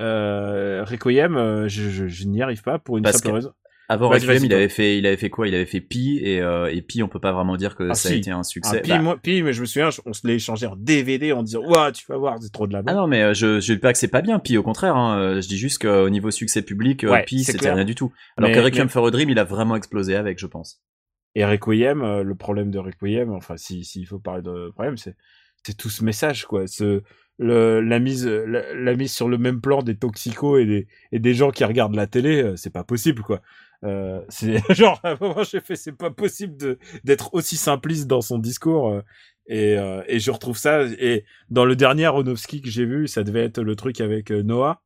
Euh, 0.00 0.84
Requiem, 0.84 1.66
je, 1.68 1.90
je, 1.90 2.06
je 2.06 2.24
n'y 2.26 2.40
arrive 2.40 2.62
pas 2.62 2.78
pour 2.78 2.96
une 2.96 3.02
Parce 3.04 3.18
simple 3.18 3.34
raison. 3.34 3.52
Avant 3.92 4.08
Requiem, 4.08 4.44
il 4.44 4.54
avait 4.54 4.68
fait, 4.68 4.98
il 4.98 5.04
avait 5.06 5.16
fait 5.16 5.30
quoi? 5.30 5.48
Il 5.48 5.54
avait 5.54 5.66
fait 5.66 5.80
Pi 5.80 6.20
et 6.22 6.40
euh, 6.40 6.72
et 6.72 6.80
Pi, 6.80 7.02
on 7.02 7.08
peut 7.08 7.18
pas 7.18 7.32
vraiment 7.32 7.56
dire 7.56 7.74
que 7.74 7.88
Ah, 7.90 7.94
ça 7.94 8.10
a 8.10 8.12
été 8.12 8.30
un 8.30 8.40
Ah, 8.40 8.44
succès. 8.44 8.80
puis, 8.82 8.92
Bah, 8.92 9.00
moi, 9.00 9.18
puis, 9.20 9.42
mais 9.42 9.52
je 9.52 9.60
me 9.62 9.66
souviens, 9.66 9.88
on 10.06 10.12
se 10.12 10.26
l'est 10.28 10.36
échangé 10.36 10.66
en 10.66 10.76
DVD 10.76 11.32
en 11.32 11.42
disant, 11.42 11.60
ouah, 11.66 11.90
tu 11.90 12.04
vas 12.08 12.16
voir, 12.16 12.38
c'est 12.40 12.52
trop 12.52 12.68
de 12.68 12.72
la 12.72 12.78
Ah 12.78 12.82
merde. 12.82 12.98
non, 12.98 13.06
mais 13.08 13.22
euh, 13.22 13.34
je 13.34 13.58
je 13.60 13.72
dis 13.72 13.78
pas 13.80 13.92
que 13.92 13.98
c'est 13.98 14.06
pas 14.08 14.22
bien, 14.22 14.38
Pi 14.38 14.56
au 14.56 14.62
contraire. 14.62 14.94
Hein, 14.96 15.18
euh, 15.18 15.40
je 15.40 15.48
dis 15.48 15.58
juste 15.58 15.82
qu'au 15.82 16.08
niveau 16.08 16.30
succès 16.30 16.62
public, 16.62 17.02
euh, 17.02 17.10
Ouais, 17.10 17.24
Pi 17.24 17.42
c'était 17.42 17.72
rien 17.72 17.84
du 17.84 17.96
tout. 17.96 18.12
Alors 18.36 18.50
Mais- 18.50 18.54
que 18.56 18.60
Requiem 18.60 18.84
mais- 18.84 18.90
for 18.90 19.06
a 19.06 19.10
Dream, 19.10 19.28
il 19.28 19.38
a 19.40 19.44
vraiment 19.44 19.74
explosé 19.74 20.14
avec, 20.14 20.38
je 20.38 20.46
pense. 20.46 20.80
Et 21.34 21.44
Requiem, 21.44 22.20
le 22.22 22.34
problème 22.36 22.70
de 22.70 22.78
Requiem, 22.78 23.30
enfin, 23.32 23.56
si, 23.56 23.84
s'il 23.84 24.06
faut 24.06 24.18
parler 24.20 24.42
de 24.42 24.70
problème, 24.70 24.96
c'est, 24.96 25.16
c'est 25.64 25.76
tout 25.76 25.90
ce 25.90 26.04
message, 26.04 26.44
quoi. 26.46 26.66
Ce, 26.68 27.02
le, 27.38 27.80
la 27.80 27.98
mise, 28.00 28.26
la, 28.26 28.74
la 28.74 28.94
mise 28.94 29.12
sur 29.12 29.28
le 29.28 29.38
même 29.38 29.60
plan 29.60 29.82
des 29.82 29.96
toxicos 29.96 30.60
et 30.60 30.66
des, 30.66 30.86
et 31.12 31.18
des 31.18 31.34
gens 31.34 31.50
qui 31.50 31.64
regardent 31.64 31.94
la 31.96 32.06
télé, 32.06 32.52
c'est 32.56 32.72
pas 32.72 32.84
possible, 32.84 33.22
quoi. 33.22 33.40
Euh, 33.84 34.20
c'est 34.28 34.58
genre, 34.74 35.00
à 35.02 35.12
un 35.12 35.16
moment, 35.20 35.42
j'ai 35.42 35.60
fait, 35.60 35.76
c'est 35.76 35.92
pas 35.96 36.10
possible 36.10 36.56
de, 36.56 36.78
d'être 37.04 37.34
aussi 37.34 37.56
simpliste 37.56 38.06
dans 38.06 38.20
son 38.20 38.38
discours. 38.38 38.90
euh, 38.90 39.00
et, 39.46 39.76
euh, 39.78 40.02
et 40.06 40.20
je 40.20 40.30
retrouve 40.30 40.56
ça. 40.56 40.82
Et 40.84 41.24
dans 41.50 41.64
le 41.64 41.74
dernier 41.76 42.04
Aronofsky 42.06 42.60
que 42.62 42.68
j'ai 42.70 42.84
vu, 42.84 43.08
ça 43.08 43.24
devait 43.24 43.44
être 43.44 43.60
le 43.62 43.74
truc 43.74 44.00
avec 44.00 44.30
euh, 44.30 44.42
Noah. 44.42 44.80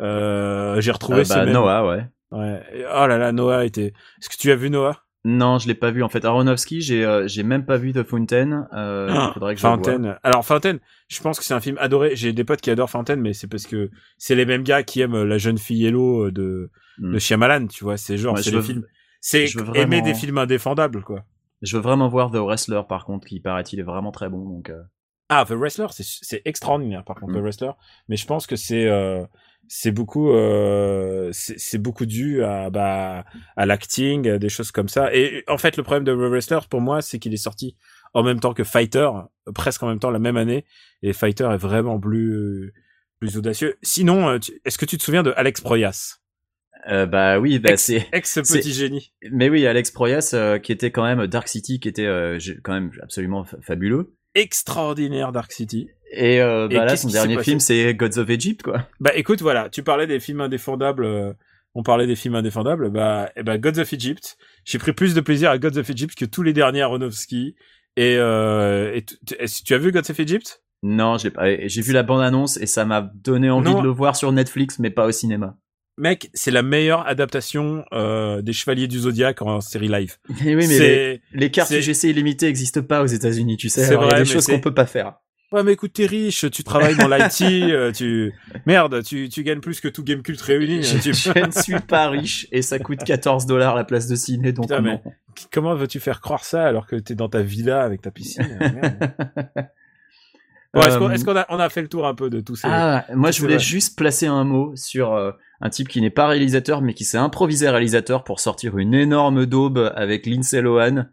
Euh, 0.00 0.80
j'ai 0.80 0.90
retrouvé 0.92 1.24
ce 1.24 1.34
bah. 1.34 1.46
Noah, 1.46 1.86
ouais. 1.86 2.06
Ouais. 2.30 2.62
Et- 2.74 2.84
Oh 2.86 3.06
là 3.06 3.18
là, 3.18 3.32
Noah 3.32 3.64
était. 3.64 3.86
Est-ce 4.20 4.28
que 4.28 4.36
tu 4.36 4.50
as 4.50 4.56
vu 4.56 4.70
Noah? 4.70 5.02
Non, 5.26 5.58
je 5.58 5.68
l'ai 5.68 5.74
pas 5.74 5.90
vu 5.90 6.02
en 6.02 6.08
fait. 6.08 6.24
Aronofsky, 6.24 6.80
j'ai 6.80 7.04
euh, 7.04 7.28
j'ai 7.28 7.42
même 7.42 7.66
pas 7.66 7.76
vu 7.76 7.92
The 7.92 8.02
Fountain. 8.04 8.66
Euh, 8.72 9.08
Ah, 9.10 9.30
faudrait 9.34 9.54
que 9.54 9.60
je 9.60 9.66
le 9.66 9.74
voie. 9.74 9.76
Fontaine. 9.76 10.16
Alors 10.22 10.46
Fontaine, 10.46 10.78
je 11.08 11.20
pense 11.20 11.38
que 11.38 11.44
c'est 11.44 11.52
un 11.52 11.60
film 11.60 11.76
adoré. 11.78 12.12
J'ai 12.16 12.32
des 12.32 12.42
potes 12.44 12.62
qui 12.62 12.70
adorent 12.70 12.88
Fontaine, 12.88 13.20
mais 13.20 13.34
c'est 13.34 13.46
parce 13.48 13.66
que 13.66 13.90
c'est 14.16 14.34
les 14.34 14.46
mêmes 14.46 14.62
gars 14.62 14.82
qui 14.82 15.02
aiment 15.02 15.22
la 15.24 15.36
jeune 15.36 15.58
fille 15.58 15.84
Hello 15.84 16.30
de 16.30 16.70
Hmm. 17.00 17.12
de 17.12 17.18
Shyamalan, 17.18 17.66
tu 17.66 17.82
vois. 17.84 17.96
C'est 17.96 18.16
genre 18.18 18.34
Ouais, 18.34 18.42
c'est 18.42 18.62
films. 18.62 18.84
C'est 19.20 19.46
aimer 19.74 20.02
des 20.02 20.14
films 20.14 20.38
indéfendables, 20.38 21.02
quoi. 21.02 21.24
Je 21.62 21.76
veux 21.76 21.82
vraiment 21.82 22.08
voir 22.08 22.30
The 22.30 22.36
Wrestler 22.36 22.82
par 22.88 23.04
contre, 23.04 23.26
qui 23.26 23.40
paraît-il 23.40 23.80
est 23.80 23.84
vraiment 23.84 24.12
très 24.12 24.28
bon. 24.28 24.48
Donc 24.48 24.70
euh, 24.70 24.82
Ah, 25.28 25.44
The 25.46 25.52
Wrestler, 25.52 25.86
c'est 25.90 26.42
extraordinaire 26.44 27.04
par 27.04 27.16
contre 27.16 27.32
Mm. 27.32 27.36
The 27.36 27.42
Wrestler, 27.42 27.70
mais 28.08 28.16
je 28.16 28.26
pense 28.26 28.46
que 28.46 28.56
c'est 28.56 28.86
euh, 28.86 29.24
c'est 29.68 29.92
beaucoup 29.92 30.30
euh, 30.30 31.30
c'est 31.32 31.78
beaucoup 31.78 32.06
dû 32.06 32.42
à 32.42 32.70
bah 32.70 33.24
à 33.56 33.66
l'acting, 33.66 34.36
des 34.38 34.48
choses 34.48 34.72
comme 34.72 34.88
ça. 34.88 35.14
Et 35.14 35.44
en 35.48 35.58
fait, 35.58 35.76
le 35.76 35.82
problème 35.82 36.04
de 36.04 36.14
The 36.14 36.30
Wrestler 36.30 36.60
pour 36.68 36.80
moi, 36.80 37.02
c'est 37.02 37.18
qu'il 37.18 37.34
est 37.34 37.38
sorti 37.38 37.76
en 38.14 38.22
même 38.22 38.40
temps 38.40 38.54
que 38.54 38.64
Fighter, 38.64 39.10
presque 39.54 39.82
en 39.82 39.88
même 39.88 40.00
temps 40.00 40.10
la 40.10 40.18
même 40.18 40.36
année, 40.36 40.64
et 41.02 41.12
Fighter 41.12 41.48
est 41.52 41.58
vraiment 41.58 42.00
plus 42.00 42.72
plus 43.20 43.36
audacieux. 43.36 43.76
Sinon, 43.82 44.30
euh, 44.30 44.38
est-ce 44.64 44.78
que 44.78 44.86
tu 44.86 44.96
te 44.96 45.02
souviens 45.02 45.22
de 45.22 45.32
Alex 45.36 45.60
Proyas, 45.60 46.19
euh, 46.88 47.06
bah 47.06 47.38
oui, 47.38 47.58
bah 47.58 47.70
Ex- 47.72 47.82
c'est. 47.84 48.06
ex 48.12 48.30
c'est- 48.44 48.58
petit 48.58 48.72
génie 48.72 49.12
Mais 49.30 49.48
oui, 49.48 49.66
Alex 49.66 49.90
Proyas, 49.90 50.30
euh, 50.34 50.58
qui 50.58 50.72
était 50.72 50.90
quand 50.90 51.04
même 51.04 51.26
Dark 51.26 51.48
City, 51.48 51.80
qui 51.80 51.88
était 51.88 52.06
euh, 52.06 52.38
j'ai- 52.38 52.58
quand 52.62 52.72
même 52.72 52.90
absolument 53.02 53.44
fa- 53.44 53.58
fabuleux. 53.60 54.14
extraordinaire 54.34 55.32
Dark 55.32 55.52
City. 55.52 55.88
Et, 56.12 56.40
euh, 56.40 56.68
Et 56.68 56.74
bah 56.76 56.84
là, 56.86 56.96
son 56.96 57.08
dernier 57.08 57.40
film, 57.42 57.60
c'est 57.60 57.94
Gods 57.94 58.18
of 58.18 58.28
Egypt, 58.30 58.62
quoi. 58.62 58.86
Bah 58.98 59.12
écoute, 59.14 59.42
voilà, 59.42 59.68
tu 59.68 59.82
parlais 59.82 60.06
des 60.08 60.18
films 60.20 60.40
indéfendables. 60.40 61.06
on 61.74 61.84
parlait 61.84 62.08
des 62.08 62.16
films 62.16 62.34
indéfendables. 62.34 62.90
Bah, 62.90 63.30
ben, 63.44 63.56
Gods 63.58 63.78
of 63.80 63.92
Egypt. 63.92 64.36
J'ai 64.64 64.78
pris 64.78 64.92
plus 64.92 65.14
de 65.14 65.20
plaisir 65.20 65.50
à 65.50 65.58
Gods 65.58 65.78
of 65.78 65.88
Egypt 65.88 66.16
que 66.16 66.24
tous 66.24 66.42
les 66.42 66.52
derniers 66.52 66.82
Aronofsky. 66.82 67.54
Et, 67.96 68.16
euh, 68.18 68.92
et 68.92 69.04
tu- 69.04 69.74
as 69.74 69.78
vu 69.78 69.92
Gods 69.92 70.10
of 70.10 70.18
Egypt? 70.18 70.62
Non, 70.82 71.16
je 71.18 71.24
l'ai 71.24 71.30
pas. 71.30 71.44
J'ai 71.68 71.82
vu 71.82 71.92
la 71.92 72.02
bande-annonce 72.02 72.56
et 72.56 72.66
ça 72.66 72.84
m'a 72.84 73.08
donné 73.14 73.50
envie 73.50 73.70
Non. 73.70 73.78
de 73.78 73.84
le 73.84 73.90
voir 73.90 74.16
sur 74.16 74.32
Netflix, 74.32 74.78
mais 74.80 74.90
pas 74.90 75.06
au 75.06 75.12
cinéma. 75.12 75.56
Mec, 76.00 76.30
c'est 76.32 76.50
la 76.50 76.62
meilleure 76.62 77.06
adaptation 77.06 77.84
euh, 77.92 78.40
des 78.42 78.52
Chevaliers 78.54 78.88
du 78.88 78.98
Zodiaque 79.00 79.42
en 79.42 79.60
série 79.60 79.88
live. 79.88 80.16
Et 80.44 80.54
oui, 80.56 80.66
mais 80.66 80.78
les, 80.78 81.20
les 81.32 81.50
cartes 81.50 81.70
UGC 81.70 82.04
illimitées 82.04 82.46
n'existent 82.46 82.82
pas 82.82 83.02
aux 83.02 83.06
États-Unis, 83.06 83.56
tu 83.58 83.68
sais. 83.68 83.84
C'est 83.84 83.90
alors 83.90 84.04
Il 84.04 84.06
y 84.06 84.08
a 84.12 84.14
vrai, 84.16 84.24
des 84.24 84.30
choses 84.30 84.46
qu'on 84.46 84.60
peut 84.60 84.72
pas 84.72 84.86
faire. 84.86 85.14
ouais, 85.52 85.62
mais 85.62 85.72
écoute, 85.74 85.92
t'es 85.92 86.06
riche, 86.06 86.46
tu 86.50 86.64
travailles 86.64 86.96
dans 86.96 87.06
l'IT, 87.08 87.42
euh, 87.42 87.92
tu 87.92 88.32
merde, 88.64 89.02
tu 89.02 89.28
tu 89.28 89.42
gagnes 89.44 89.60
plus 89.60 89.80
que 89.80 89.88
tout 89.88 90.02
Gamecult 90.02 90.40
réuni. 90.40 90.82
Je, 90.82 90.96
hein, 90.96 91.00
tu- 91.02 91.12
je 91.12 91.46
ne 91.46 91.50
suis 91.50 91.80
pas 91.80 92.08
riche 92.08 92.46
et 92.50 92.62
ça 92.62 92.78
coûte 92.78 93.04
14 93.04 93.44
dollars 93.44 93.74
la 93.74 93.84
place 93.84 94.06
de 94.08 94.16
ciné, 94.16 94.52
donc 94.52 94.68
Putain, 94.68 94.80
non. 94.80 95.02
Comment 95.52 95.74
veux-tu 95.74 96.00
faire 96.00 96.20
croire 96.22 96.44
ça 96.44 96.64
alors 96.66 96.86
que 96.86 96.96
t'es 96.96 97.14
dans 97.14 97.28
ta 97.28 97.42
villa 97.42 97.82
avec 97.82 98.00
ta 98.00 98.10
piscine 98.10 98.48
Merde. 98.58 99.12
Bon, 100.72 100.82
est-ce 100.82 100.98
qu'on 100.98 101.08
Euh, 101.08 101.12
est-ce 101.12 101.24
qu'on 101.24 101.36
a, 101.36 101.46
on 101.48 101.58
a 101.58 101.68
fait 101.68 101.82
le 101.82 101.88
tour 101.88 102.06
un 102.06 102.14
peu 102.14 102.30
de 102.30 102.38
tous 102.40 102.54
ces... 102.54 102.68
Ah, 102.70 103.04
moi 103.14 103.32
je 103.32 103.40
voulais 103.40 103.56
vrai. 103.56 103.64
juste 103.64 103.98
placer 103.98 104.28
un 104.28 104.44
mot 104.44 104.72
sur 104.76 105.12
euh, 105.14 105.32
un 105.60 105.70
type 105.70 105.88
qui 105.88 106.00
n'est 106.00 106.10
pas 106.10 106.26
réalisateur 106.26 106.80
mais 106.82 106.94
qui 106.94 107.04
s'est 107.04 107.18
improvisé 107.18 107.68
réalisateur 107.68 108.24
pour 108.24 108.40
sortir 108.40 108.78
une 108.78 108.94
énorme 108.94 109.46
daube 109.46 109.92
avec 109.94 110.26
Lindsay 110.26 110.60
Lohan. 110.60 111.04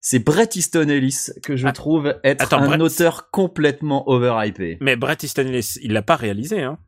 C'est 0.00 0.20
Bret 0.24 0.48
Easton 0.54 0.88
Ellis 0.88 1.26
que 1.42 1.56
je 1.56 1.66
Ah, 1.66 1.72
trouve 1.72 2.14
être 2.22 2.42
attends, 2.44 2.62
un 2.62 2.80
auteur 2.80 3.30
complètement 3.30 4.08
overhypé. 4.08 4.78
Mais 4.80 4.94
Bret 4.96 5.16
Easton 5.22 5.46
Ellis, 5.46 5.74
il 5.82 5.92
l'a 5.92 6.02
pas 6.02 6.16
réalisé, 6.16 6.62
hein. 6.62 6.78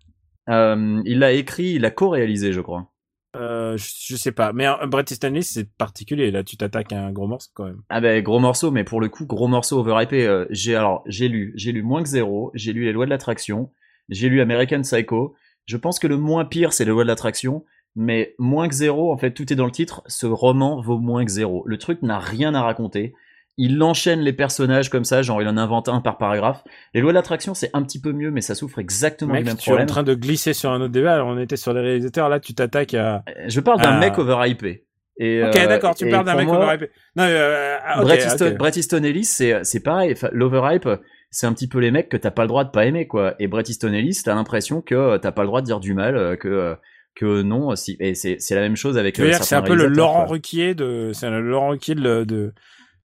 Euh, 0.48 1.02
il 1.04 1.18
l'a 1.18 1.32
écrit, 1.32 1.72
il 1.72 1.82
l'a 1.82 1.90
co-réalisé, 1.90 2.52
je 2.52 2.60
crois. 2.60 2.88
Euh, 3.36 3.76
je, 3.76 3.88
je 4.06 4.16
sais 4.16 4.32
pas. 4.32 4.52
Mais 4.52 4.66
euh, 4.66 4.86
Bret 4.86 5.04
Easton 5.10 5.34
Ellis, 5.34 5.44
c'est 5.44 5.72
particulier. 5.76 6.30
Là, 6.30 6.44
tu 6.44 6.56
t'attaques 6.56 6.92
à 6.92 7.04
un 7.04 7.12
gros 7.12 7.26
morceau 7.26 7.50
quand 7.54 7.64
même. 7.64 7.80
Ah 7.88 8.00
ben 8.00 8.22
gros 8.22 8.38
morceau, 8.40 8.70
mais 8.70 8.84
pour 8.84 9.00
le 9.00 9.08
coup 9.08 9.26
gros 9.26 9.48
morceau 9.48 9.78
overhypé. 9.80 10.26
Euh, 10.26 10.46
j'ai 10.50 10.74
alors 10.76 11.02
j'ai 11.06 11.28
lu, 11.28 11.52
j'ai 11.56 11.72
lu 11.72 11.82
moins 11.82 12.02
que 12.02 12.08
zéro, 12.08 12.50
j'ai 12.54 12.72
lu 12.72 12.84
les 12.84 12.92
lois 12.92 13.06
de 13.06 13.10
l'attraction, 13.10 13.70
j'ai 14.08 14.28
lu 14.28 14.40
American 14.40 14.82
Psycho. 14.82 15.34
Je 15.70 15.76
pense 15.76 16.00
que 16.00 16.08
le 16.08 16.16
moins 16.16 16.44
pire 16.44 16.72
c'est 16.72 16.84
les 16.84 16.90
lois 16.90 17.04
de 17.04 17.08
l'attraction, 17.08 17.64
mais 17.94 18.34
moins 18.40 18.68
que 18.68 18.74
zéro 18.74 19.12
en 19.12 19.16
fait 19.16 19.30
tout 19.30 19.52
est 19.52 19.56
dans 19.56 19.66
le 19.66 19.70
titre. 19.70 20.02
Ce 20.08 20.26
roman 20.26 20.80
vaut 20.80 20.98
moins 20.98 21.24
que 21.24 21.30
zéro. 21.30 21.62
Le 21.64 21.78
truc 21.78 22.02
n'a 22.02 22.18
rien 22.18 22.56
à 22.56 22.62
raconter. 22.62 23.14
Il 23.56 23.80
enchaîne 23.80 24.18
les 24.18 24.32
personnages 24.32 24.88
comme 24.88 25.04
ça, 25.04 25.22
genre 25.22 25.40
il 25.42 25.46
en 25.46 25.56
invente 25.56 25.88
un 25.88 26.00
par 26.00 26.18
paragraphe. 26.18 26.64
Les 26.92 27.00
lois 27.00 27.12
de 27.12 27.14
l'attraction 27.14 27.54
c'est 27.54 27.70
un 27.72 27.84
petit 27.84 28.00
peu 28.00 28.10
mieux, 28.12 28.32
mais 28.32 28.40
ça 28.40 28.56
souffre 28.56 28.80
exactement 28.80 29.32
Mec, 29.32 29.44
du 29.44 29.50
même 29.50 29.56
tu 29.58 29.70
es 29.70 29.80
en 29.80 29.86
train 29.86 30.02
de 30.02 30.14
glisser 30.14 30.54
sur 30.54 30.72
un 30.72 30.80
autre 30.80 30.92
débat. 30.92 31.14
Alors, 31.14 31.28
on 31.28 31.38
était 31.38 31.56
sur 31.56 31.72
les 31.72 31.80
réalisateurs. 31.80 32.28
Là, 32.28 32.40
tu 32.40 32.52
t'attaques 32.52 32.94
à. 32.94 33.22
Je 33.46 33.60
parle 33.60 33.80
d'un 33.80 34.00
mec 34.00 34.18
overhypé. 34.18 34.86
Et, 35.22 35.44
Ok, 35.44 35.54
euh, 35.54 35.66
d'accord. 35.66 35.94
Tu 35.94 36.08
parles 36.08 36.24
d'un 36.24 36.34
mec 36.34 36.46
moi, 36.46 36.56
overhypé. 36.56 36.90
Non, 37.14 37.24
euh, 37.24 37.76
ah, 37.84 38.00
ok, 38.00 38.06
Bret 38.06 38.16
Easton, 38.24 38.46
ok. 38.52 38.56
Bret 38.56 38.70
Easton 38.70 39.02
Ellis, 39.04 39.24
c'est 39.26 39.62
c'est 39.64 39.80
pareil. 39.80 40.12
Enfin, 40.12 40.30
L'overhype, 40.32 40.88
c'est 41.30 41.46
un 41.46 41.52
petit 41.52 41.68
peu 41.68 41.78
les 41.78 41.90
mecs 41.90 42.08
que 42.08 42.16
t'as 42.16 42.30
pas 42.30 42.42
le 42.42 42.48
droit 42.48 42.64
de 42.64 42.70
pas 42.70 42.86
aimer, 42.86 43.06
quoi. 43.06 43.34
Et 43.38 43.46
Bret 43.46 43.64
Easton 43.68 43.92
Ellis, 43.92 44.22
t'as 44.24 44.34
l'impression 44.34 44.80
que 44.80 44.94
euh, 44.94 45.18
t'as 45.18 45.30
pas 45.32 45.42
le 45.42 45.48
droit 45.48 45.60
de 45.60 45.66
dire 45.66 45.78
du 45.78 45.92
mal, 45.94 46.38
que 46.38 46.74
que 47.14 47.42
non. 47.42 47.76
Si, 47.76 47.96
et 48.00 48.14
c'est 48.14 48.36
c'est 48.38 48.54
la 48.54 48.62
même 48.62 48.76
chose 48.76 48.96
avec. 48.96 49.16
C'est 49.16 49.54
un 49.54 49.62
peu 49.62 49.74
le 49.74 49.86
Laurent 49.88 50.24
quoi. 50.24 50.32
Ruquier 50.32 50.74
de, 50.74 51.10
c'est 51.12 51.28
le 51.28 51.40
Laurent 51.42 51.68
Ruquier 51.68 51.94
de, 51.94 52.24
de, 52.24 52.54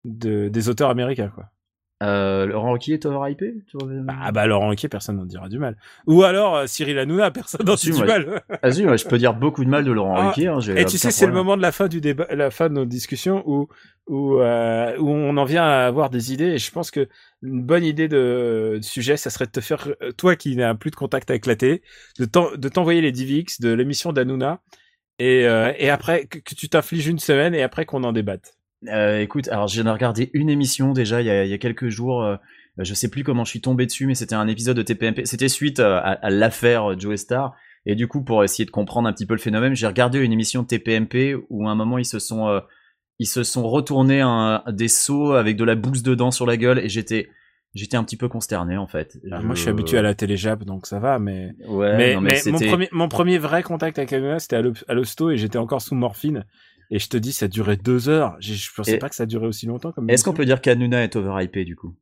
de- 0.06 0.48
des 0.48 0.70
auteurs 0.70 0.90
américains, 0.90 1.32
quoi. 1.36 1.46
Euh, 2.04 2.46
Laurent 2.46 2.74
Ruquier 2.74 2.96
est 2.96 3.06
overhypé 3.06 3.54
Ah 4.10 4.32
bah 4.34 4.48
Laurent 4.48 4.68
Ruquier, 4.68 4.90
personne 4.90 5.16
n'en 5.16 5.26
dira 5.26 5.48
du 5.48 5.60
mal. 5.60 5.78
Ou 6.08 6.24
alors 6.24 6.56
euh, 6.58 6.68
Cyril 6.68 7.00
Hanouna, 7.00 7.32
personne 7.32 7.66
n'en 7.66 7.78
Si, 7.78 7.90
dit 7.90 7.98
du 7.98 8.04
mal. 8.04 8.44
Vas-y, 8.62 8.84
moi, 8.84 8.98
je 8.98 9.06
peux 9.06 9.18
dire 9.18 9.34
beaucoup 9.34 9.64
de 9.64 9.70
mal 9.70 9.86
de 9.86 9.94
Laurent 9.94 10.14
Ah, 10.18 10.28
Ruquier. 10.28 10.48
Hein, 10.48 10.60
Et 10.76 10.84
tu 10.86 10.98
sais, 10.98 11.12
c'est 11.12 11.26
le 11.26 11.32
moment 11.32 11.56
de 11.56 11.62
la 11.62 11.72
fin 11.72 11.88
du 11.88 12.02
débat, 12.02 12.28
la 12.32 12.52
fin 12.52 12.68
de 12.68 12.74
nos 12.74 12.86
discussions 12.86 13.44
où 13.46 13.70
où 14.08 14.40
euh, 14.42 14.96
où 15.00 15.10
on 15.10 15.38
en 15.38 15.46
vient 15.46 15.64
à 15.64 15.86
avoir 15.88 16.10
des 16.10 16.34
idées. 16.34 16.50
Et 16.52 16.58
je 16.58 16.70
pense 16.70 16.92
que 16.92 17.08
une 17.42 17.64
bonne 17.64 17.86
idée 17.86 18.10
de, 18.10 18.74
de 18.76 18.82
sujet, 18.84 19.16
ça 19.16 19.30
serait 19.30 19.46
de 19.46 19.52
te 19.52 19.62
faire 19.62 19.88
euh, 20.02 20.12
toi 20.12 20.36
qui 20.36 20.56
n'as 20.58 20.76
plus 20.76 20.92
de 20.92 20.96
contact 20.98 21.30
avec 21.30 21.46
la 21.46 21.56
télé, 21.56 21.82
de 22.20 22.26
t'en- 22.26 22.56
de 22.56 22.70
t'envoyer 22.70 23.00
les 23.00 23.14
DivX 23.14 23.62
de 23.62 23.72
l'émission 23.72 24.12
d'Hanouna 24.12 24.62
et 25.18 25.44
et 25.80 25.90
après 25.90 26.26
que, 26.26 26.40
que 26.40 26.56
tu 26.56 26.68
t'infliges 26.68 27.08
une 27.08 27.20
semaine 27.20 27.56
et 27.56 27.64
après 27.64 27.86
qu'on 27.86 28.04
en 28.04 28.12
débatte. 28.12 28.58
Euh, 28.90 29.22
écoute, 29.22 29.48
alors 29.48 29.68
j'ai 29.68 29.82
regardé 29.82 30.30
une 30.34 30.50
émission 30.50 30.94
déjà 30.94 31.22
il 31.22 31.28
y 31.28 31.30
a, 31.30 31.44
il 31.46 31.50
y 31.50 31.54
a 31.54 31.58
quelques 31.58 31.90
jours. 31.90 32.24
euh, 32.24 32.36
je 32.78 32.94
sais 32.94 33.10
plus 33.10 33.24
comment 33.24 33.46
je 33.46 33.50
suis 33.52 33.62
tombé 33.62 33.86
dessus, 33.86 34.06
mais 34.06 34.16
c'était 34.16 34.36
un 34.36 34.48
épisode 34.48 34.78
de 34.78 34.82
TPMP. 34.82 35.26
C'était 35.26 35.48
suite 35.48 35.80
euh, 35.80 35.96
à, 35.98 36.12
à 36.12 36.30
l'affaire 36.30 37.00
Joe 37.00 37.16
Star. 37.20 37.56
Et 37.86 37.96
du 37.96 38.08
coup, 38.08 38.24
pour 38.24 38.44
essayer 38.44 38.66
de 38.66 38.72
comprendre 38.72 39.08
un 39.08 39.14
petit 39.14 39.26
peu 39.26 39.34
le 39.36 39.40
phénomène, 39.40 39.76
j'ai 39.76 39.88
regardé 39.88 40.20
une 40.20 40.34
émission 40.34 40.64
de 40.64 40.68
TPMP 40.68 41.36
où 41.50 41.68
à 41.68 41.72
un 41.72 41.76
moment 41.76 41.98
ils 41.98 42.06
se 42.06 42.20
sont 42.20 42.48
euh, 42.48 42.60
ils 43.20 43.28
se 43.28 43.44
sont 43.44 43.68
retournés 43.70 44.22
un, 44.22 44.64
des 44.68 44.88
seaux 44.90 45.34
avec 45.34 45.56
de 45.56 45.64
la 45.64 45.76
bouse 45.76 46.04
dedans 46.04 46.32
sur 46.32 46.46
la 46.46 46.58
gueule 46.58 46.80
et 46.80 46.90
j'étais 46.90 47.30
j'étais 47.74 47.96
un 47.96 48.04
petit 48.04 48.18
peu 48.18 48.28
consterné 48.28 48.76
en 48.78 48.88
fait. 48.88 49.18
Alors, 49.28 49.44
Moi, 49.44 49.56
je 49.56 49.62
suis 49.62 49.70
habitué 49.70 49.98
à 49.98 50.02
la 50.02 50.16
télé-jap, 50.16 50.64
donc 50.64 50.88
ça 50.88 51.00
va. 51.00 51.20
Mais 51.20 51.52
Ouais, 51.68 51.96
mais, 51.96 52.16
non, 52.16 52.22
mais, 52.22 52.42
mon 52.48 52.60
premier 52.60 52.90
mon 52.92 53.08
premier 53.08 53.38
vrai 53.38 53.64
contact 53.64 54.00
avec 54.00 54.12
Hanouna, 54.14 54.40
c'était 54.40 54.58
à 54.58 54.94
l'hosto 54.94 55.30
et 55.32 55.38
j'étais 55.38 55.58
encore 55.58 55.82
sous 55.82 55.96
morphine. 55.96 56.46
Et 56.92 57.00
je 57.00 57.10
te 57.10 57.18
dis, 57.18 57.32
ça 57.34 57.48
durait 57.48 57.78
deux 57.78 58.10
heures. 58.10 58.36
J'ai- 58.40 58.56
Je 58.56 58.72
pensais 58.74 58.96
Et- 58.96 58.98
pas 59.00 59.10
que 59.10 59.16
ça 59.16 59.26
durait 59.26 59.48
aussi 59.48 59.66
longtemps. 59.66 59.92
comme 59.92 60.10
Est-ce 60.10 60.24
qu'on 60.24 60.34
peut 60.34 60.46
dire 60.46 60.62
qu'Hanouna 60.62 61.04
est 61.04 61.16
overhypé 61.16 61.66
du 61.66 61.76
coup? 61.76 61.96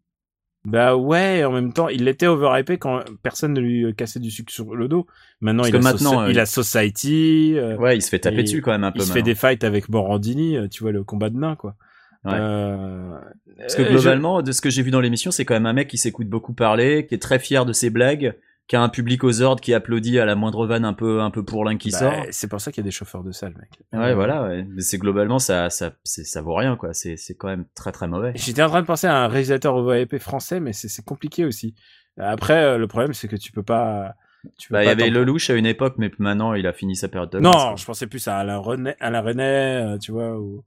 Bah 0.65 0.96
ouais, 0.96 1.43
en 1.43 1.52
même 1.52 1.74
temps, 1.74 1.89
il 1.89 2.08
était 2.08 2.28
overhypé 2.28 2.78
quand 2.78 3.04
personne 3.22 3.52
ne 3.54 3.60
lui 3.60 3.93
cassait 3.96 4.22
du 4.22 4.32
sucre 4.32 4.54
sur 4.54 4.76
le 4.76 4.88
dos. 4.88 5.08
Maintenant, 5.41 5.63
Parce 5.63 5.69
il 5.69 5.76
a, 5.76 5.80
maintenant, 5.80 6.22
euh, 6.22 6.32
il 6.32 6.39
a 6.39 6.46
Society. 6.46 7.54
euh, 7.58 7.76
Ouais, 7.78 7.98
il 7.98 8.02
se 8.02 8.10
fait 8.10 8.19
taper 8.19 8.43
dessus 8.43 8.62
quand 8.62 8.72
même 8.72 8.86
un 8.86 8.91
peu. 8.93 9.00
il 9.00 9.06
se 9.06 9.12
fait 9.12 9.22
des 9.24 9.36
fights 9.36 9.65
avec 9.65 9.89
Morandini, 9.89 10.56
euh, 10.56 10.67
tu 10.69 10.84
vois, 10.84 10.93
le 10.93 11.04
combat 11.04 11.30
de 11.30 11.38
nains, 11.38 11.56
quoi. 11.58 11.76
Ouais. 12.24 12.32
Euh, 12.36 13.17
Parce 13.58 13.76
que 13.76 13.82
euh, 13.82 13.86
je- 13.88 13.91
globalement, 13.91 14.41
de 14.41 14.54
ce 14.54 14.62
que 14.62 14.69
j'ai 14.69 14.84
vu 14.84 14.91
dans 14.91 15.02
l'émission, 15.02 15.32
c'est 15.32 15.43
quand 15.43 15.54
même 15.54 15.65
un 15.65 15.74
mec 15.74 15.89
qui 15.89 15.98
s'écoute 15.98 16.28
beaucoup 16.30 16.54
parler, 16.54 17.06
qui 17.08 17.15
est 17.15 17.22
très 17.22 17.39
fier 17.39 17.65
de 17.65 17.74
ses 17.74 17.89
blagues, 17.89 18.34
qui 18.67 18.76
a 18.78 18.82
un 18.82 18.89
public 18.89 19.23
aux 19.23 19.41
ordres 19.41 19.62
qui 19.62 19.73
applaudit 19.73 20.19
à 20.19 20.26
la 20.26 20.36
moindre 20.36 20.65
vanne 20.65 20.86
un 20.86 20.93
peu 20.93 21.21
un 21.21 21.32
peu 21.32 21.43
pourlin 21.43 21.78
qui 21.78 21.91
bah, 21.91 21.99
sort. 21.99 22.13
C'est 22.32 22.47
pour 22.47 22.62
ça 22.62 22.71
qu'il 22.71 22.82
y 22.82 22.86
a 22.86 22.88
des 22.88 22.91
chauffeurs 22.91 23.23
de 23.23 23.32
salle, 23.32 23.54
mec. 23.60 23.69
Ouais, 23.91 24.12
Euh, 24.12 24.15
voilà. 24.15 24.43
Ouais. 24.43 24.65
Mais 24.69 24.82
c'est 24.82 24.97
globalement 24.97 25.39
ça 25.39 25.69
ça 25.69 25.91
ça 26.04 26.41
vaut 26.41 26.56
rien 26.56 26.76
quoi. 26.78 26.93
C'est 26.93 27.17
c'est 27.17 27.36
quand 27.36 27.47
même 27.49 27.65
très 27.76 27.91
très 27.91 28.08
mauvais. 28.08 28.32
J'étais 28.36 28.62
en 28.63 28.69
train 28.69 28.82
de 28.82 28.88
penser 28.88 29.08
à 29.08 29.17
un 29.17 29.28
réalisateur 29.28 29.76
OVAP 29.76 30.17
français, 30.17 30.60
mais 30.60 30.71
c'est 30.73 30.88
c'est 30.88 31.04
compliqué 31.04 31.45
aussi. 31.45 31.76
Après, 32.17 32.63
euh, 32.63 32.78
le 32.78 32.88
problème, 32.88 33.13
c'est 33.13 33.28
que 33.28 33.36
tu 33.36 33.52
peux 33.52 33.63
pas. 33.63 34.13
Tu 34.58 34.71
Bah, 34.71 34.84
il 34.84 34.88
y 34.88 34.89
avait 34.89 35.10
Lelouch 35.10 35.49
à 35.49 35.56
une 35.56 35.65
époque, 35.65 35.95
mais 35.97 36.12
maintenant 36.19 36.54
il 36.54 36.67
a 36.67 36.73
fini 36.73 36.95
sa 36.95 37.08
période 37.08 37.32
de 37.32 37.39
Non, 37.39 37.76
je 37.76 37.86
pensais 37.86 38.08
plus 38.08 38.28
à 38.28 38.38
Alain 38.38 38.58
René, 38.58 38.93
Alain 38.99 39.21
René, 39.21 39.43
euh, 39.43 39.97
tu 39.97 40.12
vois. 40.12 40.38
Ou... 40.38 40.63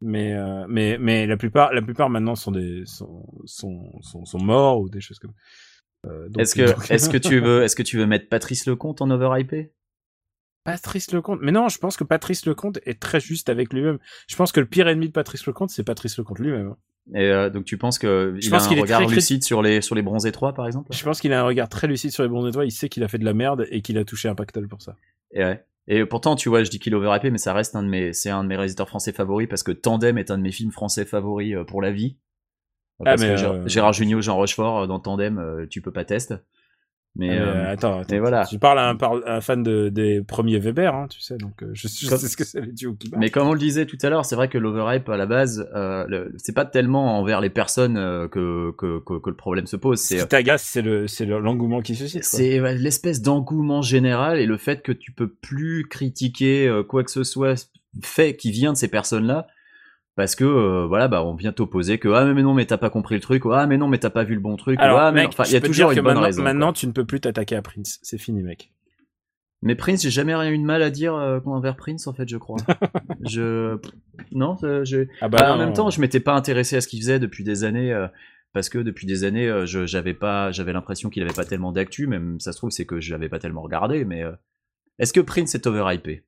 Mais 0.00 0.34
euh, 0.34 0.66
mais 0.68 0.98
mais 1.00 1.26
la 1.26 1.36
plupart 1.36 1.72
la 1.72 1.80
plupart 1.82 2.10
maintenant 2.10 2.34
sont 2.34 2.52
des 2.52 2.82
sont 2.84 3.24
sont 3.44 3.92
sont, 4.02 4.24
sont 4.24 4.42
morts 4.42 4.80
ou 4.80 4.88
des 4.88 5.00
choses 5.00 5.18
comme. 5.18 5.30
Donc- 5.30 5.38
Est-ce 6.38 6.54
que 6.54 6.66
donc- 6.72 6.90
est-ce 6.90 7.08
que 7.08 7.16
tu 7.28 7.40
veux 7.40 7.62
est-ce 7.62 7.76
que 7.76 7.82
tu 7.82 7.96
veux 7.98 8.06
mettre 8.06 8.28
Patrice 8.28 8.66
Lecomte 8.66 9.00
en 9.02 9.10
overhypé? 9.10 9.72
Patrice 10.64 11.12
Lecomte. 11.12 11.40
Mais 11.42 11.52
non, 11.52 11.68
je 11.68 11.78
pense 11.78 11.96
que 11.96 12.04
Patrice 12.04 12.46
Lecomte 12.46 12.78
est 12.86 12.98
très 13.00 13.20
juste 13.20 13.50
avec 13.50 13.72
lui-même. 13.72 13.98
Je 14.28 14.36
pense 14.36 14.50
que 14.50 14.60
le 14.60 14.66
pire 14.66 14.88
ennemi 14.88 15.08
de 15.08 15.12
Patrice 15.12 15.46
Lecomte, 15.46 15.70
c'est 15.70 15.84
Patrice 15.84 16.16
Lecomte 16.18 16.38
lui-même. 16.38 16.68
hein. 16.68 16.76
Et 17.14 17.24
euh, 17.28 17.50
donc 17.50 17.66
tu 17.66 17.76
penses 17.76 17.98
que 17.98 18.34
Je 18.40 18.46
il 18.46 18.50
pense 18.50 18.62
a 18.62 18.64
un 18.64 18.68
qu'il 18.70 18.78
est 18.78 18.82
regard 18.82 19.04
très 19.04 19.14
lucide 19.14 19.44
sur 19.44 19.60
les 19.60 19.82
sur 19.82 19.94
les 19.94 20.00
bronzés 20.00 20.32
3 20.32 20.54
par 20.54 20.66
exemple? 20.66 20.90
Je 20.94 21.04
pense 21.04 21.20
qu'il 21.20 21.34
a 21.34 21.40
un 21.40 21.44
regard 21.44 21.68
très 21.68 21.86
lucide 21.86 22.12
sur 22.12 22.22
les 22.22 22.30
bons 22.30 22.46
étoiles. 22.48 22.66
Il 22.66 22.70
sait 22.70 22.88
qu'il 22.88 23.04
a 23.04 23.08
fait 23.08 23.18
de 23.18 23.26
la 23.26 23.34
merde 23.34 23.66
et 23.70 23.82
qu'il 23.82 23.98
a 23.98 24.04
touché 24.06 24.28
un 24.28 24.34
pactole 24.34 24.68
pour 24.68 24.80
ça. 24.80 24.96
Et 25.32 25.44
ouais. 25.44 25.62
Et 25.86 26.06
pourtant, 26.06 26.34
tu 26.34 26.48
vois, 26.48 26.64
je 26.64 26.70
dis 26.70 26.78
qu'il 26.78 26.94
est 26.94 26.96
overhypé, 26.96 27.30
mais 27.30 27.36
ça 27.36 27.52
reste 27.52 27.76
un 27.76 27.82
de 27.82 27.88
mes, 27.88 28.14
c'est 28.14 28.30
un 28.30 28.42
de 28.42 28.48
mes 28.48 28.56
réalisateurs 28.56 28.88
français 28.88 29.12
favoris 29.12 29.46
parce 29.50 29.62
que 29.62 29.70
Tandem 29.72 30.16
est 30.16 30.30
un 30.30 30.38
de 30.38 30.42
mes 30.42 30.50
films 30.52 30.70
français 30.72 31.04
favoris 31.04 31.54
euh, 31.54 31.64
pour 31.64 31.82
la 31.82 31.90
vie. 31.92 32.16
Mais, 33.00 33.16
Gérard- 33.36 33.54
euh, 33.54 33.66
Gérard 33.68 33.92
Jugnot, 33.92 34.20
Jean 34.20 34.36
Rochefort 34.36 34.82
euh, 34.82 34.86
dans 34.86 35.00
Tandem, 35.00 35.38
euh, 35.38 35.66
tu 35.68 35.80
peux 35.82 35.90
pas 35.92 36.04
tester. 36.04 36.36
Mais, 37.16 37.28
Mais, 37.28 37.38
euh, 37.38 37.70
attends, 37.70 38.00
attends. 38.00 38.08
mais 38.10 38.18
voilà. 38.18 38.44
Tu 38.44 38.58
parles 38.58 38.80
à 38.80 38.88
un, 38.88 38.96
par- 38.96 39.20
un 39.24 39.40
fan 39.40 39.62
de, 39.62 39.88
des 39.88 40.20
premiers 40.20 40.58
Weber, 40.58 40.92
hein, 40.96 41.06
tu 41.08 41.20
sais. 41.20 41.36
Donc, 41.36 41.62
je, 41.72 41.86
je 41.86 41.88
sais 42.16 42.28
ce 42.28 42.36
que 42.36 42.42
c'est 42.42 42.60
les 42.60 42.72
duos 42.72 42.94
qui 42.94 43.08
mais 43.16 43.30
comme 43.30 43.46
on 43.46 43.52
le 43.52 43.58
disait 43.60 43.86
tout 43.86 43.96
à 44.02 44.10
l'heure, 44.10 44.24
c'est 44.24 44.34
vrai 44.34 44.48
que 44.48 44.58
l'overhype 44.58 45.08
à 45.08 45.16
la 45.16 45.26
base, 45.26 45.68
le- 45.72 46.32
c'est 46.38 46.54
pas 46.54 46.64
tellement 46.64 47.20
envers 47.20 47.40
les 47.40 47.50
personnes 47.50 47.94
que, 48.30 48.72
que, 48.76 48.98
que, 48.98 49.20
que 49.20 49.30
le 49.30 49.36
problème 49.36 49.66
se 49.68 49.76
pose. 49.76 50.00
Ce 50.00 50.16
qui 50.16 50.26
t'agace, 50.26 50.64
c'est 50.64 50.82
le, 50.82 51.06
c'est 51.06 51.24
le- 51.24 51.38
l'engouement 51.38 51.82
qui 51.82 51.94
suscite. 51.94 52.24
C'est 52.24 52.58
l'espèce 52.74 53.22
d'engouement 53.22 53.80
général 53.82 54.40
et 54.40 54.46
le 54.46 54.56
fait 54.56 54.82
que 54.82 54.90
tu 54.90 55.12
peux 55.12 55.28
plus 55.28 55.86
critiquer 55.88 56.82
quoi 56.88 57.04
que 57.04 57.12
ce 57.12 57.22
soit 57.22 57.70
fait 58.02 58.34
qui 58.34 58.50
vient 58.50 58.72
de 58.72 58.76
ces 58.76 58.88
personnes-là 58.88 59.46
parce 60.16 60.34
que 60.36 60.44
euh, 60.44 60.86
voilà 60.86 61.08
bah 61.08 61.24
on 61.24 61.34
vient 61.34 61.52
t'opposer 61.52 61.98
que 61.98 62.08
ah 62.08 62.24
mais 62.32 62.42
non 62.42 62.54
mais 62.54 62.66
t'as 62.66 62.78
pas 62.78 62.90
compris 62.90 63.14
le 63.16 63.20
truc 63.20 63.44
ou, 63.44 63.52
ah 63.52 63.66
mais 63.66 63.76
non 63.78 63.88
mais 63.88 63.98
t'as 63.98 64.10
pas 64.10 64.24
vu 64.24 64.34
le 64.34 64.40
bon 64.40 64.56
truc 64.56 64.78
ou, 64.78 64.82
Alors, 64.82 64.98
ah, 65.00 65.12
mais 65.12 65.24
il 65.24 65.46
y 65.46 65.50
je 65.50 65.56
a 65.56 65.60
toujours 65.60 65.90
une 65.90 66.00
bonne 66.02 66.18
raison. 66.18 66.42
maintenant, 66.42 66.66
quoi. 66.68 66.72
tu 66.74 66.86
ne 66.86 66.92
peux 66.92 67.04
plus 67.04 67.20
t'attaquer 67.20 67.56
à 67.56 67.62
Prince. 67.62 67.98
C'est 68.02 68.18
fini, 68.18 68.42
mec. 68.42 68.70
Mais 69.62 69.74
Prince, 69.74 70.02
j'ai 70.02 70.10
jamais 70.10 70.34
rien 70.34 70.50
eu 70.52 70.58
de 70.58 70.62
mal 70.64 70.82
à 70.82 70.90
dire 70.90 71.14
euh, 71.14 71.40
envers 71.46 71.74
Prince 71.76 72.06
en 72.06 72.12
fait, 72.12 72.28
je 72.28 72.36
crois. 72.36 72.58
je 73.24 73.78
non, 74.32 74.56
j'ai 74.82 75.08
Ah 75.20 75.28
Bah, 75.28 75.52
en 75.52 75.56
non. 75.56 75.64
même 75.64 75.72
temps, 75.72 75.88
je 75.90 76.00
m'étais 76.00 76.20
pas 76.20 76.34
intéressé 76.34 76.76
à 76.76 76.80
ce 76.80 76.88
qu'il 76.88 77.00
faisait 77.00 77.18
depuis 77.18 77.44
des 77.44 77.64
années 77.64 77.92
euh, 77.92 78.06
parce 78.52 78.68
que 78.68 78.78
depuis 78.78 79.06
des 79.06 79.24
années, 79.24 79.48
euh, 79.48 79.64
je 79.66 79.86
j'avais 79.86 80.12
pas, 80.14 80.52
j'avais 80.52 80.72
l'impression 80.74 81.08
qu'il 81.10 81.22
avait 81.22 81.32
pas 81.32 81.44
tellement 81.46 81.72
d'actu. 81.72 82.06
Même 82.06 82.38
ça 82.40 82.52
se 82.52 82.58
trouve, 82.58 82.70
c'est 82.70 82.84
que 82.84 83.00
je 83.00 83.10
l'avais 83.12 83.28
pas 83.30 83.38
tellement 83.38 83.62
regardé. 83.62 84.04
Mais 84.04 84.22
euh, 84.22 84.32
est-ce 84.98 85.12
que 85.14 85.20
Prince 85.20 85.54
est 85.54 85.66
overhypé? 85.66 86.22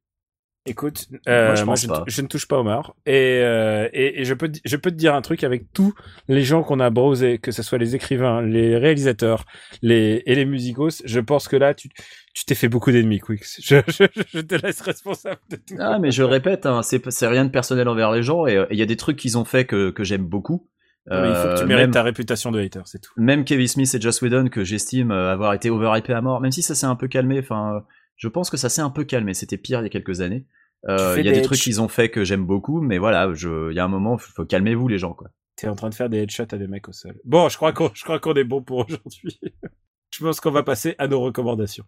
Écoute, 0.67 1.07
euh, 1.29 1.47
Moi, 1.47 1.55
je 1.55 1.65
moi, 1.65 1.73
pense 1.73 1.83
je, 1.83 1.87
pas. 1.89 2.05
je 2.07 2.23
ne 2.23 2.27
touche 2.27 2.47
pas 2.49 2.59
Omar. 2.59 2.95
Et, 3.07 3.41
euh, 3.43 3.89
et, 3.93 4.21
et 4.21 4.25
je, 4.25 4.35
peux, 4.35 4.51
te- 4.51 4.59
je 4.65 4.77
peux 4.77 4.91
te 4.91 4.97
dire 4.97 5.15
un 5.15 5.23
truc 5.23 5.45
avec 5.45 5.73
tous 5.73 5.95
les 6.29 6.43
gens 6.43 6.63
qu'on 6.63 6.81
a 6.81 6.91
brosé, 6.91 7.39
que 7.39 7.53
ce 7.53 7.63
soit 7.63 7.79
les 7.79 7.95
écrivains, 7.95 8.43
les 8.43 8.77
réalisateurs 8.77 9.45
les, 9.83 10.23
et 10.27 10.35
les 10.35 10.45
musicos. 10.45 11.03
Je 11.05 11.21
pense 11.21 11.49
que 11.49 11.57
là, 11.57 11.75
tu 11.75 11.89
tu 12.35 12.45
t'es 12.45 12.55
fait 12.55 12.69
beaucoup 12.69 12.91
d'ennemis, 12.93 13.21
Quix. 13.21 13.61
Je, 13.63 13.77
je, 13.89 14.05
je 14.35 14.41
te 14.41 14.55
laisse 14.57 14.83
responsable 14.83 15.41
de 15.51 15.57
tout. 15.57 15.75
Ah, 15.79 15.99
mais 15.99 16.11
je 16.11 16.23
répète, 16.23 16.67
hein, 16.67 16.83
c'est 16.83 17.03
c'est 17.11 17.27
rien 17.29 17.45
de 17.47 17.51
personnel 17.51 17.89
envers 17.89 18.13
les 18.13 18.23
gens. 18.23 18.47
Et 18.47 18.63
il 18.71 18.77
y 18.79 18.83
a 18.83 18.87
des 18.87 18.97
trucs 18.97 19.17
qu'ils 19.17 19.39
ont 19.39 19.45
fait 19.47 19.65
que 19.65 19.91
que 19.91 20.05
j'aime 20.05 20.27
beaucoup. 20.27 20.69
Mais 21.09 21.17
il 21.31 21.35
faut 21.37 21.49
que 21.51 21.57
tu 21.59 21.63
Euh, 21.63 21.67
mérites 21.67 21.85
même- 21.85 21.91
ta 21.93 22.03
réputation 22.03 22.51
de 22.51 22.61
hater, 22.61 22.81
c'est 22.85 23.01
tout. 23.01 23.13
même 23.17 23.45
Kevin 23.45 23.69
Smith 23.69 23.95
et 23.95 24.01
Joss 24.01 24.21
Whedon 24.23 24.49
que 24.49 24.65
j'estime 24.65 25.13
euh, 25.13 25.31
avoir 25.33 25.55
été 25.55 25.71
overhypé 25.71 26.13
à 26.13 26.21
mort, 26.21 26.41
même 26.41 26.51
si 26.51 26.63
ça 26.63 26.75
s'est 26.75 26.85
un 26.87 26.97
peu 26.97 27.07
calmé. 27.07 27.39
Enfin, 27.39 27.77
euh, 27.77 27.81
je 28.17 28.27
pense 28.29 28.51
que 28.51 28.57
ça 28.57 28.69
s'est 28.69 28.81
un 28.83 28.91
peu 28.91 29.05
calmé. 29.05 29.33
C'était 29.33 29.57
pire 29.57 29.79
il 29.81 29.85
y 29.85 29.87
a 29.87 29.89
quelques 29.89 30.21
années. 30.21 30.47
Euh, 30.89 31.17
Il 31.19 31.27
y 31.27 31.29
a 31.29 31.33
des 31.33 31.39
des 31.39 31.45
trucs 31.45 31.59
qu'ils 31.59 31.81
ont 31.81 31.89
fait 31.89 32.11
que 32.11 32.25
j'aime 32.25 32.45
beaucoup, 32.45 32.81
mais 32.81 32.99
voilà, 32.99 33.33
je, 33.35 33.71
il 33.71 33.77
y 33.77 33.81
a 33.81 33.85
un 33.85 33.89
moment, 33.89 34.19
faut, 34.19 34.31
faut 34.35 34.45
calmez-vous 34.45 34.89
les 34.89 34.99
gens 34.99 35.13
quoi. 35.13 35.29
T'es 35.57 35.69
en 35.69 35.75
train 35.75 35.89
de 35.89 35.95
faire 35.95 36.09
des 36.09 36.19
headshots 36.19 36.53
à 36.53 36.59
des 36.59 36.67
mecs 36.69 36.89
au 36.89 36.93
sol. 36.93 37.17
Bon, 37.25 37.49
je 37.49 37.57
crois 37.57 37.73
qu'on, 37.73 37.91
je 37.95 38.05
crois 38.05 38.19
qu'on 38.21 38.35
est 38.35 38.45
bon 38.45 38.63
pour 38.63 38.87
aujourd'hui. 38.89 39.41
je 40.15 40.25
pense 40.25 40.39
qu'on 40.41 40.51
va 40.51 40.63
passer 40.63 40.95
à 40.99 41.09
nos 41.09 41.21
recommandations. 41.21 41.85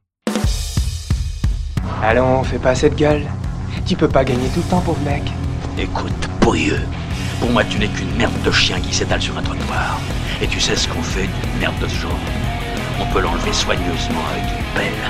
Allons, 2.03 2.43
fais 2.45 2.59
pas 2.59 2.75
cette 2.75 2.97
gueule. 2.97 3.23
Tu 3.87 3.97
peux 3.97 4.09
pas 4.09 4.25
gagner 4.25 4.49
tout 4.55 4.61
le 4.65 4.71
temps, 4.71 4.81
pauvre 4.81 5.03
mec. 5.05 5.23
Écoute, 5.79 6.29
pourrieux, 6.41 6.81
pour 7.41 7.51
moi 7.51 7.65
tu 7.65 7.79
n'es 7.79 7.89
qu'une 7.89 8.15
merde 8.17 8.33
de 8.45 8.51
chien 8.51 8.81
qui 8.81 8.95
s'étale 8.95 9.21
sur 9.21 9.37
un 9.37 9.43
trottoir. 9.43 10.01
Et 10.43 10.47
tu 10.47 10.61
sais 10.61 10.77
ce 10.77 10.89
qu'on 10.89 11.03
fait 11.03 11.27
d'une 11.27 11.61
merde 11.61 11.79
de 11.81 11.87
ce 11.89 11.97
genre 12.03 12.19
On 13.01 13.07
peut 13.13 13.21
l'enlever 13.21 13.53
soigneusement 13.53 14.25
avec 14.33 14.45
une 14.45 14.75
pelle, 14.75 15.05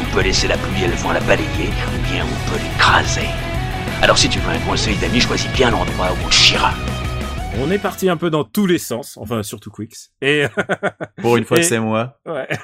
on 0.00 0.14
peut 0.14 0.22
laisser 0.22 0.48
la 0.48 0.56
pluie 0.56 0.84
et 0.84 0.88
le 0.88 0.94
vent 0.94 1.12
la 1.12 1.20
balayer, 1.20 1.68
ou 1.68 2.10
bien 2.12 2.24
on 2.24 2.50
peut 2.50 2.62
l'écraser. 2.62 3.26
Alors 4.00 4.18
si 4.18 4.28
tu 4.28 4.38
veux 4.40 4.50
un 4.50 4.58
conseil 4.60 4.96
d'ami, 4.96 5.20
choisis 5.20 5.50
bien 5.52 5.70
l'endroit 5.70 6.12
où 6.12 6.26
on 6.26 6.30
chira. 6.30 6.72
On 7.60 7.70
est 7.70 7.78
parti 7.78 8.08
un 8.08 8.16
peu 8.16 8.30
dans 8.30 8.44
tous 8.44 8.66
les 8.66 8.78
sens, 8.78 9.16
enfin 9.20 9.42
surtout 9.42 9.70
Quix. 9.70 10.10
Et 10.22 10.44
Pour 11.20 11.36
une 11.36 11.44
fois 11.44 11.58
Et- 11.58 11.62
c'est 11.62 11.80
moi. 11.80 12.18
ouais. 12.26 12.48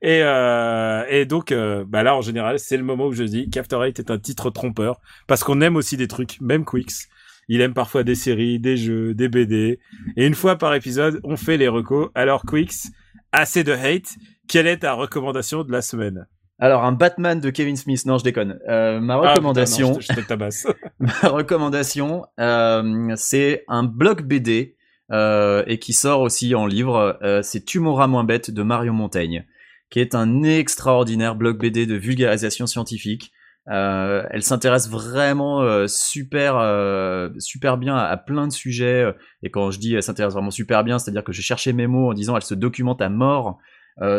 Et, 0.00 0.20
euh, 0.22 1.04
et 1.10 1.26
donc, 1.26 1.50
euh, 1.50 1.84
bah 1.84 2.04
là, 2.04 2.14
en 2.14 2.20
général, 2.20 2.60
c'est 2.60 2.76
le 2.76 2.84
moment 2.84 3.06
où 3.06 3.12
je 3.12 3.24
dis 3.24 3.50
qu'After 3.50 3.80
Eight 3.84 3.98
est 3.98 4.12
un 4.12 4.18
titre 4.18 4.48
trompeur, 4.50 5.00
parce 5.26 5.42
qu'on 5.42 5.60
aime 5.60 5.74
aussi 5.74 5.96
des 5.96 6.06
trucs, 6.06 6.40
même 6.40 6.64
Quix. 6.64 7.08
Il 7.48 7.60
aime 7.60 7.74
parfois 7.74 8.04
des 8.04 8.14
séries, 8.14 8.60
des 8.60 8.76
jeux, 8.76 9.12
des 9.12 9.28
BD. 9.28 9.80
Et 10.16 10.24
une 10.24 10.36
fois 10.36 10.56
par 10.56 10.72
épisode, 10.74 11.18
on 11.24 11.36
fait 11.36 11.56
les 11.56 11.66
recos. 11.66 12.10
Alors, 12.14 12.42
Quix, 12.46 12.92
assez 13.32 13.64
de 13.64 13.72
hate. 13.72 14.14
Quelle 14.48 14.66
est 14.66 14.78
ta 14.78 14.92
recommandation 14.94 15.64
de 15.64 15.72
la 15.72 15.82
semaine? 15.82 16.26
Alors 16.58 16.84
un 16.84 16.92
Batman 16.92 17.40
de 17.40 17.50
Kevin 17.50 17.76
Smith, 17.76 18.06
non 18.06 18.18
je 18.18 18.24
déconne. 18.24 18.58
Euh, 18.68 19.00
ma 19.00 19.14
Ah, 19.14 19.30
recommandation, 19.32 19.94
putain, 19.94 19.94
non, 19.94 20.00
je, 20.00 20.08
te, 20.08 20.12
je 20.12 20.20
te 20.20 20.28
tabasse. 20.28 20.66
ma 21.00 21.28
recommandation, 21.28 22.24
euh, 22.38 23.12
c'est 23.16 23.64
un 23.68 23.82
blog 23.82 24.22
BD 24.22 24.76
euh, 25.10 25.64
et 25.66 25.78
qui 25.78 25.92
sort 25.92 26.20
aussi 26.20 26.54
en 26.54 26.66
livre. 26.66 27.18
Euh, 27.22 27.42
c'est 27.42 27.64
Tu 27.64 27.80
m'auras 27.80 28.06
moins 28.06 28.24
bête 28.24 28.50
de 28.50 28.62
Mario 28.62 28.92
Montaigne, 28.92 29.44
qui 29.90 29.98
est 29.98 30.14
un 30.14 30.42
extraordinaire 30.44 31.34
blog 31.34 31.58
BD 31.58 31.86
de 31.86 31.96
vulgarisation 31.96 32.66
scientifique. 32.66 33.32
Euh, 33.70 34.24
elle 34.30 34.42
s'intéresse 34.42 34.88
vraiment 34.88 35.62
euh, 35.62 35.86
super 35.86 36.56
euh, 36.56 37.30
super 37.38 37.78
bien 37.78 37.96
à, 37.96 38.16
plein 38.16 38.48
de 38.48 38.52
sujets 38.52 39.06
et 39.44 39.50
quand 39.50 39.70
je 39.70 39.78
dis 39.78 39.94
elle 39.94 40.02
s'intéresse 40.02 40.32
vraiment 40.32 40.50
super 40.50 40.82
bien, 40.82 40.98
c'est-à-dire 40.98 41.22
que 41.22 41.32
j'ai 41.32 41.42
cherché 41.42 41.72
mes 41.72 41.86
mots 41.86 42.10
en 42.10 42.14
disant 42.14 42.36
elle 42.36 42.42
se 42.42 42.54
documente 42.54 43.00
à 43.00 43.08
mort 43.08 43.58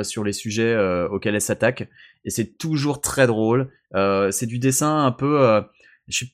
sur 0.03 0.23
les 0.23 0.33
sujets 0.33 0.77
auxquels 1.09 1.35
elle 1.35 1.41
s'attaque 1.41 1.89
et 2.25 2.29
c'est 2.29 2.57
toujours 2.57 3.01
très 3.01 3.27
drôle. 3.27 3.71
C'est 4.31 4.45
du 4.45 4.59
dessin 4.59 5.03
un 5.03 5.11
peu 5.11 5.61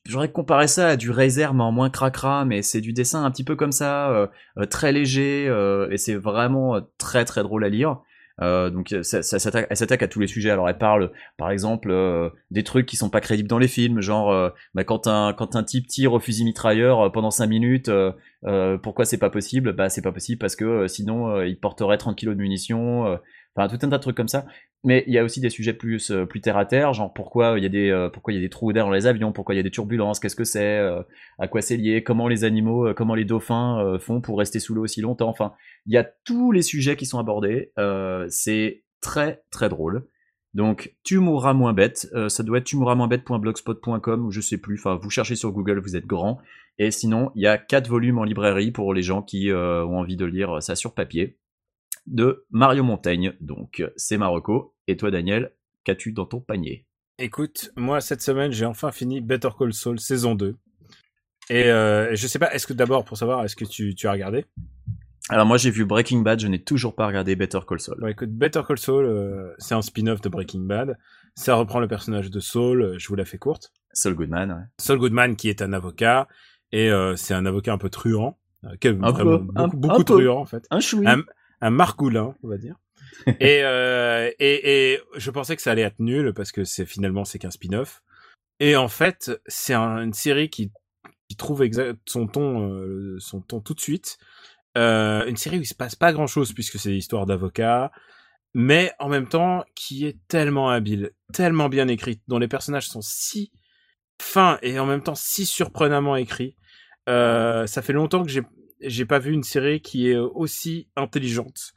J'aurais 0.06 0.32
comparé 0.32 0.68
ça 0.68 0.90
à 0.90 0.96
du 0.98 1.10
Razer 1.10 1.54
mais 1.54 1.64
en 1.64 1.72
moins 1.72 1.90
cracra, 1.90 2.44
mais 2.44 2.62
c'est 2.62 2.82
du 2.82 2.92
dessin 2.92 3.24
un 3.24 3.32
petit 3.32 3.46
peu 3.46 3.56
comme 3.56 3.72
ça, 3.72 4.30
très 4.70 4.92
léger, 4.92 5.46
et 5.90 5.98
c'est 5.98 6.16
vraiment 6.16 6.82
très 6.98 7.24
très 7.24 7.42
drôle 7.42 7.64
à 7.64 7.70
lire. 7.70 8.02
Euh, 8.42 8.70
donc 8.70 8.96
s'attaque- 9.02 9.68
elle 9.70 9.78
s'attaque 9.78 10.04
à 10.04 10.08
tous 10.08 10.20
les 10.20 10.28
sujets. 10.28 10.50
Alors 10.50 10.70
elle 10.70 10.78
parle, 10.78 11.12
par 11.38 11.52
exemple, 11.52 11.90
euh, 11.92 12.30
des 12.52 12.64
trucs 12.64 12.86
qui 12.86 12.96
sont 12.96 13.10
pas 13.10 13.22
crédibles 13.22 13.50
dans 13.50 13.58
les 13.58 13.68
films, 13.68 14.02
genre 14.02 14.32
euh, 14.32 14.50
bah, 14.74 14.84
quand 14.84 15.08
un 15.08 15.34
quand 15.34 15.56
un 15.56 15.64
type 15.64 15.88
tire 15.88 16.14
au 16.14 16.20
fusil 16.20 16.46
mitrailleur 16.46 17.02
euh, 17.02 17.10
pendant 17.10 17.32
5 17.32 17.48
minutes, 17.48 17.90
euh, 17.90 18.12
euh, 18.46 18.78
pourquoi 18.78 19.06
c'est 19.06 19.18
pas 19.18 19.30
possible? 19.30 19.74
Bah 19.74 19.90
c'est 19.90 20.02
pas 20.02 20.12
possible 20.14 20.40
parce 20.40 20.56
que 20.56 20.66
euh, 20.66 20.88
sinon 20.88 21.30
euh, 21.30 21.48
il 21.48 21.60
porterait 21.60 21.98
30 21.98 22.16
kilos 22.16 22.36
de 22.36 22.42
munitions. 22.42 23.20
Euh, 23.58 23.62
Enfin 23.64 23.68
tout 23.68 23.86
un 23.86 23.90
tas 23.90 23.98
de 23.98 24.02
trucs 24.02 24.16
comme 24.18 24.28
ça. 24.28 24.46
Mais 24.86 25.04
il 25.08 25.14
y 25.14 25.18
a 25.18 25.24
aussi 25.26 25.42
des 25.42 25.50
sujets 25.50 25.74
plus 25.74 26.12
euh, 26.12 26.26
plus 26.26 26.40
terre 26.40 26.58
à 26.58 26.66
terre, 26.66 26.94
genre 26.94 27.14
pourquoi 27.14 27.56
il 27.58 27.64
y 27.64 27.66
a 27.66 27.70
des 27.70 27.90
euh, 27.90 28.10
pourquoi 28.10 28.32
il 28.32 28.38
y 28.38 28.40
a 28.40 28.42
des 28.42 28.50
trous 28.50 28.72
d'air 28.72 28.86
dans 28.86 28.92
les 28.92 29.08
avions, 29.08 29.34
pourquoi 29.34 29.54
il 29.54 29.58
y 29.58 29.60
a 29.60 29.64
des 29.64 29.72
turbulences, 29.72 30.20
qu'est-ce 30.20 30.36
que 30.38 30.46
c'est, 30.46 30.78
euh, 30.78 31.02
à 31.38 31.48
quoi 31.50 31.62
c'est 31.62 31.76
lié, 31.76 32.02
comment 32.04 32.28
les 32.30 32.46
animaux, 32.46 32.88
euh, 32.88 32.94
comment 32.94 33.16
les 33.16 33.26
dauphins 33.26 33.80
euh, 33.84 34.00
font 34.00 34.22
pour 34.22 34.38
rester 34.38 34.60
sous 34.60 34.74
l'eau 34.74 34.84
aussi 34.84 35.02
longtemps. 35.02 35.28
Enfin, 35.30 35.54
il 35.86 35.94
y 35.94 35.98
a 35.98 36.06
tous 36.26 36.52
les 36.54 36.62
sujets 36.62 36.96
qui 36.96 37.06
sont 37.06 37.20
abordés. 37.20 37.72
euh, 37.78 38.26
c'est 38.30 38.84
très 39.02 39.44
très 39.52 39.68
drôle. 39.68 40.08
Donc, 40.54 40.96
tu 41.04 41.20
mourras 41.20 41.54
moins 41.54 41.74
bête. 41.74 42.08
Euh, 42.14 42.28
ça 42.30 42.42
doit 42.44 42.58
être 42.58 42.64
tu 42.64 42.76
mourras 42.78 42.96
moins 42.96 43.08
bête.blogspot.com 43.08 44.26
ou 44.26 44.32
je 44.32 44.42
sais 44.42 44.58
plus. 44.58 44.80
Enfin, 44.80 44.98
vous 45.02 45.10
cherchez 45.10 45.36
sur 45.36 45.52
Google, 45.52 45.80
vous 45.80 45.96
êtes 45.96 46.08
grand. 46.08 46.40
Et 46.80 46.92
sinon, 46.92 47.32
il 47.36 47.44
y 47.44 47.48
a 47.48 47.58
quatre 47.58 47.88
volumes 47.90 48.18
en 48.18 48.24
librairie 48.24 48.72
pour 48.72 48.94
les 48.94 49.02
gens 49.02 49.22
qui 49.22 49.52
euh, 49.52 49.86
ont 49.86 50.00
envie 50.00 50.16
de 50.16 50.26
lire 50.26 50.64
ça 50.64 50.76
sur 50.76 50.94
papier 50.96 51.38
de 52.08 52.46
Mario 52.50 52.84
Montaigne. 52.84 53.34
Donc, 53.42 53.84
c'est 53.96 54.18
Marocco. 54.18 54.76
Et 54.88 54.98
toi, 54.98 55.12
Daniel, 55.12 55.54
qu'as-tu 55.84 56.12
dans 56.12 56.26
ton 56.26 56.40
panier? 56.42 56.86
Écoute, 57.18 57.72
moi, 57.76 58.00
cette 58.02 58.22
semaine, 58.22 58.52
j'ai 58.52 58.66
enfin 58.66 58.92
fini 58.92 59.22
Better 59.22 59.50
Call 59.58 59.74
Saul 59.74 60.00
saison 60.00 60.36
2. 60.36 60.56
Et 61.50 61.66
euh, 61.66 62.16
je 62.16 62.28
sais 62.28 62.40
pas, 62.40 62.54
est-ce 62.54 62.68
que 62.68 62.74
d'abord, 62.74 63.04
pour 63.06 63.18
savoir, 63.18 63.44
est-ce 63.44 63.56
que 63.56 63.66
tu, 63.66 63.96
tu 63.96 64.08
as 64.08 64.12
regardé? 64.12 64.46
Alors, 65.30 65.46
moi, 65.46 65.58
j'ai 65.58 65.70
vu 65.72 65.86
Breaking 65.86 66.22
Bad, 66.22 66.40
je 66.40 66.48
n'ai 66.48 66.62
toujours 66.64 66.96
pas 66.96 67.06
regardé 67.08 67.36
Better 67.36 67.60
Call 67.68 67.80
Saul. 67.80 67.98
Bon, 68.00 68.08
écoute, 68.08 68.30
Better 68.32 68.62
Call 68.68 68.78
Saul, 68.80 69.06
euh, 69.06 69.54
c'est 69.58 69.76
un 69.76 69.82
spin-off 69.82 70.22
de 70.22 70.30
Breaking 70.30 70.62
Bad. 70.62 70.98
Ça 71.36 71.56
reprend 71.56 71.80
le 71.80 71.88
personnage 71.88 72.30
de 72.32 72.40
Saul, 72.40 72.82
euh, 72.82 72.96
je 72.98 73.08
vous 73.08 73.16
la 73.16 73.26
fais 73.26 73.38
courte. 73.38 73.72
Saul 73.94 74.16
Goodman, 74.16 74.52
ouais. 74.52 74.64
Saul 74.80 74.98
Goodman, 75.00 75.36
qui 75.36 75.50
est 75.50 75.62
un 75.62 75.74
avocat, 75.74 76.28
et 76.72 76.90
euh, 76.90 77.16
c'est 77.16 77.34
un 77.34 77.46
avocat 77.46 77.74
un 77.74 77.78
peu 77.78 77.90
truand. 77.90 78.40
Un 78.64 78.76
peu, 78.78 78.94
beaucoup, 78.94 79.52
un- 79.56 79.68
beaucoup 79.68 79.94
un 79.96 79.98
peu. 79.98 80.04
truand, 80.04 80.40
en 80.42 80.46
fait. 80.46 80.66
Un. 80.72 80.80
Un, 81.06 81.24
un 81.62 81.70
margoulin, 81.70 82.36
on 82.44 82.48
va 82.48 82.58
dire. 82.58 82.76
et, 83.40 83.62
euh, 83.64 84.30
et, 84.40 84.94
et 84.94 85.00
je 85.16 85.32
pensais 85.32 85.56
que 85.56 85.62
ça 85.62 85.72
allait 85.72 85.82
être 85.82 86.00
nul 86.00 86.34
parce 86.34 86.52
que 86.52 86.64
c'est 86.64 86.86
finalement 86.86 87.26
c'est 87.26 87.40
qu'un 87.40 87.52
spin-off. 87.52 88.02
Et 88.60 88.76
en 88.76 88.88
fait, 88.88 89.32
c'est 89.48 89.74
un- 89.74 90.02
une 90.04 90.14
série 90.14 90.50
qui, 90.50 90.72
qui 91.30 91.36
trouve 91.38 91.64
exact 91.64 91.98
son 92.08 92.28
ton, 92.28 92.70
euh, 92.72 93.18
son 93.20 93.42
ton 93.42 93.62
tout 93.62 93.74
de 93.74 93.80
suite. 93.82 94.18
Euh, 94.78 95.26
une 95.26 95.38
série 95.38 95.58
où 95.58 95.62
il 95.62 95.66
se 95.68 95.74
passe 95.76 95.96
pas 95.96 96.14
grand-chose 96.14 96.54
puisque 96.54 96.78
c'est 96.78 96.92
l'histoire 96.92 97.26
d'avocats, 97.26 97.92
mais 98.54 98.92
en 99.00 99.10
même 99.10 99.28
temps 99.28 99.64
qui 99.76 100.06
est 100.06 100.18
tellement 100.28 100.70
habile, 100.70 101.12
tellement 101.34 101.70
bien 101.70 101.88
écrite, 101.88 102.22
dont 102.28 102.40
les 102.40 102.48
personnages 102.48 102.88
sont 102.88 103.02
si 103.02 103.52
fins 104.22 104.60
et 104.62 104.78
en 104.80 104.86
même 104.86 105.02
temps 105.02 105.16
si 105.16 105.46
surprenamment 105.46 106.16
écrits. 106.16 106.56
Ça 107.08 107.82
fait 107.82 107.94
longtemps 107.94 108.24
que 108.24 108.30
j'ai 108.30 108.44
j'ai 108.82 109.06
pas 109.06 109.20
vu 109.20 109.34
une 109.34 109.44
série 109.44 109.82
qui 109.82 110.10
est 110.10 110.18
aussi 110.18 110.88
intelligente. 110.96 111.74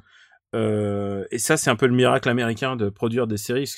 Euh, 0.54 1.24
et 1.30 1.38
ça, 1.38 1.56
c'est 1.56 1.70
un 1.70 1.76
peu 1.76 1.86
le 1.86 1.94
miracle 1.94 2.28
américain 2.28 2.76
de 2.76 2.90
produire 2.90 3.26
des 3.26 3.38
séries, 3.38 3.72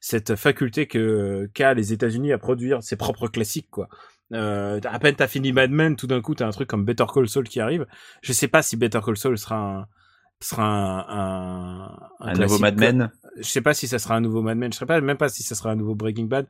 cette 0.00 0.36
faculté 0.36 0.86
que 0.86 1.48
qu'a 1.54 1.74
les 1.74 1.92
États-Unis 1.92 2.32
à 2.32 2.38
produire 2.38 2.82
ses 2.82 2.96
propres 2.96 3.28
classiques, 3.28 3.70
quoi. 3.70 3.88
Euh, 4.32 4.78
à 4.84 5.00
peine 5.00 5.16
t'as 5.16 5.26
fini 5.26 5.52
Mad 5.52 5.72
Men, 5.72 5.96
tout 5.96 6.06
d'un 6.06 6.20
coup 6.20 6.36
t'as 6.36 6.46
un 6.46 6.50
truc 6.50 6.68
comme 6.68 6.84
Better 6.84 7.06
Call 7.12 7.28
Saul 7.28 7.48
qui 7.48 7.58
arrive. 7.58 7.86
Je 8.22 8.32
sais 8.32 8.46
pas 8.46 8.62
si 8.62 8.76
Better 8.76 9.00
Call 9.04 9.16
Saul 9.16 9.36
sera 9.36 9.56
un 9.56 9.86
sera 10.40 10.64
un 10.64 11.88
un, 12.20 12.28
Un 12.28 12.34
nouveau 12.34 12.58
Mad 12.60 12.78
Men? 12.78 13.10
je 13.36 13.42
sais 13.42 13.60
pas 13.60 13.74
si 13.74 13.88
ça 13.88 13.98
sera 13.98 14.14
un 14.14 14.20
nouveau 14.20 14.40
Mad 14.40 14.56
Men, 14.56 14.72
je 14.72 14.78
sais 14.78 14.86
pas 14.86 15.00
même 15.00 15.16
pas 15.16 15.28
si 15.28 15.42
ça 15.42 15.56
sera 15.56 15.70
un 15.70 15.74
nouveau 15.74 15.96
Breaking 15.96 16.26
Bad. 16.26 16.46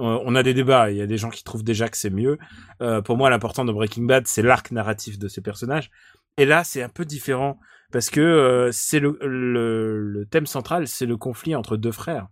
Euh, 0.00 0.18
on 0.24 0.34
a 0.34 0.42
des 0.42 0.54
débats, 0.54 0.90
il 0.90 0.96
y 0.96 1.02
a 1.02 1.06
des 1.06 1.18
gens 1.18 1.30
qui 1.30 1.42
trouvent 1.42 1.64
déjà 1.64 1.88
que 1.88 1.96
c'est 1.96 2.10
mieux. 2.10 2.38
Euh, 2.82 3.02
pour 3.02 3.16
moi, 3.16 3.30
l'important 3.30 3.64
de 3.64 3.72
Breaking 3.72 4.04
Bad, 4.04 4.26
c'est 4.26 4.42
l'arc 4.42 4.70
narratif 4.70 5.18
de 5.18 5.28
ces 5.28 5.40
personnages. 5.40 5.90
Et 6.36 6.44
là, 6.44 6.62
c'est 6.64 6.82
un 6.82 6.88
peu 6.88 7.04
différent 7.04 7.58
parce 7.90 8.10
que 8.10 8.20
euh, 8.20 8.70
c'est 8.72 9.00
le, 9.00 9.18
le, 9.22 9.98
le 9.98 10.26
thème 10.26 10.46
central, 10.46 10.86
c'est 10.86 11.06
le 11.06 11.16
conflit 11.16 11.54
entre 11.54 11.76
deux 11.76 11.92
frères, 11.92 12.28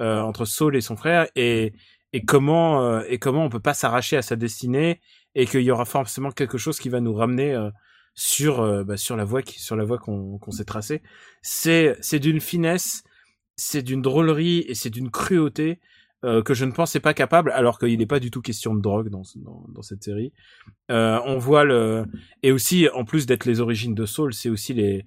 euh, 0.00 0.20
entre 0.20 0.44
Saul 0.44 0.76
et 0.76 0.80
son 0.80 0.96
frère, 0.96 1.28
et 1.34 1.72
et 2.12 2.24
comment 2.24 2.82
euh, 2.82 3.02
et 3.08 3.18
comment 3.18 3.44
on 3.44 3.48
peut 3.48 3.60
pas 3.60 3.74
s'arracher 3.74 4.16
à 4.16 4.22
sa 4.22 4.36
destinée 4.36 5.00
et 5.34 5.46
qu'il 5.46 5.62
y 5.62 5.70
aura 5.70 5.84
forcément 5.84 6.30
quelque 6.30 6.58
chose 6.58 6.78
qui 6.78 6.88
va 6.88 7.00
nous 7.00 7.14
ramener 7.14 7.54
euh, 7.54 7.70
sur 8.14 8.84
bah, 8.84 8.96
sur 8.96 9.16
la 9.16 9.24
voie 9.24 9.42
qui 9.42 9.60
sur 9.62 9.76
la 9.76 9.84
voie 9.84 9.98
qu'on 9.98 10.38
qu'on 10.38 10.50
s'est 10.50 10.64
tracée. 10.64 11.02
C'est 11.42 11.96
c'est 12.00 12.18
d'une 12.18 12.40
finesse, 12.40 13.02
c'est 13.56 13.82
d'une 13.82 14.02
drôlerie 14.02 14.64
et 14.68 14.74
c'est 14.74 14.90
d'une 14.90 15.10
cruauté 15.10 15.80
euh, 16.24 16.42
que 16.42 16.52
je 16.54 16.64
ne 16.64 16.72
pensais 16.72 17.00
pas 17.00 17.14
capable, 17.14 17.50
alors 17.52 17.78
qu'il 17.78 17.96
n'est 17.98 18.06
pas 18.06 18.18
du 18.20 18.30
tout 18.30 18.42
question 18.42 18.74
de 18.74 18.80
drogue 18.80 19.08
dans, 19.08 19.22
dans, 19.36 19.64
dans 19.68 19.82
cette 19.82 20.02
série. 20.02 20.32
Euh, 20.90 21.18
on 21.24 21.38
voit 21.38 21.64
le 21.64 22.04
et 22.42 22.50
aussi 22.52 22.88
en 22.92 23.04
plus 23.04 23.26
d'être 23.26 23.44
les 23.44 23.60
origines 23.60 23.94
de 23.94 24.04
Saul, 24.06 24.34
c'est 24.34 24.48
aussi 24.50 24.74
les 24.74 25.04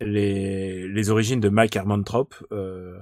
les 0.00 0.88
les 0.88 1.10
origines 1.10 1.40
de 1.40 1.48
Mike 1.48 1.76
Hermantrop, 1.76 2.34
euh, 2.52 2.96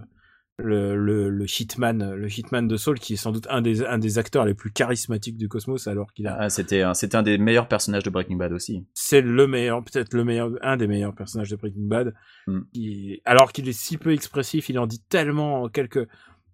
le, 0.59 0.97
le 0.97 1.29
le 1.29 1.45
hitman 1.45 2.15
le 2.15 2.29
hitman 2.31 2.67
de 2.67 2.77
Saul 2.79 2.99
qui 2.99 3.13
est 3.13 3.17
sans 3.17 3.31
doute 3.33 3.47
un 3.51 3.61
des 3.61 3.85
un 3.85 3.99
des 3.99 4.17
acteurs 4.19 4.47
les 4.47 4.55
plus 4.55 4.73
charismatiques 4.73 5.37
du 5.37 5.49
cosmos 5.49 5.87
alors 5.87 6.15
qu'il 6.15 6.27
a 6.27 6.37
Ah, 6.41 6.49
c'était 6.49 6.81
un, 6.81 6.95
c'était 6.95 7.17
un 7.17 7.23
des 7.23 7.37
meilleurs 7.37 7.69
personnages 7.69 8.03
de 8.05 8.09
Breaking 8.11 8.37
Bad 8.37 8.53
aussi. 8.53 8.87
c'est 8.95 9.21
le 9.21 9.47
meilleur, 9.47 9.85
peut-être 9.85 10.15
le 10.15 10.25
meilleur, 10.25 10.51
un 10.63 10.79
des 10.79 10.87
meilleurs 10.87 11.15
personnages 11.15 11.51
de 11.51 11.57
Breaking 11.57 11.87
Bad. 11.89 12.15
Mm. 12.47 12.61
Qui- 12.73 13.21
alors 13.27 13.53
qu'il 13.53 13.69
est 13.69 13.73
si 13.79 13.99
peu 13.99 14.13
expressif, 14.13 14.71
il 14.71 14.79
en 14.79 14.87
dit 14.87 15.03
tellement 15.11 15.63
en 15.65 15.69
quelques, 15.69 16.09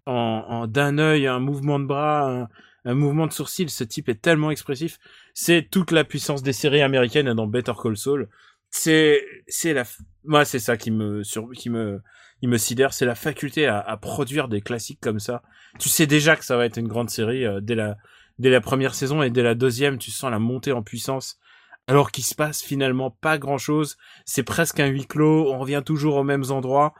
en, 0.05 0.13
en 0.13 0.67
d'un 0.67 0.97
œil, 0.97 1.27
un 1.27 1.39
mouvement 1.39 1.79
de 1.79 1.85
bras, 1.85 2.29
un, 2.29 2.47
un 2.85 2.93
mouvement 2.93 3.27
de 3.27 3.33
sourcil. 3.33 3.69
Ce 3.69 3.83
type 3.83 4.09
est 4.09 4.21
tellement 4.21 4.51
expressif. 4.51 4.99
C'est 5.33 5.67
toute 5.69 5.91
la 5.91 6.03
puissance 6.03 6.43
des 6.43 6.53
séries 6.53 6.81
américaines 6.81 7.33
dans 7.33 7.47
Better 7.47 7.73
Call 7.81 7.97
Saul. 7.97 8.29
C'est, 8.69 9.23
c'est 9.47 9.73
la, 9.73 9.83
moi 10.23 10.45
c'est 10.45 10.59
ça 10.59 10.77
qui 10.77 10.91
me, 10.91 11.23
sur, 11.23 11.51
qui 11.51 11.69
me, 11.69 12.01
il 12.41 12.49
me 12.49 12.57
sidère, 12.57 12.93
c'est 12.93 13.05
la 13.05 13.15
faculté 13.15 13.67
à, 13.67 13.79
à 13.79 13.97
produire 13.97 14.47
des 14.47 14.61
classiques 14.61 14.99
comme 14.99 15.19
ça. 15.19 15.43
Tu 15.79 15.89
sais 15.89 16.07
déjà 16.07 16.35
que 16.35 16.43
ça 16.43 16.57
va 16.57 16.65
être 16.65 16.77
une 16.77 16.87
grande 16.87 17.09
série 17.09 17.45
euh, 17.45 17.61
dès 17.61 17.75
la, 17.75 17.97
dès 18.39 18.49
la 18.49 18.61
première 18.61 18.95
saison 18.95 19.21
et 19.21 19.29
dès 19.29 19.43
la 19.43 19.55
deuxième, 19.55 19.97
tu 19.97 20.11
sens 20.11 20.31
la 20.31 20.39
montée 20.39 20.71
en 20.71 20.81
puissance 20.81 21.37
alors 21.87 22.11
qu'il 22.11 22.23
se 22.23 22.33
passe 22.35 22.61
finalement 22.61 23.11
pas 23.11 23.37
grand 23.37 23.57
chose. 23.57 23.97
C'est 24.25 24.43
presque 24.43 24.79
un 24.79 24.87
huis 24.87 25.05
clos, 25.05 25.51
on 25.51 25.59
revient 25.59 25.83
toujours 25.85 26.15
aux 26.15 26.23
mêmes 26.23 26.49
endroits. 26.49 26.93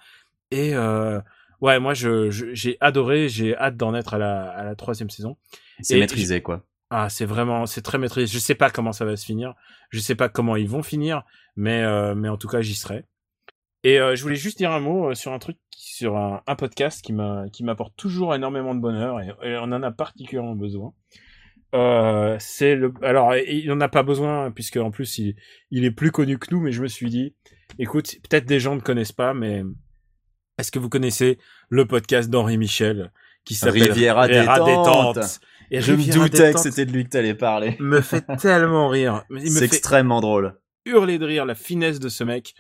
Et 0.52 0.76
euh, 0.76 1.20
ouais, 1.64 1.80
moi 1.80 1.96
je, 1.96 2.30
je- 2.30 2.54
j'ai 2.54 2.78
adoré, 2.80 3.28
j'ai 3.30 3.58
hâte 3.58 3.76
d'en 3.76 3.96
être 3.96 4.14
à 4.14 4.18
la, 4.20 4.52
à 4.52 4.64
la 4.64 4.76
troisième 4.76 5.10
saison. 5.10 5.38
C'est 5.82 5.96
maîtrisé, 6.00 6.42
quoi. 6.44 6.64
Ah, 6.92 7.10
c'est 7.10 7.26
vraiment, 7.26 7.66
c'est 7.66 7.82
très 7.82 7.98
maîtrisé. 7.98 8.28
Je 8.32 8.38
sais 8.38 8.54
pas 8.54 8.70
comment 8.70 8.92
ça 8.92 9.04
va 9.06 9.16
se 9.16 9.26
finir, 9.26 9.56
je 9.90 10.00
sais 10.00 10.14
pas 10.14 10.30
comment 10.30 10.56
ils 10.56 10.70
vont 10.70 10.84
finir, 10.84 11.24
mais 11.56 11.82
euh, 11.82 12.14
mais 12.14 12.30
en 12.30 12.38
tout 12.38 12.48
cas 12.48 12.62
j'y 12.62 12.76
serai. 12.76 13.06
Et 13.84 14.00
euh, 14.00 14.16
je 14.16 14.22
voulais 14.22 14.36
juste 14.36 14.60
dire 14.60 14.72
un 14.72 14.80
mot 14.80 15.10
euh, 15.10 15.16
sur 15.16 15.34
un 15.34 15.40
truc, 15.40 15.58
sur 15.76 16.16
un, 16.18 16.42
un 16.48 16.56
podcast 16.56 17.04
qui 17.04 17.12
m'a, 17.12 17.46
qui 17.52 17.64
m'apporte 17.66 17.96
toujours 17.98 18.34
énormément 18.36 18.76
de 18.76 18.80
bonheur 18.80 19.20
et, 19.20 19.28
et 19.44 19.58
on 19.58 19.64
en 19.74 19.82
a 19.84 19.92
particulièrement 19.92 20.56
besoin. 20.56 20.94
Euh, 21.76 22.36
c'est 22.40 22.76
le, 22.76 22.94
alors 23.02 23.36
il 23.36 23.70
en 23.72 23.82
a 23.82 23.90
pas 23.90 24.04
besoin 24.04 24.52
puisque 24.52 24.78
en 24.78 24.92
plus 24.92 25.18
il, 25.18 25.36
il 25.72 25.84
est 25.86 25.92
plus 25.92 26.12
connu 26.12 26.38
que 26.38 26.54
nous, 26.54 26.62
mais 26.62 26.72
je 26.72 26.84
me 26.84 26.88
suis 26.88 27.10
dit, 27.10 27.36
écoute, 27.80 28.16
peut-être 28.30 28.46
des 28.46 28.60
gens 28.60 28.76
ne 28.76 28.80
connaissent 28.82 29.12
pas, 29.12 29.34
mais 29.34 29.64
est-ce 30.58 30.72
que 30.72 30.80
vous 30.80 30.90
connaissez 30.90 31.38
le 31.70 31.86
podcast 31.86 32.30
d'Henri 32.30 32.58
Michel 32.58 33.12
qui 33.46 33.56
s'appelle 33.56 33.92
Riviera 33.92 34.28
détente. 34.28 35.40
Et 35.72 35.82
Je 35.82 35.92
me 35.92 35.98
Riviera 35.98 36.28
doutais 36.28 36.54
que 36.54 36.60
c'était 36.60 36.86
de 36.86 36.92
lui 36.92 37.04
que 37.04 37.10
t'allais 37.10 37.34
parler. 37.34 37.76
me 37.80 38.02
fait 38.02 38.24
tellement 38.38 38.88
rire. 38.88 39.24
C'est 39.46 39.66
extrêmement 39.66 40.22
drôle. 40.22 40.56
hurler 40.86 41.18
de 41.18 41.26
rire 41.26 41.46
la 41.46 41.56
finesse 41.56 42.00
de 42.00 42.10
ce 42.10 42.24
mec. 42.24 42.54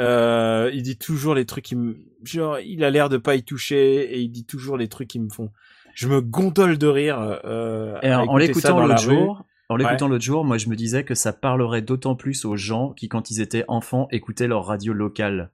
Euh, 0.00 0.70
il 0.72 0.82
dit 0.82 0.96
toujours 0.96 1.34
les 1.34 1.44
trucs 1.44 1.64
qui 1.64 1.74
me, 1.76 1.96
genre, 2.22 2.60
il 2.60 2.84
a 2.84 2.90
l'air 2.90 3.08
de 3.08 3.16
pas 3.16 3.34
y 3.34 3.42
toucher 3.42 4.14
et 4.14 4.20
il 4.20 4.28
dit 4.28 4.44
toujours 4.44 4.76
les 4.76 4.86
trucs 4.86 5.08
qui 5.08 5.18
me 5.18 5.28
font, 5.28 5.50
je 5.94 6.06
me 6.06 6.20
gondole 6.20 6.78
de 6.78 6.86
rire. 6.86 7.18
Euh, 7.44 7.98
Et 8.02 8.14
en, 8.14 8.36
l'écoutant 8.36 8.86
l'autre 8.86 9.02
jour, 9.02 9.44
en 9.68 9.74
l'écoutant 9.74 10.06
l'autre 10.06 10.24
jour, 10.24 10.44
moi 10.44 10.56
je 10.56 10.68
me 10.68 10.76
disais 10.76 11.02
que 11.02 11.16
ça 11.16 11.32
parlerait 11.32 11.82
d'autant 11.82 12.14
plus 12.14 12.44
aux 12.44 12.56
gens 12.56 12.92
qui, 12.92 13.08
quand 13.08 13.32
ils 13.32 13.40
étaient 13.40 13.64
enfants, 13.66 14.06
écoutaient 14.12 14.46
leur 14.46 14.66
radio 14.66 14.92
locale. 14.92 15.50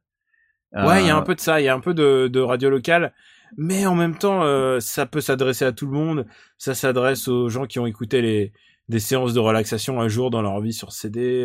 Ouais, 0.75 1.03
il 1.03 1.07
y 1.07 1.11
a 1.11 1.15
Euh, 1.17 1.19
un 1.19 1.23
peu 1.23 1.35
de 1.35 1.41
ça, 1.41 1.61
il 1.61 1.65
y 1.65 1.69
a 1.69 1.75
un 1.75 1.81
peu 1.81 1.95
de, 1.95 2.29
de 2.29 2.41
radio 2.41 2.69
locale, 2.71 3.13
mais 3.57 3.87
en 3.87 3.95
même 3.95 4.17
temps, 4.19 4.43
euh, 4.43 4.81
ça 4.81 5.07
peut 5.07 5.21
s'adresser 5.21 5.65
à 5.65 5.73
tout 5.73 5.87
le 5.87 5.93
monde. 5.93 6.27
Ça 6.59 6.75
s'adresse 6.75 7.29
aux 7.29 7.49
gens 7.49 7.67
qui 7.67 7.79
ont 7.79 7.87
écouté 7.87 8.21
les 8.23 8.53
des 8.89 8.99
séances 8.99 9.33
de 9.33 9.41
relaxation 9.41 10.01
un 10.01 10.09
jour 10.09 10.31
dans 10.31 10.43
leur 10.43 10.61
vie 10.61 10.73
sur 10.75 10.93
CD. 10.93 11.45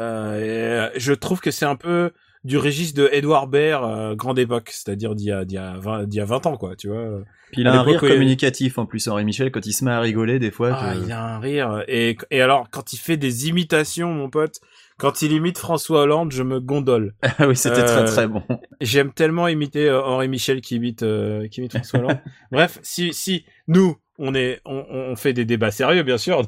euh, 0.00 0.90
et, 0.94 0.98
je 0.98 1.12
trouve 1.12 1.40
que 1.40 1.50
c'est 1.50 1.64
un 1.64 1.76
peu 1.76 2.10
du 2.44 2.58
registre 2.58 3.00
de 3.00 3.08
Edouard 3.12 3.46
Baird, 3.46 4.16
grande 4.16 4.38
époque, 4.38 4.70
c'est-à-dire 4.70 5.14
d'il 5.14 5.28
y 5.28 5.32
a 5.32 5.44
d'il 5.44 5.54
y 5.54 5.58
a 5.58 5.74
20 5.78 6.04
d'il 6.04 6.18
y 6.18 6.20
a 6.20 6.24
20 6.24 6.44
ans 6.46 6.56
quoi, 6.56 6.74
tu 6.76 6.88
vois. 6.88 7.22
Puis 7.52 7.60
il 7.60 7.66
a 7.68 7.74
un 7.78 7.82
rire 7.82 8.00
communicatif 8.00 8.78
en 8.78 8.86
plus, 8.86 9.06
Henri 9.08 9.24
Michel, 9.24 9.50
quand 9.52 9.64
il 9.64 9.72
se 9.72 9.84
met 9.84 9.90
à 9.92 10.00
rigoler 10.00 10.38
des 10.38 10.50
fois. 10.50 10.70
Ah, 10.74 10.94
que- 10.94 11.04
il 11.04 11.12
a 11.12 11.22
un 11.22 11.38
rire. 11.38 11.84
Et, 11.86 12.16
et 12.30 12.40
alors, 12.40 12.68
quand 12.70 12.92
il 12.92 12.96
fait 12.96 13.16
des 13.16 13.48
imitations, 13.48 14.12
mon 14.12 14.28
pote, 14.30 14.60
quand 14.98 15.22
il 15.22 15.32
imite 15.32 15.58
François 15.58 16.02
Hollande, 16.02 16.32
je 16.32 16.42
me 16.42 16.60
gondole. 16.60 17.14
Ah 17.38 17.48
oui, 17.48 17.56
c'était 17.56 17.80
Euh, 17.80 17.86
très 17.86 18.04
très 18.04 18.26
bon. 18.28 18.42
J'aime 18.80 19.12
tellement 19.12 19.48
imiter 19.48 19.88
euh, 19.88 20.02
Henri 20.02 20.28
Michel 20.28 20.60
qui 20.60 20.76
imite, 20.76 21.02
euh, 21.02 21.48
qui 21.48 21.60
imite 21.60 21.72
François 21.72 21.98
Hollande. 22.00 22.20
Bref, 22.52 22.78
si, 22.82 23.12
si 23.12 23.44
nous, 23.68 23.96
on 24.18 24.34
est, 24.34 24.60
on, 24.64 24.84
on 24.90 25.16
fait 25.16 25.32
des 25.32 25.44
débats 25.44 25.70
sérieux, 25.70 26.02
bien 26.02 26.18
sûr. 26.18 26.42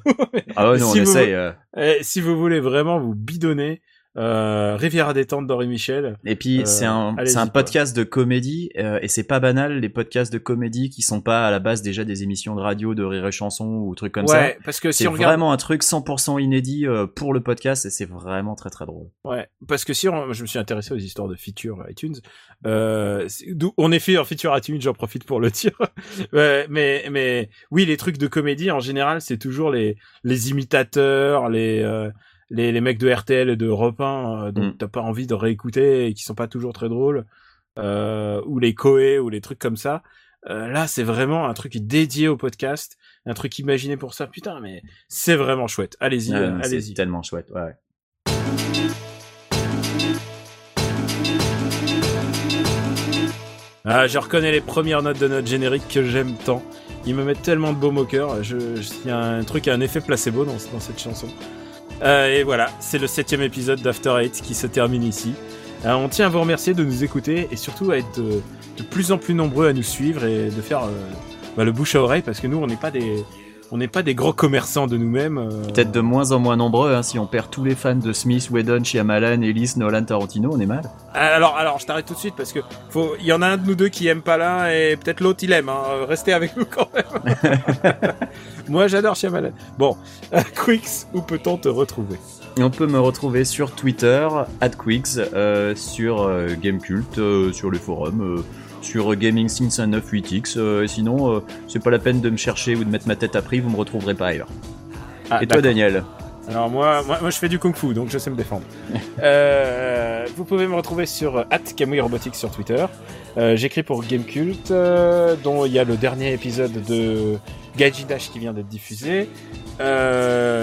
Ah 0.57 0.71
ouais, 0.71 0.79
non, 0.79 0.87
si 0.93 1.01
on 1.01 1.05
vous- 1.05 1.11
essaye. 1.11 1.33
euh. 1.35 1.53
Eh, 1.77 1.99
si 2.03 2.21
vous 2.21 2.37
voulez 2.39 2.61
vraiment 2.61 2.99
vous 3.01 3.15
bidonner, 3.15 3.81
euh, 4.17 4.77
Riviera 4.77 5.13
détente 5.13 5.47
d'Henri 5.47 5.67
Michel. 5.67 6.17
Et 6.25 6.37
puis 6.37 6.61
Euh, 6.61 6.65
c'est 6.65 6.85
un 6.85 7.17
c'est 7.25 7.37
un 7.37 7.45
quoi. 7.47 7.63
podcast 7.63 7.97
de 7.97 8.05
comédie 8.05 8.71
euh, 8.79 8.99
et 9.03 9.09
c'est 9.09 9.25
pas 9.25 9.41
banal 9.41 9.81
les 9.81 9.89
podcasts 9.89 10.33
de 10.33 10.39
comédie 10.39 10.91
qui 10.91 11.03
sont 11.03 11.21
pas 11.21 11.47
à 11.47 11.51
la 11.51 11.59
base 11.59 11.83
déjà 11.83 12.05
des 12.05 12.23
émissions 12.23 12.55
de 12.55 12.61
radio 12.61 12.95
de 12.95 13.03
rire 13.03 13.27
et 13.27 13.33
chanson 13.33 13.67
ou 13.67 13.95
trucs 13.95 14.13
comme 14.13 14.27
ça. 14.27 14.41
ouais, 14.41 14.59
parce 14.65 14.81
que 14.81 14.93
si 14.93 15.09
on 15.09 15.13
regarde, 15.13 15.33
vraiment 15.33 15.53
un 15.53 15.57
truc 15.57 15.83
100% 15.83 16.41
inédit 16.41 16.87
euh, 16.87 17.07
pour 17.07 17.33
le 17.35 17.41
podcast 17.43 17.87
et 17.87 17.91
c'est 17.91 18.09
vraiment 18.09 18.55
très 18.55 18.71
très 18.71 18.87
drôle. 18.87 19.09
ouais, 19.25 19.49
parce 19.67 19.85
que 19.85 19.93
si 19.93 20.09
on, 20.09 20.33
je 20.33 20.43
me 20.43 20.47
suis 20.47 20.59
intéressé 20.59 20.93
aux 20.95 20.99
histoires 20.99 21.29
de 21.29 21.35
feature 21.37 21.85
iTunes, 21.89 22.17
euh, 22.67 23.29
on 23.77 23.91
est 23.93 23.99
fait 23.99 24.17
en 24.17 24.25
feature 24.25 24.57
iTunes, 24.57 24.81
j'en 24.81 24.95
profite 24.95 25.25
pour 25.25 25.41
le 25.41 25.51
dire. 25.51 25.73
Mais 26.33 27.07
mais 27.11 27.51
oui, 27.71 27.85
les 27.85 27.97
trucs 27.97 28.19
de 28.19 28.27
comédie 28.27 28.71
en 28.71 28.81
général, 28.81 29.21
c'est 29.21 29.39
toujours 29.39 29.71
les 29.71 29.97
les 30.23 30.51
imitateurs, 30.51 31.49
les 31.49 31.81
euh, 31.83 32.11
les, 32.51 32.73
les 32.73 32.81
mecs 32.81 32.99
de 32.99 33.11
RTL 33.13 33.49
et 33.51 33.57
de 33.57 33.67
Europe 33.67 34.01
1 34.01 34.47
euh, 34.49 34.53
dont 34.53 34.67
Mm. 34.67 34.77
t'as 34.79 34.89
pas 34.89 35.01
envie 35.01 35.27
de 35.27 35.35
réécouter 35.35 36.07
et 36.07 36.15
qui 36.15 36.23
sont 36.23 36.35
pas 36.35 36.47
toujours 36.49 36.73
très 36.73 36.89
drôles, 36.89 37.25
euh, 37.79 38.41
ou 38.47 38.59
les 38.59 38.75
Coé 38.75 39.19
ou 39.19 39.29
les 39.29 39.41
trucs 39.41 39.59
comme 39.59 39.77
ça. 39.77 40.03
Euh, 40.51 40.69
là, 40.69 40.87
c'est 40.87 41.03
vraiment 41.05 41.47
un 41.49 41.55
truc 41.55 41.77
dédié 41.79 42.29
au 42.29 42.37
podcast, 42.37 42.97
un 43.25 43.33
truc 43.35 43.59
imaginé 43.59 43.97
pour 43.97 44.13
ça. 44.15 44.27
Putain, 44.27 44.61
mais 44.61 44.83
c'est 45.09 45.37
vraiment 45.37 45.67
chouette. 45.69 45.97
Allez-y, 46.01 46.35
Ah, 46.35 46.59
c'est 46.63 46.67
allez-y. 46.75 46.95
tellement 46.95 47.23
chouette. 47.23 47.51
Ouais. 47.55 47.63
ouais. 47.63 47.73
Ah, 53.87 54.07
je 54.07 54.19
reconnais 54.19 54.51
les 54.51 54.61
premières 54.63 55.03
notes 55.03 55.19
de 55.19 55.29
notre 55.29 55.47
générique 55.47 55.87
que 55.89 56.03
j'aime 56.05 56.35
tant. 56.45 56.63
Ils 57.07 57.15
me 57.15 57.23
mettent 57.23 57.43
tellement 57.43 57.73
de 57.75 57.85
au 57.87 58.05
cœur. 58.07 58.43
Je, 58.43 58.57
je- 58.77 58.91
il 59.05 59.09
y 59.09 59.11
a 59.11 59.19
un 59.19 59.45
truc, 59.45 59.69
un 59.69 59.81
effet 59.81 60.01
placebo 60.01 60.45
dans, 60.45 60.53
dans 60.73 60.81
cette 60.81 60.99
chanson. 60.99 61.29
Euh, 62.03 62.39
et 62.39 62.43
voilà, 62.43 62.71
c'est 62.81 62.99
le 62.99 63.07
septième 63.07 63.43
épisode 63.43 63.81
d'After 63.81 64.15
Eight 64.21 64.41
qui 64.43 64.55
se 64.55 64.67
termine 64.67 65.03
ici. 65.03 65.35
Euh, 65.85 65.93
on 65.95 66.09
tient 66.09 66.27
à 66.27 66.29
vous 66.29 66.41
remercier 66.41 66.75
de 66.75 66.85
nous 66.85 67.05
écouter 67.05 67.49
et 67.51 67.57
surtout 67.57 67.91
à 67.91 67.99
être 67.99 68.21
de, 68.21 68.41
de 68.79 68.83
plus 68.83 69.13
en 69.13 69.19
plus 69.19 69.35
nombreux 69.35 69.69
à 69.69 69.73
nous 69.73 69.83
suivre 69.83 70.25
et 70.25 70.47
de 70.47 70.63
faire 70.63 70.85
euh, 70.85 70.91
bah, 71.57 71.65
le 71.65 71.73
bouche 71.73 71.95
à 71.95 72.01
oreille 72.01 72.23
parce 72.23 72.41
que 72.41 72.47
nous, 72.47 72.59
on 72.59 72.67
n'est 72.67 72.77
pas 72.77 72.91
des, 72.91 73.25
on 73.75 73.77
n'est 73.79 73.89
pas 73.89 74.05
des 74.05 74.15
gros 74.15 74.33
commerçants 74.33 74.87
de 74.87 74.97
nous-mêmes. 74.97 75.37
euh, 75.37 75.65
Peut-être 75.67 75.91
de 75.91 75.99
moins 76.01 76.31
en 76.31 76.39
moins 76.39 76.57
nombreux 76.57 76.95
hein, 76.95 77.03
si 77.03 77.19
on 77.19 77.27
perd 77.27 77.51
tous 77.51 77.65
les 77.65 77.75
fans 77.75 77.97
de 77.97 78.13
Smith, 78.13 78.49
Whedon, 78.53 78.85
Shyamalan, 78.85 79.43
Ellis, 79.43 79.73
Nolan, 79.77 80.05
Tarantino, 80.05 80.51
on 80.53 80.61
est 80.61 80.67
mal. 80.67 80.83
Alors, 81.13 81.57
alors, 81.57 81.81
je 81.81 81.87
t'arrête 81.87 82.07
tout 82.07 82.15
de 82.15 82.19
suite 82.21 82.35
parce 82.37 82.53
que 82.53 82.61
faut, 82.91 83.17
il 83.19 83.27
y 83.27 83.33
en 83.33 83.43
a 83.43 83.49
un 83.49 83.57
de 83.57 83.67
nous 83.67 83.75
deux 83.75 83.89
qui 83.89 84.07
aime 84.07 84.23
pas 84.23 84.37
l'un 84.37 84.69
et 84.71 84.97
peut-être 84.97 85.19
l'autre 85.19 85.41
il 85.43 85.53
aime. 85.53 85.69
Hein. 85.69 85.83
Euh, 85.91 86.05
Restez 86.05 86.33
avec 86.33 86.57
nous 86.57 86.67
quand 86.67 86.89
même. 86.95 87.59
Moi, 88.69 88.87
j'adore 88.87 89.17
Shyamalan. 89.17 89.51
Bon, 89.77 89.97
euh, 90.33 90.41
Quicks, 90.65 91.09
où 91.13 91.21
peut-on 91.21 91.57
te 91.57 91.69
retrouver? 91.69 92.17
Et 92.57 92.63
on 92.63 92.71
peut 92.71 92.87
me 92.87 93.01
retrouver 93.01 93.45
sur 93.45 93.73
Twitter, 93.73 94.29
@quicks, 94.85 95.19
euh, 95.35 95.75
sur 95.75 96.23
euh, 96.23 96.51
Gamecult, 96.63 97.19
euh, 97.19 97.53
sur 97.53 97.73
les 97.73 97.81
forums, 97.81 98.23
euh, 98.39 98.45
sur 98.85 99.15
Gaming 99.17 99.49
Since 99.49 99.79
98X. 99.79 100.59
euh, 100.59 100.87
sinon, 100.87 101.37
euh, 101.37 101.41
c'est 101.69 101.83
pas 101.83 101.91
la 101.91 101.99
peine 101.99 102.21
de 102.21 102.31
me 102.31 102.37
chercher 102.37 102.77
ou 102.77 102.85
de 102.85 102.91
mettre 102.91 103.09
ma 103.09 103.17
tête 103.17 103.37
à 103.37 103.43
prix, 103.43 103.61
vous 103.61 103.71
me 103.71 103.77
retrouverez 103.77 104.15
pas 104.15 104.29
ailleurs. 104.29 104.49
Ah, 105.31 105.43
et 105.43 105.47
toi. 105.47 105.61
Daniel 105.61 106.05
Alors 106.49 106.69
moi, 106.69 107.03
moi, 107.07 107.19
moi, 107.21 107.31
je 107.31 107.39
fais 107.39 107.49
du 107.49 107.59
kung-fu, 107.59 107.95
donc 107.95 108.11
je 108.11 108.19
sais 108.19 108.31
me 108.31 108.37
défendre. 108.37 108.65
euh, 109.23 110.27
vous 110.37 110.45
pouvez 110.45 110.67
me 110.67 110.75
retrouver 110.75 111.07
sur 111.07 111.45
Kamui 111.77 112.01
Robotics 112.01 112.35
sur 112.35 112.51
Twitter. 112.51 112.85
Euh, 113.37 113.57
J'écris 113.57 113.83
pour 113.83 114.05
Gamecult, 114.05 114.71
euh, 114.71 115.37
dont 115.43 115.65
il 115.65 115.73
y 115.73 115.79
a 115.79 115.85
le 115.85 115.97
dernier 115.97 116.33
épisode 116.33 116.85
de 116.87 117.37
Gaiji 117.77 118.05
Dash 118.05 118.31
qui 118.31 118.39
vient 118.39 118.53
d'être 118.53 118.69
diffusé. 118.69 119.29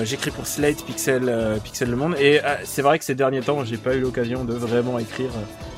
J'écris 0.03 0.31
pour 0.31 0.47
Slate, 0.47 0.83
Pixel, 0.85 1.59
Pixel 1.63 1.89
Le 1.89 1.95
Monde. 1.95 2.15
Et 2.19 2.39
euh, 2.43 2.55
c'est 2.63 2.81
vrai 2.81 2.99
que 2.99 3.05
ces 3.05 3.15
derniers 3.15 3.41
temps, 3.41 3.65
j'ai 3.65 3.77
pas 3.77 3.95
eu 3.95 3.99
l'occasion 3.99 4.45
de 4.45 4.53
vraiment 4.53 4.99
écrire. 4.99 5.31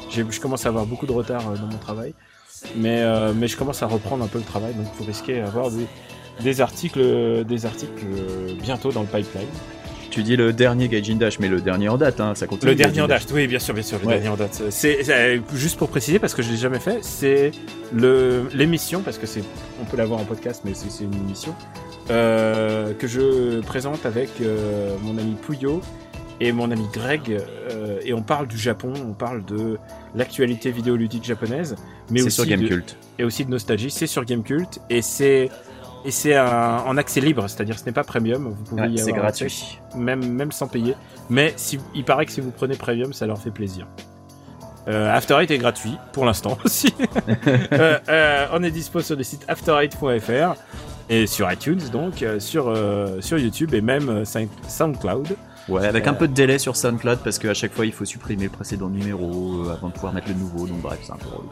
Je 0.10 0.40
commence 0.40 0.66
à 0.66 0.70
avoir 0.70 0.86
beaucoup 0.86 1.08
de 1.08 1.12
retard 1.12 1.42
dans 1.42 1.68
mon 1.68 1.78
travail. 1.78 2.14
Mais, 2.76 3.02
euh, 3.02 3.34
mais 3.36 3.48
je 3.48 3.58
commence 3.58 3.84
à 3.84 3.88
reprendre 3.88 4.24
un 4.24 4.28
peu 4.28 4.38
le 4.40 4.44
travail, 4.46 4.74
donc 4.74 4.86
vous 4.98 5.04
risquez 5.06 5.40
d'avoir 5.42 5.70
des, 5.72 5.86
des 6.42 6.62
articles, 6.62 7.44
des 7.46 7.66
articles 7.66 8.04
euh, 8.06 8.54
bientôt 8.62 8.92
dans 8.92 9.02
le 9.02 9.08
pipeline. 9.08 9.48
Tu 10.10 10.22
dis 10.22 10.36
le 10.36 10.54
dernier 10.54 10.90
Gaijin 10.90 11.16
Dash, 11.16 11.40
mais 11.40 11.48
le 11.48 11.60
dernier 11.60 11.90
en 11.90 11.98
date, 11.98 12.20
hein, 12.20 12.34
ça 12.36 12.46
continue. 12.46 12.70
Le 12.72 12.76
dernier 12.76 13.02
en 13.02 13.08
date, 13.08 13.26
oui, 13.34 13.48
bien 13.48 13.58
sûr, 13.58 13.74
bien 13.74 13.82
sûr, 13.82 13.98
le 14.00 14.06
Ouais. 14.06 14.14
dernier 14.16 14.30
en 14.30 14.36
date. 14.36 14.62
C'est 14.70 15.04
c'est- 15.04 15.42
juste 15.56 15.78
pour 15.78 15.90
préciser 15.90 16.20
parce 16.20 16.36
que 16.36 16.44
je 16.44 16.52
l'ai 16.52 16.58
jamais 16.58 16.80
fait. 16.80 17.00
C'est 17.02 17.50
le 17.92 18.44
l'émission 18.54 19.02
parce 19.02 19.18
que 19.18 19.26
c'est 19.26 19.44
on 19.82 19.86
peut 19.86 19.98
l'avoir 19.98 20.20
en 20.20 20.26
podcast, 20.26 20.62
mais 20.66 20.74
c'est 20.76 20.92
c'est 20.92 21.04
une 21.06 21.16
émission 21.16 21.56
euh, 22.12 22.94
que 22.94 23.08
je 23.08 23.62
présente 23.62 24.06
avec 24.06 24.30
euh, 24.42 24.96
mon 25.02 25.18
ami 25.18 25.36
Pouillot 25.42 25.82
et 26.40 26.52
mon 26.52 26.72
ami 26.72 26.86
Greg 26.94 27.30
euh, 27.72 28.00
et 28.04 28.14
on 28.14 28.22
parle 28.24 28.48
du 28.48 28.58
Japon, 28.58 28.94
on 29.08 29.14
parle 29.14 29.46
de 29.46 29.78
l'actualité 30.16 30.72
vidéoludique 30.72 31.24
japonaise, 31.24 31.76
mais 32.10 32.22
aussi 32.22 32.32
sur 32.32 32.44
de- 32.46 32.50
Gamecult. 32.50 32.98
et 33.20 33.24
aussi 33.24 33.46
de 33.46 33.50
nostalgie. 33.52 33.92
C'est 33.92 34.08
sur 34.08 34.26
Gamecult 34.26 34.80
et 34.90 35.02
c'est 35.02 35.50
et 36.06 36.12
c'est 36.12 36.38
en 36.38 36.98
accès 36.98 37.22
libre, 37.22 37.48
c'est-à-dire 37.48 37.80
ce 37.80 37.86
n'est 37.86 37.94
pas 37.94 38.04
premium. 38.04 38.50
Vous 38.50 38.64
pouvez 38.66 38.82
Ouais, 38.82 38.90
y 38.92 39.00
avoir 39.02 39.18
gratuit. 39.18 39.46
accès, 39.46 39.98
même 39.98 40.26
même 40.28 40.52
sans 40.52 40.68
payer. 40.68 40.96
Mais 41.30 41.54
si, 41.56 41.80
il 41.96 42.04
paraît 42.04 42.26
que 42.26 42.32
si 42.34 42.42
vous 42.42 42.52
prenez 42.52 42.76
premium, 42.76 43.14
ça 43.14 43.26
leur 43.26 43.38
fait 43.40 43.52
plaisir. 43.52 43.88
Euh, 44.90 45.10
After 45.16 45.36
Eight 45.40 45.50
est 45.52 45.58
gratuit 45.60 45.96
pour 46.12 46.26
l'instant 46.26 46.58
aussi. 46.66 46.94
Euh, 47.72 47.98
euh, 48.10 48.46
on 48.52 48.62
est 48.64 48.72
dispo 48.72 49.00
sur 49.00 49.16
le 49.16 49.24
site 49.24 49.46
aftereight.fr 49.48 50.56
et 51.10 51.26
sur 51.28 51.50
iTunes 51.52 51.80
donc, 51.92 52.26
sur 52.40 52.74
sur 53.22 53.38
YouTube 53.38 53.74
et 53.74 53.82
même 53.82 54.26
Sound- 54.26 54.50
SoundCloud. 54.68 55.36
Ouais, 55.70 55.86
avec 55.86 56.08
un 56.08 56.14
peu 56.14 56.28
de 56.28 56.34
délai 56.34 56.60
sur 56.60 56.76
SoundCloud 56.76 57.20
parce 57.24 57.40
qu'à 57.40 57.54
chaque 57.54 57.74
fois 57.74 57.86
il 57.86 57.94
faut 57.94 58.04
supprimer 58.06 58.44
le 58.46 58.50
précédent 58.50 58.90
numéro 58.90 59.64
euh, 59.66 59.74
avant 59.74 59.88
de 59.90 59.94
pouvoir 59.94 60.14
mettre 60.14 60.28
le 60.28 60.34
nouveau. 60.36 60.68
Donc 60.68 60.82
bref, 60.82 61.00
c'est 61.04 61.12
un 61.14 61.18
peu 61.18 61.30
relou. 61.30 61.50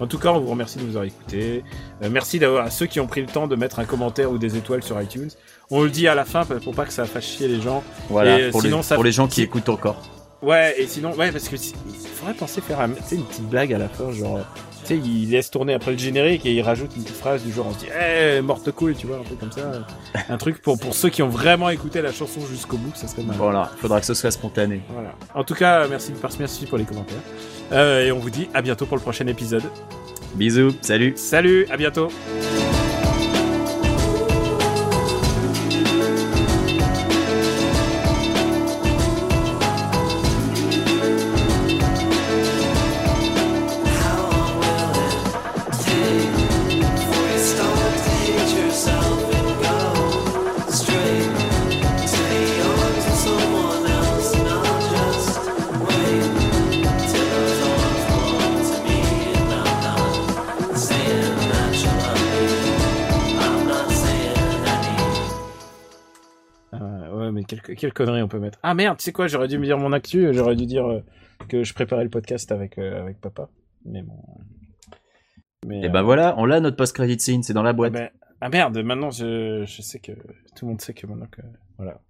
En 0.00 0.06
tout 0.08 0.18
cas, 0.18 0.32
on 0.32 0.40
vous 0.40 0.50
remercie 0.50 0.78
de 0.78 0.82
nous 0.82 0.88
avoir 0.90 1.04
écoutés. 1.04 1.62
Euh, 2.02 2.08
merci 2.10 2.38
d'avoir 2.40 2.66
à 2.66 2.70
ceux 2.70 2.86
qui 2.86 2.98
ont 3.00 3.06
pris 3.06 3.20
le 3.20 3.28
temps 3.28 3.46
de 3.46 3.54
mettre 3.56 3.78
un 3.78 3.84
commentaire 3.84 4.30
ou 4.30 4.38
des 4.38 4.56
étoiles 4.56 4.82
sur 4.82 5.00
iTunes. 5.00 5.30
On 5.70 5.82
le 5.82 5.88
dit 5.90 6.08
à 6.08 6.14
la 6.16 6.24
fin 6.24 6.44
pour 6.44 6.74
pas 6.74 6.84
que 6.84 6.92
ça 6.92 7.04
fasse 7.04 7.24
chier 7.24 7.46
les 7.48 7.60
gens. 7.60 7.82
Voilà, 8.10 8.38
Et, 8.38 8.42
euh, 8.44 8.50
pour, 8.50 8.60
sinon, 8.60 8.78
les, 8.78 8.82
ça- 8.82 8.96
pour 8.96 9.04
les 9.04 9.12
gens 9.12 9.28
qui 9.28 9.40
écoutent 9.42 9.68
encore. 9.68 10.02
Ouais, 10.42 10.74
et 10.78 10.86
sinon, 10.88 11.14
ouais, 11.14 11.30
parce 11.32 11.48
que 11.48 11.54
il 11.56 11.94
faudrait 12.14 12.34
penser 12.34 12.60
faire 12.60 12.80
un- 12.80 12.88
une 12.88 13.22
petite 13.24 13.48
blague 13.48 13.72
à 13.72 13.78
la 13.78 13.88
fin, 13.88 14.10
genre, 14.10 14.40
sais, 14.88 14.96
il 14.96 15.30
laisse 15.30 15.50
tourner 15.50 15.74
après 15.74 15.92
le 15.92 15.98
générique 15.98 16.46
et 16.46 16.52
il 16.52 16.62
rajoute 16.62 16.96
une 16.96 17.02
petite 17.02 17.16
phrase 17.16 17.42
du 17.42 17.52
genre, 17.52 17.66
on 17.68 17.72
se 17.72 17.78
dit, 17.78 17.88
eh, 17.88 18.40
morte 18.40 18.70
cool, 18.72 18.94
tu 18.94 19.06
vois, 19.06 19.18
un 19.18 19.22
truc 19.22 19.38
comme 19.40 19.52
ça. 19.52 19.86
un 20.28 20.36
truc 20.36 20.60
pour, 20.62 20.78
pour 20.78 20.94
ceux 20.94 21.10
qui 21.10 21.22
ont 21.22 21.28
vraiment 21.28 21.70
écouté 21.70 22.02
la 22.02 22.12
chanson 22.12 22.40
jusqu'au 22.46 22.76
bout, 22.76 22.94
ça 22.94 23.08
serait 23.08 23.22
mal. 23.22 23.36
Voilà, 23.36 23.70
faudra 23.78 24.00
que 24.00 24.06
ce 24.06 24.14
soit 24.14 24.30
spontané. 24.30 24.80
Voilà. 24.88 25.14
En 25.34 25.44
tout 25.44 25.54
cas, 25.54 25.86
merci, 25.88 26.12
merci 26.38 26.66
pour 26.66 26.78
les 26.78 26.84
commentaires. 26.84 27.18
Euh, 27.72 28.06
et 28.06 28.12
on 28.12 28.18
vous 28.18 28.30
dit 28.30 28.48
à 28.54 28.62
bientôt 28.62 28.86
pour 28.86 28.96
le 28.96 29.02
prochain 29.02 29.26
épisode. 29.26 29.64
Bisous, 30.34 30.74
salut 30.80 31.14
Salut, 31.16 31.66
à 31.70 31.76
bientôt. 31.76 32.08
Quelle, 67.84 67.92
connerie 67.92 68.22
on 68.22 68.28
peut 68.28 68.38
mettre. 68.38 68.58
Ah 68.62 68.74
merde, 68.74 68.98
tu 68.98 69.04
sais 69.04 69.12
quoi, 69.12 69.26
j'aurais 69.26 69.48
dû 69.48 69.58
me 69.58 69.64
dire 69.64 69.78
mon 69.78 69.92
actu, 69.92 70.32
j'aurais 70.32 70.56
dû 70.56 70.66
dire 70.66 70.86
euh, 70.86 71.00
que 71.48 71.64
je 71.64 71.74
préparais 71.74 72.04
le 72.04 72.10
podcast 72.10 72.50
avec, 72.52 72.78
euh, 72.78 73.02
avec 73.02 73.20
papa. 73.20 73.48
Mais 73.84 74.02
bon. 74.02 74.18
Mais, 75.66 75.80
Et 75.80 75.86
euh, 75.86 75.88
ben 75.88 76.02
voilà, 76.02 76.34
on 76.38 76.44
l'a 76.44 76.60
notre 76.60 76.76
post-credit 76.76 77.20
scene, 77.20 77.42
c'est 77.42 77.52
dans 77.52 77.62
la 77.62 77.70
ah, 77.70 77.74
boîte. 77.74 77.92
ben- 77.92 78.10
ah 78.40 78.48
merde, 78.48 78.76
maintenant 78.78 79.10
je, 79.10 79.64
je 79.66 79.82
sais 79.82 79.98
que 79.98 80.12
tout 80.12 80.64
le 80.64 80.68
monde 80.68 80.80
sait 80.80 80.94
que 80.94 81.06
maintenant 81.06 81.28
que. 81.30 81.40
Voilà. 81.76 82.00